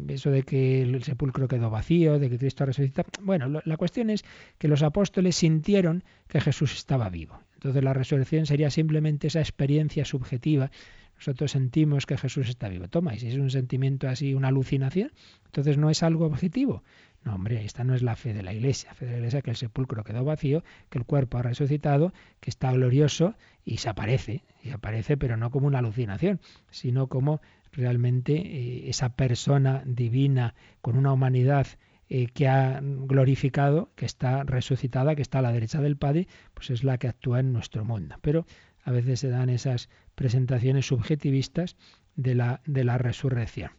eso 0.09 0.31
de 0.31 0.43
que 0.43 0.83
el 0.83 1.03
sepulcro 1.05 1.49
quedó 1.49 1.71
vacío, 1.71 2.19
de 2.19 2.29
que 2.29 2.39
Cristo 2.39 2.67
resucita, 2.67 3.05
bueno, 3.21 3.63
la 3.65 3.77
cuestión 3.77 4.11
es 4.11 4.25
que 4.59 4.69
los 4.69 4.83
apóstoles 4.83 5.37
sintieron 5.37 6.05
que 6.29 6.41
Jesús 6.41 6.75
estaba 6.75 7.09
vivo. 7.09 7.41
Entonces 7.55 7.83
la 7.83 7.93
resurrección 7.93 8.47
sería 8.47 8.71
simplemente 8.71 9.29
esa 9.29 9.41
experiencia 9.41 10.05
subjetiva. 10.05 10.71
Nosotros 11.17 11.53
sentimos 11.53 12.05
que 12.05 12.19
Jesús 12.19 12.49
está 12.49 12.69
vivo. 12.69 12.89
Toma, 12.89 13.15
y 13.15 13.21
si 13.21 13.29
es 13.29 13.37
un 13.37 13.51
sentimiento 13.51 14.09
así, 14.09 14.35
una 14.35 14.49
alucinación, 14.49 15.13
entonces 15.47 15.79
no 15.79 15.89
es 15.89 16.03
algo 16.03 16.27
objetivo. 16.27 16.83
No, 17.27 17.35
hombre, 17.35 17.65
esta 17.65 17.83
no 17.83 17.97
es 17.97 18.03
la 18.03 18.15
fe 18.15 18.33
de 18.35 18.45
la 18.45 18.55
Iglesia. 18.55 18.91
La 18.91 18.95
fe 18.95 19.05
de 19.05 19.11
la 19.11 19.17
Iglesia 19.19 19.43
que 19.43 19.51
el 19.51 19.57
sepulcro 19.57 20.05
quedó 20.05 20.25
vacío, 20.25 20.63
que 20.89 20.99
el 20.99 21.05
cuerpo 21.05 21.39
ha 21.39 21.43
resucitado, 21.43 22.13
que 22.39 22.51
está 22.51 22.71
glorioso 22.71 23.35
y 23.65 23.79
se 23.79 23.89
aparece. 23.89 24.45
Y 24.63 24.71
aparece, 24.71 25.17
pero 25.17 25.37
no 25.37 25.51
como 25.51 25.67
una 25.67 25.81
alucinación, 25.81 26.41
sino 26.71 27.09
como 27.09 27.41
realmente 27.73 28.35
eh, 28.35 28.89
esa 28.89 29.17
persona 29.17 29.83
divina 29.85 30.55
con 30.83 30.97
una 30.97 31.13
humanidad 31.13 31.67
eh, 32.09 32.29
que 32.29 32.47
ha 32.47 32.79
glorificado, 32.81 33.91
que 33.97 34.07
está 34.07 34.45
resucitada, 34.45 35.17
que 35.17 35.23
está 35.23 35.41
a 35.41 35.43
la 35.43 35.53
derecha 35.53 35.81
del 35.81 35.97
Padre, 35.97 36.29
pues 36.55 36.71
es 36.71 36.85
la 36.85 36.97
que 36.97 37.09
actúa 37.09 37.41
en 37.41 37.53
nuestro 37.53 37.85
mundo. 37.85 38.15
Pero 38.23 38.47
a 38.85 38.93
veces 38.93 39.19
se 39.19 39.31
dan 39.31 39.49
esas 39.49 39.89
presentaciones 40.15 40.87
subjetivistas 40.87 41.77
de 42.15 42.37
la, 42.37 42.61
de 42.67 42.85
la 42.85 42.99
resurrección. 42.99 43.73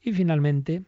Y 0.00 0.12
finalmente, 0.12 0.84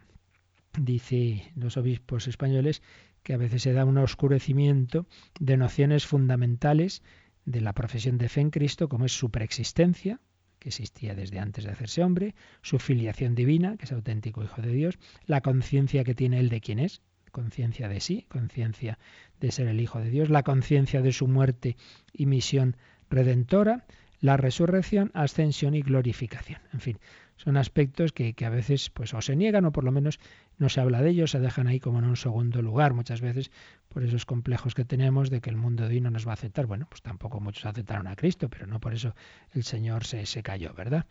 dice 0.78 1.52
los 1.54 1.76
obispos 1.76 2.28
españoles 2.28 2.82
que 3.22 3.34
a 3.34 3.38
veces 3.38 3.62
se 3.62 3.72
da 3.72 3.84
un 3.84 3.98
oscurecimiento 3.98 5.06
de 5.40 5.56
nociones 5.56 6.06
fundamentales 6.06 7.02
de 7.44 7.60
la 7.60 7.72
profesión 7.72 8.18
de 8.18 8.28
fe 8.28 8.40
en 8.40 8.50
Cristo, 8.50 8.88
como 8.88 9.06
es 9.06 9.12
su 9.12 9.30
preexistencia, 9.30 10.20
que 10.58 10.70
existía 10.70 11.14
desde 11.14 11.38
antes 11.38 11.64
de 11.64 11.70
hacerse 11.70 12.02
hombre, 12.02 12.34
su 12.62 12.78
filiación 12.78 13.34
divina, 13.34 13.76
que 13.76 13.84
es 13.84 13.92
auténtico 13.92 14.42
Hijo 14.42 14.62
de 14.62 14.72
Dios, 14.72 14.98
la 15.26 15.40
conciencia 15.40 16.04
que 16.04 16.14
tiene 16.14 16.40
él 16.40 16.48
de 16.48 16.60
quién 16.60 16.78
es, 16.78 17.02
conciencia 17.32 17.88
de 17.88 18.00
sí, 18.00 18.26
conciencia 18.28 18.98
de 19.40 19.52
ser 19.52 19.68
el 19.68 19.80
Hijo 19.80 20.00
de 20.00 20.10
Dios, 20.10 20.30
la 20.30 20.42
conciencia 20.42 21.02
de 21.02 21.12
su 21.12 21.26
muerte 21.26 21.76
y 22.12 22.26
misión 22.26 22.76
redentora, 23.10 23.84
la 24.20 24.36
resurrección, 24.38 25.10
ascensión 25.12 25.74
y 25.74 25.82
glorificación. 25.82 26.60
En 26.72 26.80
fin, 26.80 26.98
son 27.36 27.56
aspectos 27.56 28.12
que, 28.12 28.34
a 28.44 28.48
veces 28.48 28.90
pues 28.90 29.14
o 29.14 29.20
se 29.20 29.36
niegan 29.36 29.64
o 29.64 29.72
por 29.72 29.84
lo 29.84 29.92
menos 29.92 30.20
no 30.58 30.68
se 30.68 30.80
habla 30.80 31.02
de 31.02 31.10
ellos, 31.10 31.32
se 31.32 31.40
dejan 31.40 31.66
ahí 31.66 31.80
como 31.80 31.98
en 31.98 32.04
un 32.04 32.16
segundo 32.16 32.62
lugar 32.62 32.94
muchas 32.94 33.20
veces 33.20 33.50
por 33.88 34.04
esos 34.04 34.24
complejos 34.26 34.74
que 34.74 34.84
tenemos 34.84 35.30
de 35.30 35.40
que 35.40 35.50
el 35.50 35.56
mundo 35.56 35.88
de 35.88 35.94
hoy 35.94 36.00
no 36.00 36.10
nos 36.10 36.26
va 36.26 36.30
a 36.30 36.34
aceptar. 36.34 36.66
Bueno, 36.66 36.86
pues 36.88 37.02
tampoco 37.02 37.40
muchos 37.40 37.66
aceptaron 37.66 38.06
a 38.06 38.16
Cristo, 38.16 38.48
pero 38.48 38.66
no 38.66 38.80
por 38.80 38.94
eso 38.94 39.14
el 39.52 39.64
Señor 39.64 40.04
se, 40.04 40.26
se 40.26 40.42
cayó, 40.42 40.72
¿verdad? 40.74 41.06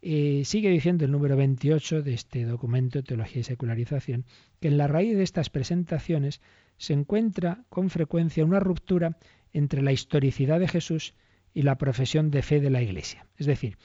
Eh, 0.00 0.42
sigue 0.44 0.70
diciendo 0.70 1.04
el 1.04 1.10
número 1.10 1.36
28 1.36 2.02
de 2.02 2.14
este 2.14 2.44
documento, 2.44 3.02
Teología 3.02 3.40
y 3.40 3.44
Secularización, 3.44 4.26
que 4.60 4.68
en 4.68 4.78
la 4.78 4.86
raíz 4.86 5.16
de 5.16 5.24
estas 5.24 5.50
presentaciones 5.50 6.40
se 6.76 6.92
encuentra 6.92 7.64
con 7.68 7.90
frecuencia 7.90 8.44
una 8.44 8.60
ruptura 8.60 9.18
entre 9.52 9.82
la 9.82 9.92
historicidad 9.92 10.60
de 10.60 10.68
Jesús 10.68 11.14
y 11.52 11.62
la 11.62 11.78
profesión 11.78 12.30
de 12.30 12.42
fe 12.42 12.60
de 12.60 12.70
la 12.70 12.82
Iglesia. 12.82 13.26
Es 13.36 13.46
decir, 13.46 13.76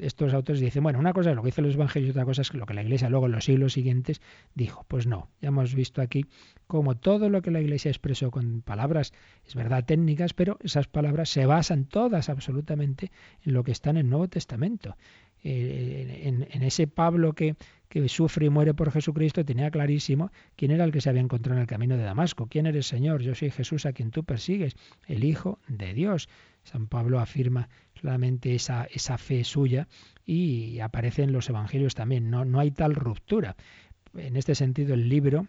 estos 0.00 0.34
autores 0.34 0.60
dicen, 0.60 0.82
bueno, 0.82 0.98
una 0.98 1.12
cosa 1.12 1.30
es 1.30 1.36
lo 1.36 1.42
que 1.42 1.48
dicen 1.48 1.64
los 1.64 1.74
evangelios 1.74 2.10
otra 2.10 2.24
cosa 2.24 2.42
es 2.42 2.54
lo 2.54 2.66
que 2.66 2.74
la 2.74 2.82
Iglesia 2.82 3.08
luego 3.08 3.26
en 3.26 3.32
los 3.32 3.44
siglos 3.44 3.72
siguientes 3.72 4.20
dijo. 4.54 4.84
Pues 4.88 5.06
no, 5.06 5.28
ya 5.40 5.48
hemos 5.48 5.74
visto 5.74 6.02
aquí 6.02 6.26
cómo 6.66 6.96
todo 6.96 7.28
lo 7.28 7.42
que 7.42 7.50
la 7.50 7.60
Iglesia 7.60 7.90
expresó 7.90 8.30
con 8.30 8.62
palabras, 8.62 9.12
es 9.46 9.54
verdad, 9.54 9.84
técnicas, 9.84 10.34
pero 10.34 10.58
esas 10.62 10.86
palabras 10.86 11.28
se 11.28 11.46
basan 11.46 11.84
todas 11.84 12.28
absolutamente 12.28 13.10
en 13.44 13.54
lo 13.54 13.64
que 13.64 13.72
está 13.72 13.90
en 13.90 13.98
el 13.98 14.08
Nuevo 14.08 14.28
Testamento. 14.28 14.96
En, 15.42 16.62
ese 16.62 16.86
Pablo 16.86 17.32
que, 17.32 17.56
sufre 18.08 18.46
y 18.46 18.50
muere 18.50 18.74
por 18.74 18.90
Jesucristo 18.90 19.44
tenía 19.44 19.70
clarísimo 19.70 20.30
quién 20.56 20.70
era 20.70 20.84
el 20.84 20.92
que 20.92 21.00
se 21.00 21.08
había 21.08 21.22
encontrado 21.22 21.56
en 21.56 21.62
el 21.62 21.66
camino 21.66 21.96
de 21.96 22.02
Damasco. 22.02 22.46
¿Quién 22.46 22.66
eres, 22.66 22.86
Señor? 22.86 23.22
Yo 23.22 23.34
soy 23.34 23.50
Jesús 23.50 23.86
a 23.86 23.92
quien 23.92 24.10
tú 24.10 24.24
persigues, 24.24 24.76
el 25.06 25.24
Hijo 25.24 25.58
de 25.68 25.94
Dios. 25.94 26.28
San 26.64 26.86
Pablo 26.86 27.18
afirma 27.18 27.68
claramente 27.94 28.54
esa, 28.54 28.86
fe 29.18 29.44
suya 29.44 29.88
y 30.24 30.80
aparece 30.80 31.22
en 31.22 31.32
los 31.32 31.48
evangelios 31.48 31.94
también. 31.94 32.30
No, 32.30 32.60
hay 32.60 32.70
tal 32.70 32.94
ruptura. 32.94 33.56
En 34.14 34.36
este 34.36 34.54
sentido, 34.54 34.94
el 34.94 35.08
libro, 35.08 35.46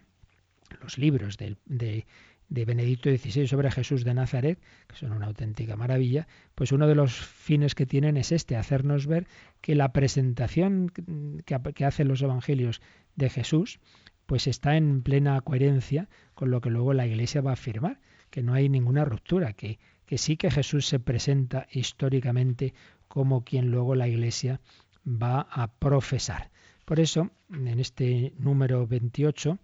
los 0.82 0.98
libros 0.98 1.36
de, 1.36 2.06
de 2.50 2.66
Benedicto 2.66 3.08
XVI 3.08 3.46
sobre 3.46 3.70
Jesús 3.70 4.04
de 4.04 4.12
Nazaret, 4.12 4.58
que 4.86 4.96
son 4.96 5.12
una 5.12 5.26
auténtica 5.26 5.76
maravilla, 5.76 6.28
pues 6.54 6.72
uno 6.72 6.86
de 6.86 6.94
los 6.94 7.14
fines 7.14 7.74
que 7.74 7.86
tienen 7.86 8.18
es 8.18 8.32
este, 8.32 8.56
hacernos 8.56 9.06
ver 9.06 9.26
que 9.62 9.74
la 9.74 9.92
presentación 9.92 10.90
que, 10.90 11.58
que 11.74 11.84
hacen 11.84 12.08
los 12.08 12.20
evangelios 12.20 12.82
de 13.16 13.30
Jesús, 13.30 13.80
pues 14.26 14.46
está 14.46 14.76
en 14.76 15.02
plena 15.02 15.40
coherencia 15.40 16.08
con 16.34 16.50
lo 16.50 16.60
que 16.60 16.70
luego 16.70 16.92
la 16.92 17.06
Iglesia 17.06 17.40
va 17.40 17.50
a 17.50 17.54
afirmar, 17.54 18.00
que 18.30 18.42
no 18.42 18.52
hay 18.52 18.68
ninguna 18.68 19.04
ruptura, 19.04 19.54
que 19.54 19.78
que 20.10 20.18
sí 20.18 20.36
que 20.36 20.50
Jesús 20.50 20.86
se 20.86 20.98
presenta 20.98 21.68
históricamente 21.70 22.74
como 23.06 23.44
quien 23.44 23.70
luego 23.70 23.94
la 23.94 24.08
Iglesia 24.08 24.60
va 25.06 25.42
a 25.42 25.72
profesar. 25.72 26.50
Por 26.84 26.98
eso, 26.98 27.30
en 27.48 27.78
este 27.78 28.32
número 28.36 28.88
28 28.88 29.52
eh, 29.52 29.56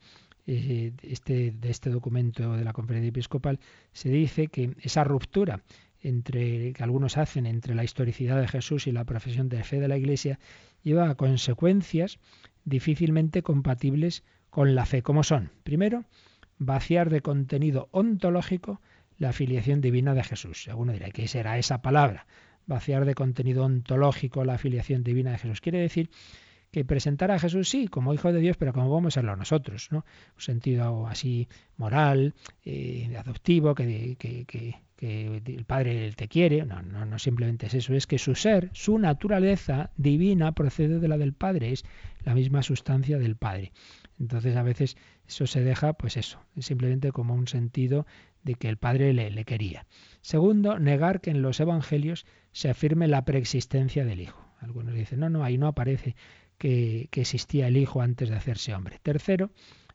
este, 0.47 1.51
de 1.51 1.71
este 1.71 1.91
documento 1.91 2.57
de 2.57 2.65
la 2.65 2.73
Conferencia 2.73 3.09
Episcopal, 3.09 3.59
se 3.93 4.09
dice 4.09 4.47
que 4.47 4.75
esa 4.81 5.05
ruptura 5.05 5.63
entre, 6.01 6.73
que 6.73 6.83
algunos 6.83 7.17
hacen 7.17 7.47
entre 7.47 7.75
la 7.75 7.85
historicidad 7.85 8.41
de 8.41 8.49
Jesús 8.49 8.87
y 8.87 8.93
la 8.93 9.05
profesión 9.05 9.49
de 9.49 9.65
fe 9.65 9.81
de 9.81 9.89
la 9.89 9.97
Iglesia 9.97 10.39
lleva 10.83 11.11
a 11.11 11.15
consecuencias 11.17 12.19
difícilmente 12.65 13.43
compatibles 13.43 14.23
con 14.51 14.75
la 14.75 14.87
fe, 14.87 15.03
como 15.03 15.23
son, 15.23 15.51
primero, 15.65 16.05
vaciar 16.59 17.11
de 17.11 17.21
contenido 17.23 17.89
ontológico 17.91 18.81
la 19.19 19.31
afiliación 19.31 19.81
divina 19.81 20.15
de 20.15 20.25
Jesús. 20.25 20.69
Alguno 20.69 20.93
dirá, 20.93 21.11
¿qué 21.11 21.27
será 21.29 21.59
esa 21.59 21.83
palabra? 21.83 22.27
Vaciar 22.67 23.05
de 23.05 23.15
contenido 23.15 23.65
ontológico 23.65 24.45
la 24.45 24.55
afiliación 24.55 25.03
divina 25.03 25.33
de 25.33 25.39
Jesús. 25.39 25.61
Quiere 25.61 25.79
decir 25.79 26.11
que 26.77 26.85
presentar 26.85 27.31
a 27.31 27.39
Jesús 27.39 27.71
sí 27.71 27.89
como 27.89 28.13
hijo 28.13 28.35
de 28.35 28.39
Dios, 28.39 28.59
pero 28.59 28.75
como 28.75 28.91
vamos 28.91 29.15
a 29.15 29.23
serlo 29.23 29.35
nosotros, 29.35 29.89
¿no? 29.91 30.05
Un 30.35 30.43
sentido 30.43 31.07
así 31.07 31.49
moral, 31.79 32.35
eh, 32.67 33.17
adoptivo, 33.19 33.75
que, 33.75 34.77
el 35.01 35.65
Padre 35.65 36.13
te 36.13 36.29
quiere. 36.29 36.67
No, 36.67 36.83
no, 36.83 37.07
no 37.07 37.19
simplemente 37.19 37.65
es 37.65 37.73
eso, 37.73 37.95
es 37.95 38.07
que 38.07 38.19
su 38.19 38.35
ser, 38.35 38.69
su 38.75 38.99
naturaleza 38.99 39.91
divina 39.97 40.53
procede 40.53 40.99
de 41.01 41.09
la 41.09 41.17
del 41.17 41.33
Padre, 41.33 41.73
es 41.73 41.83
la 42.27 42.35
misma 42.35 42.63
sustancia 42.63 43.19
del 43.19 43.37
Padre. 43.37 43.73
Entonces 44.21 44.55
a 44.55 44.63
veces 44.63 44.99
eso 45.27 45.47
se 45.47 45.63
deja, 45.63 45.95
pues 45.95 46.19
eso, 46.19 46.43
simplemente 46.59 47.11
como 47.11 47.33
un 47.33 47.49
sentido 47.49 48.05
de 48.43 48.55
que 48.55 48.69
el 48.69 48.77
Padre 48.77 49.15
le, 49.15 49.31
le 49.31 49.47
quería. 49.47 49.87
Segundo, 50.21 50.79
negar 50.79 51.23
que 51.23 51.31
en 51.31 51.41
los 51.41 51.59
Evangelios 51.59 52.27
se 52.53 52.69
afirme 52.69 53.09
la 53.09 53.25
preexistencia 53.25 54.05
del 54.05 54.21
Hijo. 54.21 54.47
Algunos 54.61 54.95
dicen, 54.95 55.21
no, 55.21 55.31
no, 55.31 55.45
ahí 55.45 55.59
no 55.59 55.69
aparece 55.69 56.17
que, 56.59 57.09
existía 57.13 57.69
el 57.69 57.77
Hijo 57.77 58.01
antes 58.01 58.29
de 58.29 58.37
hacerse 58.37 58.75
hombre. 58.75 58.99
Tercero, 59.03 59.51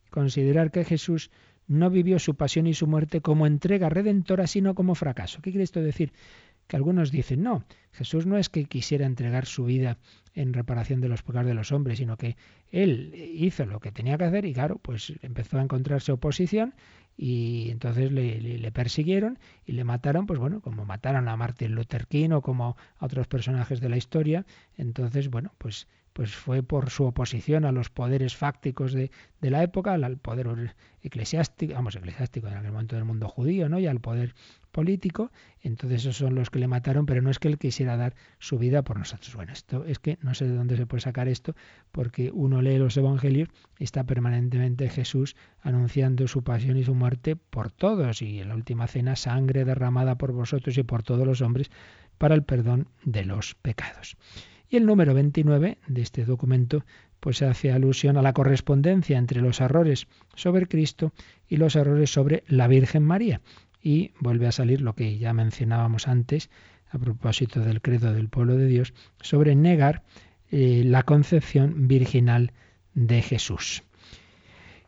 considerar 0.09 0.71
que 0.71 0.83
Jesús 0.83 1.31
no 1.67 1.89
vivió 1.89 2.19
su 2.19 2.35
pasión 2.35 2.67
y 2.67 2.73
su 2.73 2.87
muerte 2.87 3.21
como 3.21 3.47
entrega 3.47 3.89
redentora, 3.89 4.47
sino 4.47 4.75
como 4.75 4.95
fracaso. 4.95 5.41
¿Qué 5.41 5.51
quiere 5.51 5.63
esto 5.63 5.81
decir? 5.81 6.11
Que 6.67 6.75
algunos 6.75 7.11
dicen, 7.11 7.43
no, 7.43 7.63
Jesús 7.91 8.25
no 8.25 8.37
es 8.37 8.49
que 8.49 8.65
quisiera 8.65 9.05
entregar 9.05 9.45
su 9.45 9.65
vida 9.65 9.97
en 10.33 10.53
reparación 10.53 11.01
de 11.01 11.09
los 11.09 11.23
pecados 11.23 11.47
de 11.47 11.53
los 11.53 11.71
hombres, 11.71 11.97
sino 11.97 12.17
que 12.17 12.37
él 12.69 13.13
hizo 13.15 13.65
lo 13.65 13.79
que 13.79 13.91
tenía 13.91 14.17
que 14.17 14.25
hacer 14.25 14.45
y 14.45 14.53
claro, 14.53 14.79
pues 14.81 15.13
empezó 15.21 15.57
a 15.57 15.63
encontrarse 15.63 16.11
oposición 16.11 16.73
y 17.17 17.69
entonces 17.69 18.11
le, 18.11 18.71
persiguieron 18.71 19.37
y 19.65 19.73
le 19.73 19.83
mataron, 19.83 20.25
pues 20.25 20.39
bueno, 20.39 20.61
como 20.61 20.85
mataron 20.85 21.27
a 21.27 21.35
Martin 21.37 21.75
Luther 21.75 22.07
King 22.07 22.31
o 22.31 22.41
como 22.41 22.77
a 22.97 23.05
otros 23.05 23.27
personajes 23.27 23.81
de 23.81 23.89
la 23.89 23.97
historia, 23.97 24.45
entonces 24.77 25.29
bueno, 25.29 25.53
pues 25.57 25.87
pues 26.13 26.35
fue 26.35 26.63
por 26.63 26.89
su 26.89 27.05
oposición 27.05 27.65
a 27.65 27.71
los 27.71 27.89
poderes 27.89 28.35
fácticos 28.35 28.93
de, 28.93 29.11
de, 29.39 29.49
la 29.49 29.63
época, 29.63 29.93
al 29.93 30.17
poder 30.17 30.75
eclesiástico, 31.01 31.73
vamos, 31.73 31.95
eclesiástico 31.95 32.47
en 32.47 32.55
aquel 32.55 32.71
momento 32.71 32.95
del 32.95 33.05
mundo 33.05 33.27
judío, 33.27 33.69
¿no? 33.69 33.79
Y 33.79 33.87
al 33.87 34.01
poder 34.01 34.33
político, 34.71 35.31
entonces 35.61 36.01
esos 36.01 36.17
son 36.17 36.35
los 36.35 36.49
que 36.49 36.59
le 36.59 36.67
mataron, 36.67 37.05
pero 37.05 37.21
no 37.21 37.29
es 37.29 37.39
que 37.39 37.47
él 37.47 37.57
quisiera 37.57 37.97
dar 37.97 38.15
su 38.39 38.57
vida 38.57 38.83
por 38.83 38.97
nosotros. 38.97 39.35
Bueno, 39.35 39.53
esto 39.53 39.85
es 39.85 39.99
que 39.99 40.17
no 40.21 40.33
sé 40.33 40.47
de 40.47 40.55
dónde 40.55 40.77
se 40.77 40.85
puede 40.85 41.01
sacar 41.01 41.27
esto, 41.27 41.55
porque 41.91 42.31
uno 42.33 42.61
lee 42.61 42.77
los 42.77 42.97
evangelios 42.97 43.49
y 43.79 43.83
está 43.83 44.03
permanentemente 44.05 44.89
Jesús 44.89 45.35
anunciando 45.61 46.27
su 46.27 46.43
pasión 46.43 46.77
y 46.77 46.83
su 46.83 46.95
muerte 46.95 47.35
por 47.35 47.71
todos, 47.71 48.21
y 48.21 48.39
en 48.39 48.49
la 48.49 48.55
última 48.55 48.87
cena, 48.87 49.15
sangre 49.15 49.65
derramada 49.65 50.17
por 50.17 50.31
vosotros 50.31 50.77
y 50.77 50.83
por 50.83 51.03
todos 51.03 51.27
los 51.27 51.41
hombres 51.41 51.69
para 52.17 52.35
el 52.35 52.43
perdón 52.43 52.87
de 53.03 53.25
los 53.25 53.55
pecados. 53.55 54.15
Y 54.71 54.77
el 54.77 54.85
número 54.85 55.13
29 55.13 55.79
de 55.85 56.01
este 56.01 56.23
documento 56.23 56.85
pues 57.19 57.41
hace 57.41 57.73
alusión 57.73 58.15
a 58.15 58.21
la 58.21 58.31
correspondencia 58.31 59.17
entre 59.17 59.41
los 59.41 59.59
errores 59.59 60.07
sobre 60.33 60.65
Cristo 60.65 61.11
y 61.49 61.57
los 61.57 61.75
errores 61.75 62.09
sobre 62.09 62.45
la 62.47 62.69
Virgen 62.69 63.03
María. 63.03 63.41
Y 63.83 64.11
vuelve 64.21 64.47
a 64.47 64.53
salir 64.53 64.79
lo 64.79 64.95
que 64.95 65.17
ya 65.17 65.33
mencionábamos 65.33 66.07
antes, 66.07 66.49
a 66.89 66.97
propósito 66.97 67.59
del 67.59 67.81
credo 67.81 68.13
del 68.13 68.29
pueblo 68.29 68.55
de 68.55 68.67
Dios, 68.67 68.93
sobre 69.19 69.55
negar 69.55 70.03
eh, 70.51 70.83
la 70.85 71.03
concepción 71.03 71.89
virginal 71.89 72.53
de 72.93 73.21
Jesús. 73.21 73.83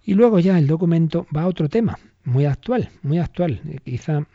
Y 0.06 0.14
luego 0.14 0.40
ya 0.40 0.58
el 0.58 0.68
documento 0.68 1.28
va 1.36 1.42
a 1.42 1.48
otro 1.48 1.68
tema, 1.68 2.00
muy 2.24 2.46
actual, 2.46 2.90
muy 3.02 3.20
actual, 3.20 3.60
eh, 3.68 3.80
quizá 3.84 4.28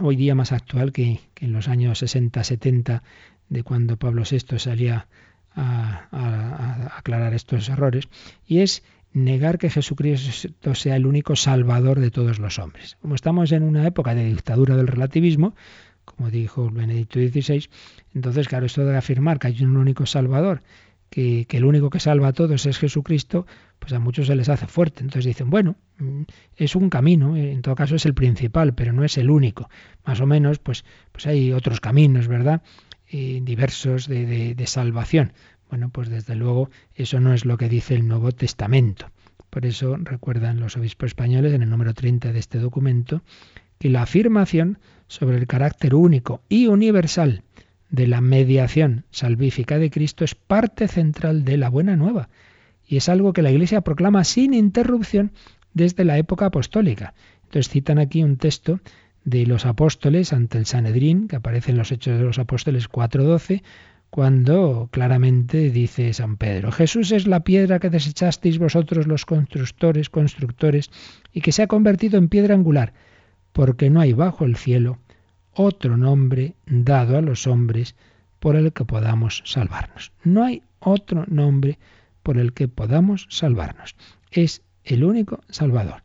hoy 0.00 0.16
día 0.16 0.34
más 0.34 0.52
actual 0.52 0.92
que, 0.92 1.20
en 1.36 1.52
los 1.52 1.68
años 1.68 2.02
60-70 2.02 3.02
de 3.50 3.62
cuando 3.62 3.98
Pablo 3.98 4.22
VI 4.28 4.58
salía 4.58 5.06
a, 5.54 6.96
aclarar 6.96 7.34
estos 7.34 7.68
errores, 7.68 8.08
y 8.46 8.60
es 8.60 8.82
negar 9.12 9.58
que 9.58 9.68
Jesucristo 9.68 10.74
sea 10.74 10.96
el 10.96 11.04
único 11.04 11.36
salvador 11.36 12.00
de 12.00 12.10
todos 12.10 12.38
los 12.38 12.58
hombres. 12.58 12.96
Como 13.02 13.14
estamos 13.14 13.52
en 13.52 13.64
una 13.64 13.86
época 13.86 14.14
de 14.14 14.24
dictadura 14.24 14.76
del 14.76 14.86
relativismo, 14.86 15.54
como 16.04 16.30
dijo 16.30 16.70
Benedicto 16.70 17.18
XVI, 17.18 17.68
entonces, 18.14 18.48
claro, 18.48 18.66
esto 18.66 18.84
de 18.84 18.96
afirmar 18.96 19.38
que 19.38 19.48
hay 19.48 19.62
un 19.62 19.76
único 19.76 20.06
salvador, 20.06 20.62
que, 21.10 21.44
que, 21.48 21.56
el 21.56 21.64
único 21.64 21.90
que 21.90 21.98
salva 21.98 22.28
a 22.28 22.32
todos 22.32 22.66
es 22.66 22.78
Jesucristo, 22.78 23.46
pues 23.80 23.92
a 23.92 23.98
muchos 23.98 24.28
se 24.28 24.36
les 24.36 24.48
hace 24.48 24.68
fuerte. 24.68 25.02
Entonces 25.02 25.24
dicen, 25.24 25.50
bueno, 25.50 25.74
es 26.56 26.76
un 26.76 26.88
camino, 26.88 27.36
en 27.36 27.62
todo 27.62 27.74
caso 27.74 27.96
es 27.96 28.06
el 28.06 28.14
principal, 28.14 28.74
pero 28.74 28.92
no 28.92 29.02
es 29.02 29.18
el 29.18 29.28
único. 29.28 29.68
Más 30.04 30.20
o 30.20 30.26
menos, 30.26 30.60
pues, 30.60 30.84
pues 31.10 31.26
hay 31.26 31.52
otros 31.52 31.80
caminos, 31.80 32.28
¿verdad? 32.28 32.62
Diversos 33.10 34.06
de, 34.06 34.54
de 34.54 34.66
salvación. 34.66 35.32
Bueno, 35.68 35.88
pues 35.90 36.08
desde 36.08 36.34
luego 36.34 36.70
eso 36.94 37.20
no 37.20 37.32
es 37.32 37.44
lo 37.44 37.56
que 37.56 37.68
dice 37.68 37.94
el 37.94 38.08
Nuevo 38.08 38.32
Testamento. 38.32 39.10
Por 39.50 39.66
eso 39.66 39.96
recuerdan 39.96 40.60
los 40.60 40.76
obispos 40.76 41.08
españoles 41.08 41.52
en 41.52 41.62
el 41.62 41.70
número 41.70 41.94
30 41.94 42.32
de 42.32 42.38
este 42.38 42.58
documento 42.58 43.22
que 43.78 43.90
la 43.90 44.02
afirmación 44.02 44.78
sobre 45.08 45.38
el 45.38 45.46
carácter 45.46 45.94
único 45.94 46.42
y 46.48 46.66
universal 46.66 47.42
de 47.90 48.06
la 48.06 48.20
mediación 48.20 49.04
salvífica 49.10 49.78
de 49.78 49.90
Cristo 49.90 50.24
es 50.24 50.34
parte 50.34 50.86
central 50.86 51.44
de 51.44 51.56
la 51.56 51.68
buena 51.68 51.96
nueva 51.96 52.28
y 52.86 52.96
es 52.96 53.08
algo 53.08 53.32
que 53.32 53.42
la 53.42 53.50
Iglesia 53.50 53.80
proclama 53.80 54.24
sin 54.24 54.54
interrupción 54.54 55.32
desde 55.74 56.04
la 56.04 56.18
época 56.18 56.46
apostólica. 56.46 57.14
Entonces 57.44 57.68
citan 57.68 57.98
aquí 57.98 58.22
un 58.22 58.36
texto 58.36 58.80
de 59.24 59.46
los 59.46 59.66
apóstoles 59.66 60.32
ante 60.32 60.58
el 60.58 60.66
Sanedrín, 60.66 61.28
que 61.28 61.36
aparece 61.36 61.72
en 61.72 61.78
los 61.78 61.92
Hechos 61.92 62.18
de 62.18 62.24
los 62.24 62.38
Apóstoles 62.38 62.88
4.12, 62.88 63.62
cuando 64.10 64.88
claramente 64.90 65.70
dice 65.70 66.12
San 66.12 66.36
Pedro, 66.36 66.72
Jesús 66.72 67.12
es 67.12 67.26
la 67.26 67.40
piedra 67.40 67.78
que 67.78 67.90
desechasteis 67.90 68.58
vosotros 68.58 69.06
los 69.06 69.24
constructores, 69.24 70.10
constructores, 70.10 70.90
y 71.32 71.42
que 71.42 71.52
se 71.52 71.62
ha 71.62 71.68
convertido 71.68 72.18
en 72.18 72.28
piedra 72.28 72.54
angular, 72.54 72.92
porque 73.52 73.88
no 73.88 74.00
hay 74.00 74.12
bajo 74.12 74.44
el 74.44 74.56
cielo 74.56 74.98
otro 75.52 75.96
nombre 75.96 76.54
dado 76.66 77.18
a 77.18 77.22
los 77.22 77.46
hombres 77.46 77.94
por 78.38 78.56
el 78.56 78.72
que 78.72 78.84
podamos 78.84 79.42
salvarnos. 79.44 80.12
No 80.24 80.44
hay 80.44 80.62
otro 80.80 81.24
nombre 81.28 81.78
por 82.22 82.38
el 82.38 82.52
que 82.52 82.68
podamos 82.68 83.26
salvarnos. 83.30 83.96
Es 84.30 84.62
el 84.84 85.04
único 85.04 85.40
Salvador. 85.48 86.02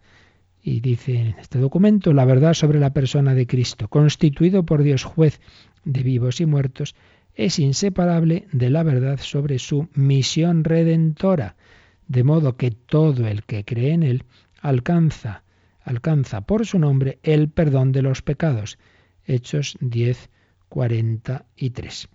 Y 0.67 0.79
dice 0.79 1.19
en 1.19 1.27
este 1.39 1.59
documento 1.59 2.11
la 2.11 2.25
verdad 2.25 2.55
sobre 2.55 2.79
la 2.79 2.89
persona 2.89 3.35
de 3.35 3.45
Cristo, 3.45 3.87
constituido 3.87 4.65
por 4.65 4.81
Dios 4.81 5.03
juez 5.03 5.39
de 5.83 6.01
vivos 6.01 6.41
y 6.41 6.47
muertos, 6.47 6.95
es 7.35 7.59
inseparable 7.59 8.47
de 8.51 8.71
la 8.71 8.81
verdad 8.81 9.19
sobre 9.19 9.59
su 9.59 9.89
misión 9.93 10.63
redentora, 10.63 11.55
de 12.07 12.23
modo 12.23 12.57
que 12.57 12.71
todo 12.71 13.27
el 13.27 13.43
que 13.43 13.63
cree 13.63 13.91
en 13.91 14.01
él 14.01 14.23
alcanza, 14.59 15.43
alcanza 15.83 16.41
por 16.41 16.65
su 16.65 16.79
nombre 16.79 17.19
el 17.21 17.49
perdón 17.49 17.91
de 17.91 18.01
los 18.01 18.23
pecados. 18.23 18.79
Hechos 19.23 19.77
10, 19.81 20.31
43. 20.69 22.09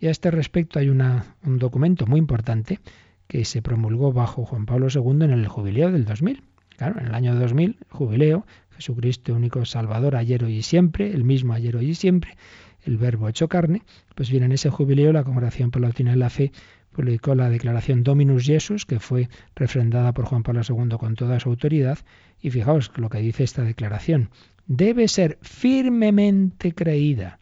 Y 0.00 0.08
a 0.08 0.10
este 0.10 0.32
respecto 0.32 0.80
hay 0.80 0.88
un 0.88 1.22
documento 1.44 2.08
muy 2.08 2.18
importante 2.18 2.80
que 3.28 3.44
se 3.44 3.62
promulgó 3.62 4.12
bajo 4.12 4.44
Juan 4.44 4.66
Pablo 4.66 4.88
II 4.92 5.24
en 5.24 5.30
el 5.30 5.46
jubileo 5.46 5.92
del 5.92 6.04
2000 6.04 6.42
Claro, 6.76 7.00
en 7.00 7.06
el 7.06 7.14
año 7.14 7.34
2000, 7.34 7.76
jubileo, 7.90 8.46
Jesucristo 8.76 9.34
único 9.34 9.64
Salvador, 9.64 10.16
ayer, 10.16 10.44
hoy 10.44 10.56
y 10.56 10.62
siempre, 10.62 11.12
el 11.12 11.24
mismo 11.24 11.52
ayer, 11.52 11.76
hoy 11.76 11.90
y 11.90 11.94
siempre, 11.94 12.36
el 12.84 12.98
verbo 12.98 13.28
hecho 13.28 13.48
carne, 13.48 13.82
pues 14.14 14.30
viene 14.30 14.46
en 14.46 14.52
ese 14.52 14.70
jubileo 14.70 15.12
la 15.12 15.24
Congregación 15.24 15.70
Palatina 15.70 16.12
de 16.12 16.16
la 16.16 16.30
Fe 16.30 16.52
publicó 16.92 17.34
la 17.34 17.48
declaración 17.48 18.02
Dominus 18.02 18.44
Jesus, 18.44 18.86
que 18.86 19.00
fue 19.00 19.28
refrendada 19.54 20.12
por 20.12 20.26
Juan 20.26 20.42
Pablo 20.42 20.60
II 20.68 20.96
con 20.98 21.14
toda 21.14 21.40
su 21.40 21.48
autoridad, 21.48 21.98
y 22.40 22.50
fijaos 22.50 22.92
lo 22.96 23.08
que 23.08 23.18
dice 23.18 23.44
esta 23.44 23.62
declaración, 23.62 24.30
debe 24.66 25.08
ser 25.08 25.38
firmemente 25.42 26.72
creída 26.72 27.38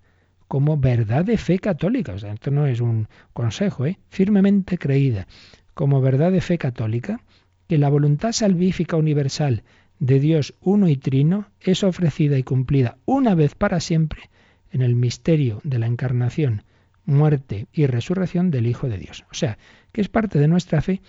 como 0.47 0.77
verdad 0.77 1.25
de 1.25 1.39
fe 1.39 1.59
católica. 1.59 2.13
O 2.13 2.19
sea, 2.19 2.33
esto 2.33 2.51
no 2.51 2.67
es 2.67 2.81
un 2.81 3.09
consejo, 3.33 3.87
¿eh? 3.87 3.99
firmemente 4.09 4.79
creída 4.79 5.27
como 5.75 6.01
verdad 6.01 6.33
de 6.33 6.41
fe 6.41 6.59
católica 6.59 7.21
que 7.71 7.79
la 7.79 7.89
voluntad 7.89 8.33
salvífica 8.33 8.97
universal 8.97 9.63
de 10.01 10.19
Dios 10.19 10.55
uno 10.61 10.89
y 10.89 10.97
trino 10.97 11.47
es 11.61 11.85
ofrecida 11.85 12.37
y 12.37 12.43
cumplida 12.43 12.99
una 13.05 13.37
vez 13.37 13.55
para 13.55 13.79
siempre 13.79 14.23
en 14.73 14.83
el 14.83 14.97
misterio 14.97 15.61
de 15.63 15.79
la 15.79 15.87
encarnación, 15.87 16.65
muerte 17.05 17.69
y 17.73 17.87
resurrección 17.87 18.51
del 18.51 18.67
Hijo 18.67 18.89
de 18.89 18.99
Dios. 18.99 19.25
O 19.31 19.35
sea, 19.35 19.57
que 19.93 20.01
es 20.01 20.09
parte 20.09 20.41
de 20.41 20.49
nuestra 20.49 20.83
fe 20.83 21.01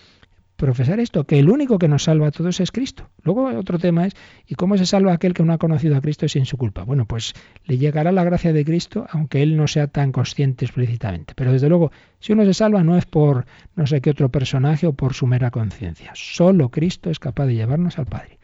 profesar 0.61 0.99
esto, 0.99 1.25
que 1.25 1.39
el 1.39 1.49
único 1.49 1.79
que 1.79 1.87
nos 1.87 2.03
salva 2.03 2.27
a 2.27 2.31
todos 2.31 2.59
es 2.59 2.71
Cristo. 2.71 3.09
Luego 3.23 3.47
otro 3.57 3.79
tema 3.79 4.05
es, 4.05 4.13
¿y 4.45 4.53
cómo 4.53 4.77
se 4.77 4.85
salva 4.85 5.11
aquel 5.11 5.33
que 5.33 5.41
no 5.41 5.53
ha 5.53 5.57
conocido 5.57 5.97
a 5.97 6.01
Cristo 6.01 6.27
sin 6.27 6.45
su 6.45 6.55
culpa? 6.55 6.83
Bueno, 6.83 7.07
pues 7.07 7.33
le 7.65 7.79
llegará 7.79 8.11
la 8.11 8.23
gracia 8.23 8.53
de 8.53 8.63
Cristo, 8.63 9.07
aunque 9.09 9.41
él 9.41 9.57
no 9.57 9.67
sea 9.67 9.87
tan 9.87 10.11
consciente 10.11 10.65
explícitamente. 10.65 11.33
Pero 11.35 11.51
desde 11.51 11.67
luego, 11.67 11.91
si 12.19 12.33
uno 12.33 12.45
se 12.45 12.53
salva 12.53 12.83
no 12.83 12.95
es 12.95 13.07
por 13.07 13.47
no 13.75 13.87
sé 13.87 14.01
qué 14.01 14.11
otro 14.11 14.29
personaje 14.29 14.85
o 14.85 14.93
por 14.93 15.15
su 15.15 15.25
mera 15.25 15.49
conciencia. 15.49 16.11
Solo 16.13 16.69
Cristo 16.69 17.09
es 17.09 17.17
capaz 17.17 17.47
de 17.47 17.55
llevarnos 17.55 17.97
al 17.97 18.05
Padre. 18.05 18.37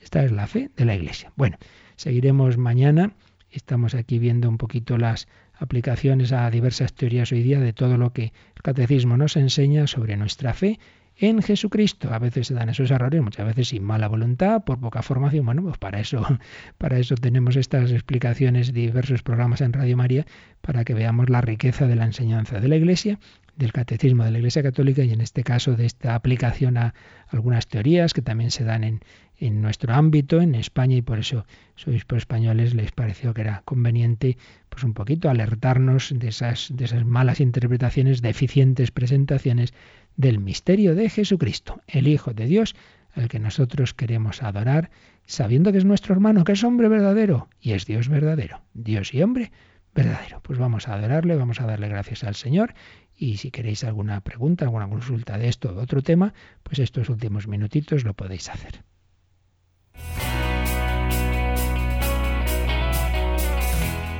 Esta 0.00 0.24
es 0.24 0.30
la 0.30 0.46
fe 0.46 0.70
de 0.76 0.84
la 0.84 0.94
Iglesia. 0.94 1.32
Bueno, 1.34 1.56
seguiremos 1.96 2.56
mañana. 2.56 3.14
Estamos 3.50 3.96
aquí 3.96 4.20
viendo 4.20 4.48
un 4.48 4.58
poquito 4.58 4.96
las 4.96 5.26
aplicaciones 5.58 6.30
a 6.30 6.48
diversas 6.50 6.92
teorías 6.92 7.32
hoy 7.32 7.42
día 7.42 7.58
de 7.58 7.72
todo 7.72 7.98
lo 7.98 8.12
que 8.12 8.32
el 8.54 8.62
catecismo 8.62 9.16
nos 9.16 9.36
enseña 9.36 9.88
sobre 9.88 10.16
nuestra 10.16 10.54
fe 10.54 10.78
en 11.16 11.42
Jesucristo. 11.42 12.12
A 12.12 12.18
veces 12.18 12.48
se 12.48 12.54
dan 12.54 12.68
esos 12.68 12.90
errores, 12.90 13.22
muchas 13.22 13.46
veces 13.46 13.68
sin 13.68 13.84
mala 13.84 14.08
voluntad, 14.08 14.64
por 14.64 14.80
poca 14.80 15.02
formación. 15.02 15.46
Bueno, 15.46 15.62
pues 15.62 15.78
para 15.78 16.00
eso, 16.00 16.24
para 16.78 16.98
eso 16.98 17.14
tenemos 17.14 17.56
estas 17.56 17.90
explicaciones, 17.92 18.72
diversos 18.72 19.22
programas 19.22 19.60
en 19.60 19.72
Radio 19.72 19.96
María, 19.96 20.26
para 20.60 20.84
que 20.84 20.94
veamos 20.94 21.30
la 21.30 21.40
riqueza 21.40 21.86
de 21.86 21.96
la 21.96 22.04
enseñanza 22.04 22.60
de 22.60 22.68
la 22.68 22.76
Iglesia, 22.76 23.18
del 23.56 23.72
catecismo 23.72 24.24
de 24.24 24.32
la 24.32 24.38
Iglesia 24.38 24.62
Católica 24.62 25.04
y 25.04 25.12
en 25.12 25.20
este 25.20 25.44
caso 25.44 25.76
de 25.76 25.86
esta 25.86 26.14
aplicación 26.14 26.76
a 26.76 26.94
algunas 27.28 27.68
teorías 27.68 28.12
que 28.12 28.22
también 28.22 28.50
se 28.50 28.64
dan 28.64 28.82
en, 28.82 29.00
en 29.38 29.60
nuestro 29.62 29.94
ámbito, 29.94 30.40
en 30.40 30.54
España, 30.54 30.96
y 30.96 31.02
por 31.02 31.18
eso 31.18 31.46
sois 31.76 32.04
por 32.04 32.18
españoles 32.18 32.74
les 32.74 32.92
pareció 32.92 33.34
que 33.34 33.42
era 33.42 33.62
conveniente 33.64 34.38
pues 34.68 34.84
un 34.84 34.94
poquito 34.94 35.30
alertarnos 35.30 36.12
de 36.14 36.28
esas, 36.28 36.68
de 36.72 36.84
esas 36.84 37.04
malas 37.04 37.40
interpretaciones, 37.40 38.22
deficientes 38.22 38.90
presentaciones 38.90 39.72
del 40.16 40.38
misterio 40.38 40.94
de 40.94 41.08
Jesucristo, 41.08 41.80
el 41.86 42.08
Hijo 42.08 42.32
de 42.32 42.46
Dios, 42.46 42.74
al 43.14 43.28
que 43.28 43.38
nosotros 43.38 43.94
queremos 43.94 44.42
adorar, 44.42 44.90
sabiendo 45.26 45.72
que 45.72 45.78
es 45.78 45.84
nuestro 45.84 46.14
hermano, 46.14 46.44
que 46.44 46.52
es 46.52 46.64
hombre 46.64 46.88
verdadero 46.88 47.48
y 47.60 47.72
es 47.72 47.86
Dios 47.86 48.08
verdadero, 48.08 48.62
Dios 48.74 49.14
y 49.14 49.22
hombre 49.22 49.52
verdadero. 49.94 50.40
Pues 50.42 50.58
vamos 50.58 50.88
a 50.88 50.94
adorarle, 50.94 51.36
vamos 51.36 51.60
a 51.60 51.66
darle 51.66 51.88
gracias 51.88 52.24
al 52.24 52.34
Señor 52.34 52.74
y 53.16 53.36
si 53.36 53.50
queréis 53.50 53.84
alguna 53.84 54.20
pregunta, 54.20 54.64
alguna 54.64 54.88
consulta 54.88 55.38
de 55.38 55.48
esto 55.48 55.70
o 55.70 55.74
de 55.74 55.82
otro 55.82 56.02
tema, 56.02 56.34
pues 56.62 56.78
estos 56.80 57.08
últimos 57.08 57.46
minutitos 57.46 58.04
lo 58.04 58.14
podéis 58.14 58.50
hacer. 58.50 58.82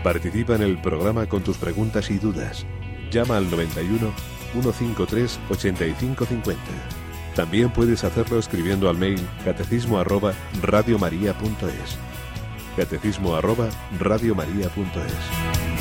Participa 0.04 0.54
en 0.54 0.62
el 0.62 0.80
programa 0.80 1.26
con 1.26 1.42
tus 1.42 1.56
preguntas 1.56 2.10
y 2.10 2.18
dudas. 2.18 2.66
Llama 3.10 3.38
al 3.38 3.50
91 3.50 4.12
153 4.54 5.40
8550. 5.50 6.62
También 7.34 7.70
puedes 7.70 8.04
hacerlo 8.04 8.38
escribiendo 8.38 8.88
al 8.88 8.96
mail 8.96 9.20
catecismo 9.44 9.98
arroba 9.98 10.32
radiomaria.es. 10.62 11.98
Catecismo 12.76 13.34
arroba 13.34 13.68
radiomaria.es. 13.98 15.73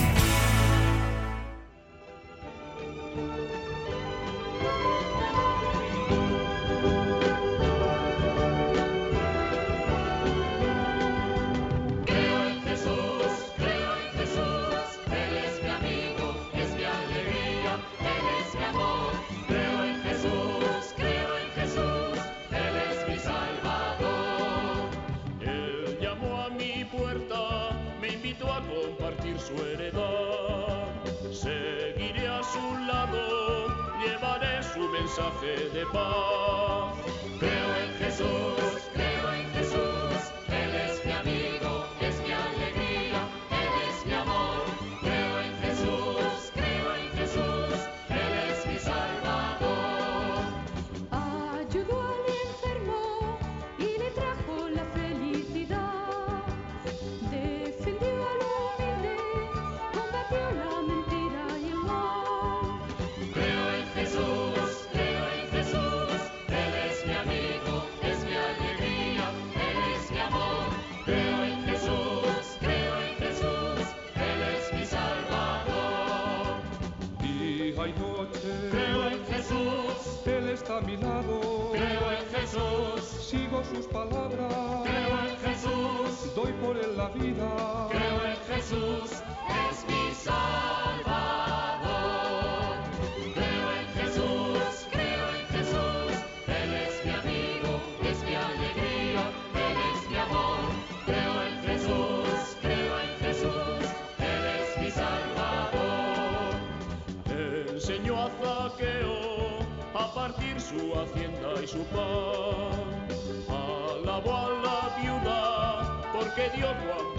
enseñó 107.84 108.18
a 108.18 108.30
Zaqueo 108.30 109.60
a 109.94 110.14
partir 110.14 110.60
su 110.62 110.94
hacienda 110.98 111.62
y 111.62 111.68
su 111.68 111.84
pan. 111.88 113.08
Alabó 113.50 114.34
a 114.34 114.50
la 114.64 114.96
viuda 115.02 116.12
porque 116.14 116.50
dio 116.56 116.68
cuando 116.86 117.13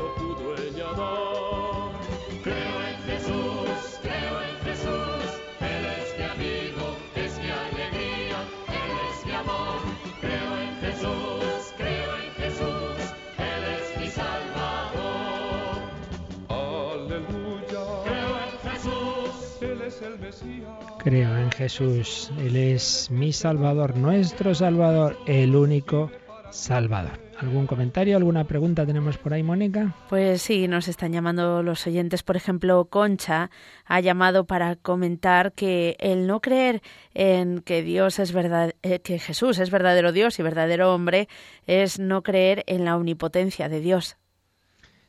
Creo 20.98 21.36
en 21.36 21.50
Jesús, 21.50 22.30
Él 22.38 22.56
es 22.56 23.10
mi 23.10 23.32
Salvador, 23.32 23.96
nuestro 23.96 24.54
Salvador, 24.54 25.18
el 25.26 25.54
único 25.54 26.10
Salvador. 26.50 27.24
¿Algún 27.38 27.66
comentario, 27.66 28.16
alguna 28.16 28.44
pregunta 28.44 28.86
tenemos 28.86 29.18
por 29.18 29.34
ahí, 29.34 29.42
Mónica? 29.42 29.94
Pues 30.08 30.40
sí, 30.40 30.68
nos 30.68 30.86
están 30.88 31.12
llamando 31.12 31.62
los 31.62 31.86
oyentes. 31.86 32.22
Por 32.22 32.36
ejemplo, 32.36 32.84
Concha 32.86 33.50
ha 33.84 34.00
llamado 34.00 34.46
para 34.46 34.76
comentar 34.76 35.52
que 35.52 35.96
el 35.98 36.26
no 36.26 36.40
creer 36.40 36.80
en 37.12 37.60
que 37.60 37.82
Dios 37.82 38.18
es 38.18 38.32
verdad, 38.32 38.74
eh, 38.82 39.00
que 39.00 39.18
Jesús 39.18 39.58
es 39.58 39.70
verdadero 39.70 40.12
Dios 40.12 40.38
y 40.38 40.42
verdadero 40.42 40.94
hombre, 40.94 41.28
es 41.66 41.98
no 41.98 42.22
creer 42.22 42.62
en 42.66 42.84
la 42.84 42.96
omnipotencia 42.96 43.68
de 43.68 43.80
Dios. 43.80 44.16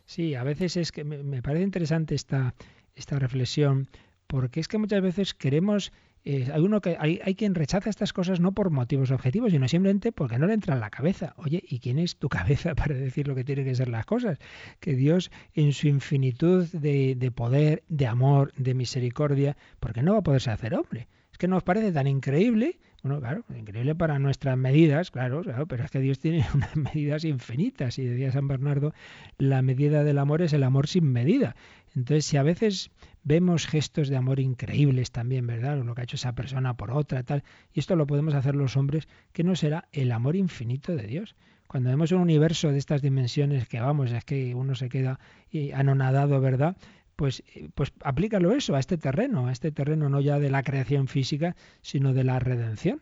Sí, 0.06 0.36
a 0.36 0.44
veces 0.44 0.78
es 0.78 0.92
que 0.92 1.04
me, 1.04 1.42
parece 1.42 1.64
interesante 1.64 2.16
esta, 2.16 2.56
esta 2.96 3.20
reflexión 3.20 3.88
porque 4.28 4.60
es 4.60 4.68
que 4.68 4.78
muchas 4.78 5.02
veces 5.02 5.34
queremos 5.34 5.92
eh, 6.28 6.50
hay, 6.52 6.62
uno 6.62 6.82
que, 6.82 6.98
hay, 7.00 7.20
hay, 7.24 7.36
quien 7.36 7.54
rechaza 7.54 7.88
estas 7.88 8.12
cosas 8.12 8.40
no 8.40 8.52
por 8.52 8.72
motivos 8.72 9.12
objetivos, 9.12 9.52
sino 9.52 9.68
simplemente 9.68 10.12
porque 10.12 10.40
no 10.40 10.48
le 10.48 10.56
entra 10.56 10.74
en 10.74 10.80
la 10.80 10.90
cabeza. 10.90 11.36
Oye, 11.38 11.64
¿y 11.68 11.78
quién 11.78 12.00
es 12.00 12.18
tu 12.18 12.30
cabeza 12.30 12.74
para 12.74 12.96
decir 12.96 13.28
lo 13.28 13.36
que 13.36 13.44
tienen 13.44 13.66
que 13.66 13.76
ser 13.76 13.90
las 13.90 14.08
cosas? 14.08 14.40
Que 14.80 14.96
Dios, 14.96 15.30
en 15.54 15.72
su 15.72 15.88
infinitud 15.88 16.66
de, 16.72 17.14
de 17.14 17.32
poder, 17.32 17.84
de 17.90 18.08
amor, 18.08 18.54
de 18.58 18.74
misericordia, 18.74 19.56
porque 19.80 20.02
no 20.02 20.14
va 20.14 20.20
a 20.20 20.24
poderse 20.24 20.50
hacer 20.50 20.74
hombre. 20.74 21.08
Es 21.32 21.38
que 21.38 21.48
nos 21.48 21.62
parece 21.62 21.92
tan 21.92 22.08
increíble 22.08 22.80
bueno, 23.06 23.20
claro, 23.20 23.44
increíble 23.56 23.94
para 23.94 24.18
nuestras 24.18 24.58
medidas, 24.58 25.12
claro, 25.12 25.44
claro, 25.44 25.68
pero 25.68 25.84
es 25.84 25.92
que 25.92 26.00
Dios 26.00 26.18
tiene 26.18 26.44
unas 26.56 26.76
medidas 26.76 27.24
infinitas. 27.24 28.00
Y 28.00 28.06
decía 28.06 28.32
San 28.32 28.48
Bernardo, 28.48 28.96
la 29.38 29.62
medida 29.62 30.04
del 30.04 30.18
amor 30.18 30.42
es 30.42 30.54
el 30.54 30.64
amor 30.64 30.88
sin 30.88 31.12
medida. 31.12 31.56
Entonces, 31.96 32.26
si 32.26 32.38
a 32.38 32.44
veces 32.44 32.92
vemos 33.24 33.68
gestos 33.68 34.10
de 34.10 34.18
amor 34.18 34.40
increíbles 34.40 35.12
también, 35.12 35.48
¿verdad? 35.48 35.82
Lo 35.82 35.96
que 35.96 36.02
ha 36.02 36.04
hecho 36.04 36.18
esa 36.18 36.36
persona 36.36 36.76
por 36.76 36.92
otra, 36.92 37.24
tal. 37.24 37.44
Y 37.74 37.80
esto 37.80 37.96
lo 37.96 38.06
podemos 38.06 38.34
hacer 38.34 38.56
los 38.56 38.76
hombres, 38.76 39.08
que 39.32 39.44
no 39.44 39.56
será 39.56 39.88
el 39.92 40.12
amor 40.12 40.36
infinito 40.36 40.96
de 40.96 41.08
Dios. 41.08 41.36
Cuando 41.68 41.90
vemos 41.90 42.12
un 42.12 42.22
universo 42.22 42.72
de 42.72 42.78
estas 42.78 43.02
dimensiones 43.02 43.68
que 43.68 43.80
vamos, 43.80 44.12
es 44.12 44.24
que 44.26 44.54
uno 44.54 44.76
se 44.76 44.90
queda 44.90 45.20
eh, 45.52 45.74
anonadado, 45.74 46.40
¿verdad? 46.42 46.78
Pues, 47.16 47.44
eh, 47.56 47.70
pues 47.74 47.94
aplícalo 48.02 48.52
eso 48.52 48.76
a 48.76 48.80
este 48.80 48.98
terreno, 48.98 49.48
a 49.48 49.52
este 49.52 49.72
terreno 49.72 50.10
no 50.10 50.20
ya 50.20 50.38
de 50.38 50.50
la 50.50 50.64
creación 50.64 51.08
física, 51.08 51.56
sino 51.82 52.14
de 52.14 52.24
la 52.26 52.40
redención. 52.40 53.02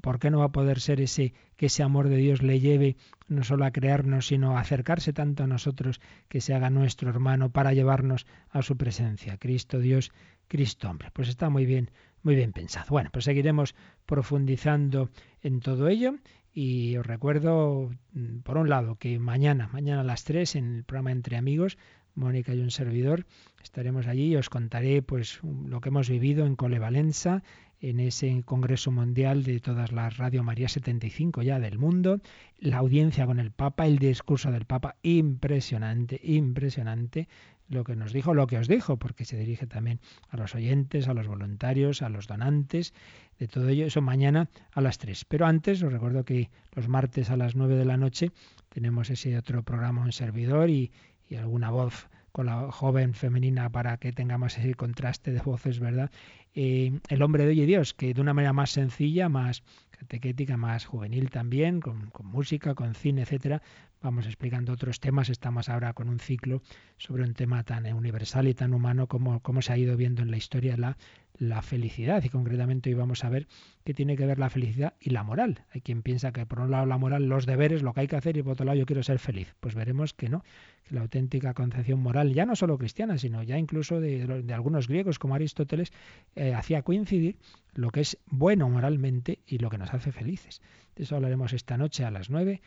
¿Por 0.00 0.18
qué 0.18 0.30
no 0.30 0.38
va 0.38 0.46
a 0.46 0.52
poder 0.52 0.80
ser 0.80 1.00
ese 1.00 1.34
que 1.56 1.66
ese 1.66 1.82
amor 1.82 2.08
de 2.08 2.16
Dios 2.16 2.42
le 2.42 2.60
lleve 2.60 2.96
no 3.28 3.44
solo 3.44 3.64
a 3.64 3.70
crearnos, 3.70 4.28
sino 4.28 4.56
a 4.56 4.60
acercarse 4.60 5.12
tanto 5.12 5.44
a 5.44 5.46
nosotros 5.46 6.00
que 6.28 6.40
se 6.40 6.54
haga 6.54 6.70
nuestro 6.70 7.10
hermano 7.10 7.50
para 7.50 7.72
llevarnos 7.72 8.26
a 8.50 8.62
su 8.62 8.76
presencia? 8.76 9.36
Cristo 9.38 9.78
Dios, 9.78 10.12
Cristo 10.48 10.88
hombre. 10.88 11.10
Pues 11.12 11.28
está 11.28 11.50
muy 11.50 11.66
bien, 11.66 11.90
muy 12.22 12.34
bien 12.34 12.52
pensado. 12.52 12.86
Bueno, 12.90 13.10
pues 13.12 13.24
seguiremos 13.24 13.74
profundizando 14.06 15.10
en 15.42 15.60
todo 15.60 15.88
ello 15.88 16.14
y 16.52 16.96
os 16.96 17.06
recuerdo, 17.06 17.90
mm, 18.12 18.40
por 18.40 18.58
un 18.58 18.68
lado, 18.68 18.96
que 18.96 19.18
mañana, 19.18 19.68
mañana 19.72 20.00
a 20.00 20.04
las 20.04 20.24
3 20.24 20.56
en 20.56 20.76
el 20.76 20.84
programa 20.84 21.12
Entre 21.12 21.36
Amigos, 21.36 21.78
Mónica 22.14 22.54
y 22.54 22.60
un 22.60 22.70
servidor, 22.70 23.26
estaremos 23.62 24.06
allí 24.06 24.32
y 24.32 24.36
os 24.36 24.50
contaré 24.50 25.00
pues 25.02 25.40
lo 25.42 25.80
que 25.80 25.90
hemos 25.90 26.10
vivido 26.10 26.44
en 26.46 26.56
Colevalenza, 26.56 27.42
en 27.80 28.00
ese 28.00 28.42
Congreso 28.44 28.90
Mundial 28.90 29.42
de 29.42 29.60
todas 29.60 29.92
las 29.92 30.18
Radio 30.18 30.42
María 30.42 30.68
75 30.68 31.42
ya 31.42 31.58
del 31.58 31.78
mundo, 31.78 32.20
la 32.58 32.78
audiencia 32.78 33.26
con 33.26 33.40
el 33.40 33.50
Papa, 33.50 33.86
el 33.86 33.98
discurso 33.98 34.50
del 34.50 34.66
Papa, 34.66 34.96
impresionante, 35.02 36.20
impresionante 36.22 37.28
lo 37.68 37.84
que 37.84 37.96
nos 37.96 38.12
dijo, 38.12 38.34
lo 38.34 38.46
que 38.46 38.58
os 38.58 38.68
dijo, 38.68 38.98
porque 38.98 39.24
se 39.24 39.38
dirige 39.38 39.66
también 39.66 40.00
a 40.28 40.36
los 40.36 40.54
oyentes, 40.54 41.08
a 41.08 41.14
los 41.14 41.28
voluntarios, 41.28 42.02
a 42.02 42.08
los 42.08 42.26
donantes, 42.26 42.92
de 43.38 43.48
todo 43.48 43.68
ello, 43.68 43.86
eso 43.86 44.02
mañana 44.02 44.50
a 44.72 44.80
las 44.80 44.98
3. 44.98 45.24
Pero 45.24 45.46
antes 45.46 45.82
os 45.82 45.92
recuerdo 45.92 46.24
que 46.24 46.50
los 46.72 46.88
martes 46.88 47.30
a 47.30 47.36
las 47.36 47.54
9 47.54 47.76
de 47.76 47.84
la 47.84 47.96
noche 47.96 48.32
tenemos 48.68 49.08
ese 49.08 49.38
otro 49.38 49.62
programa, 49.62 50.02
un 50.02 50.12
servidor 50.12 50.68
y, 50.68 50.90
y 51.28 51.36
alguna 51.36 51.70
voz 51.70 52.08
con 52.32 52.46
la 52.46 52.70
joven 52.70 53.14
femenina 53.14 53.70
para 53.70 53.96
que 53.96 54.12
tengamos 54.12 54.56
ese 54.58 54.74
contraste 54.74 55.32
de 55.32 55.40
voces, 55.40 55.80
¿verdad? 55.80 56.10
Eh, 56.54 56.98
el 57.08 57.22
hombre 57.22 57.44
de 57.44 57.50
hoy 57.50 57.62
y 57.62 57.66
Dios, 57.66 57.94
que 57.94 58.12
de 58.12 58.20
una 58.20 58.34
manera 58.34 58.52
más 58.52 58.70
sencilla, 58.70 59.28
más 59.28 59.62
catequética, 59.90 60.56
más 60.56 60.84
juvenil 60.84 61.30
también, 61.30 61.80
con, 61.80 62.10
música, 62.24 62.74
con 62.74 62.94
cine, 62.94 63.22
etcétera, 63.22 63.62
vamos 64.02 64.26
explicando 64.26 64.72
otros 64.72 64.98
temas. 64.98 65.28
Estamos 65.28 65.68
ahora 65.68 65.92
con 65.92 66.08
un 66.08 66.18
ciclo 66.18 66.62
sobre 66.96 67.22
un 67.22 67.34
tema 67.34 67.62
tan 67.62 67.86
universal 67.92 68.48
y 68.48 68.54
tan 68.54 68.74
humano 68.74 69.06
como, 69.06 69.40
como 69.40 69.62
se 69.62 69.72
ha 69.72 69.78
ido 69.78 69.96
viendo 69.96 70.22
en 70.22 70.30
la 70.30 70.36
historia 70.36 70.76
la, 70.76 70.96
la 71.40 71.62
felicidad. 71.62 72.22
Y 72.22 72.28
concretamente 72.28 72.90
hoy 72.90 72.94
vamos 72.94 73.24
a 73.24 73.30
ver 73.30 73.48
qué 73.82 73.94
tiene 73.94 74.16
que 74.16 74.26
ver 74.26 74.38
la 74.38 74.50
felicidad 74.50 74.94
y 75.00 75.10
la 75.10 75.24
moral. 75.24 75.64
Hay 75.72 75.80
quien 75.80 76.02
piensa 76.02 76.32
que 76.32 76.46
por 76.46 76.60
un 76.60 76.70
lado 76.70 76.86
la 76.86 76.98
moral, 76.98 77.28
los 77.28 77.46
deberes, 77.46 77.82
lo 77.82 77.94
que 77.94 78.00
hay 78.00 78.06
que 78.06 78.16
hacer, 78.16 78.36
y 78.36 78.42
por 78.42 78.52
otro 78.52 78.66
lado 78.66 78.78
yo 78.78 78.86
quiero 78.86 79.02
ser 79.02 79.18
feliz. 79.18 79.56
Pues 79.58 79.74
veremos 79.74 80.12
que 80.12 80.28
no, 80.28 80.44
que 80.84 80.94
la 80.94 81.00
auténtica 81.00 81.54
concepción 81.54 82.00
moral, 82.00 82.34
ya 82.34 82.44
no 82.44 82.54
solo 82.54 82.78
cristiana, 82.78 83.18
sino 83.18 83.42
ya 83.42 83.58
incluso 83.58 84.00
de, 84.00 84.42
de 84.42 84.54
algunos 84.54 84.86
griegos 84.86 85.18
como 85.18 85.34
Aristóteles, 85.34 85.92
eh, 86.36 86.54
hacía 86.54 86.82
coincidir 86.82 87.38
lo 87.72 87.90
que 87.90 88.02
es 88.02 88.18
bueno 88.26 88.68
moralmente 88.68 89.40
y 89.46 89.58
lo 89.58 89.70
que 89.70 89.78
nos 89.78 89.94
hace 89.94 90.12
felices. 90.12 90.60
De 90.94 91.04
eso 91.04 91.16
hablaremos 91.16 91.54
esta 91.54 91.78
noche 91.78 92.04
a 92.04 92.10
las 92.10 92.28
nueve 92.28 92.60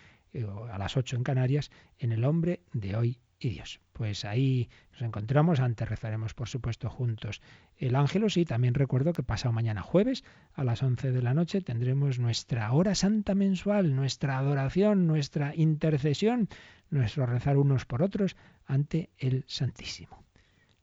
a 0.72 0.78
las 0.80 0.98
8 0.98 1.18
en 1.18 1.24
Canarias, 1.24 1.70
en 2.00 2.12
El 2.12 2.26
hombre 2.26 2.62
de 2.74 2.96
hoy 2.96 3.20
y 3.40 3.50
Dios. 3.50 3.80
Pues 3.94 4.26
ahí 4.26 4.70
nos 4.92 5.02
encontramos, 5.02 5.60
antes 5.60 5.88
rezaremos 5.88 6.34
por 6.34 6.48
supuesto 6.48 6.90
juntos 6.90 7.42
el 7.78 7.96
Ángelus 7.96 8.38
y 8.38 8.46
también 8.46 8.74
recuerdo 8.74 9.14
que 9.14 9.24
pasado 9.24 9.52
mañana 9.52 9.82
jueves 9.82 10.24
a 10.54 10.64
las 10.64 10.84
11 10.84 11.12
de 11.12 11.22
la 11.22 11.34
noche 11.34 11.62
tendremos 11.62 12.20
nuestra 12.20 12.72
hora 12.72 12.96
santa 12.96 13.36
mensual, 13.36 13.96
nuestra 13.96 14.38
adoración, 14.38 15.08
nuestra 15.08 15.56
intercesión, 15.56 16.50
nuestro 16.90 17.26
rezar 17.26 17.58
unos 17.58 17.86
por 17.86 18.02
otros 18.02 18.36
ante 18.66 19.10
el 19.18 19.44
Santísimo. 19.48 20.24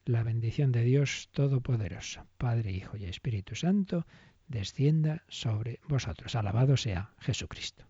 La 0.05 0.22
bendición 0.22 0.72
de 0.72 0.82
Dios 0.82 1.28
Todopoderoso, 1.32 2.26
Padre, 2.36 2.72
Hijo 2.72 2.96
y 2.96 3.05
Espíritu 3.05 3.55
Santo, 3.55 4.07
descienda 4.48 5.22
sobre 5.28 5.80
vosotros. 5.88 6.34
Alabado 6.34 6.76
sea 6.76 7.12
Jesucristo. 7.20 7.89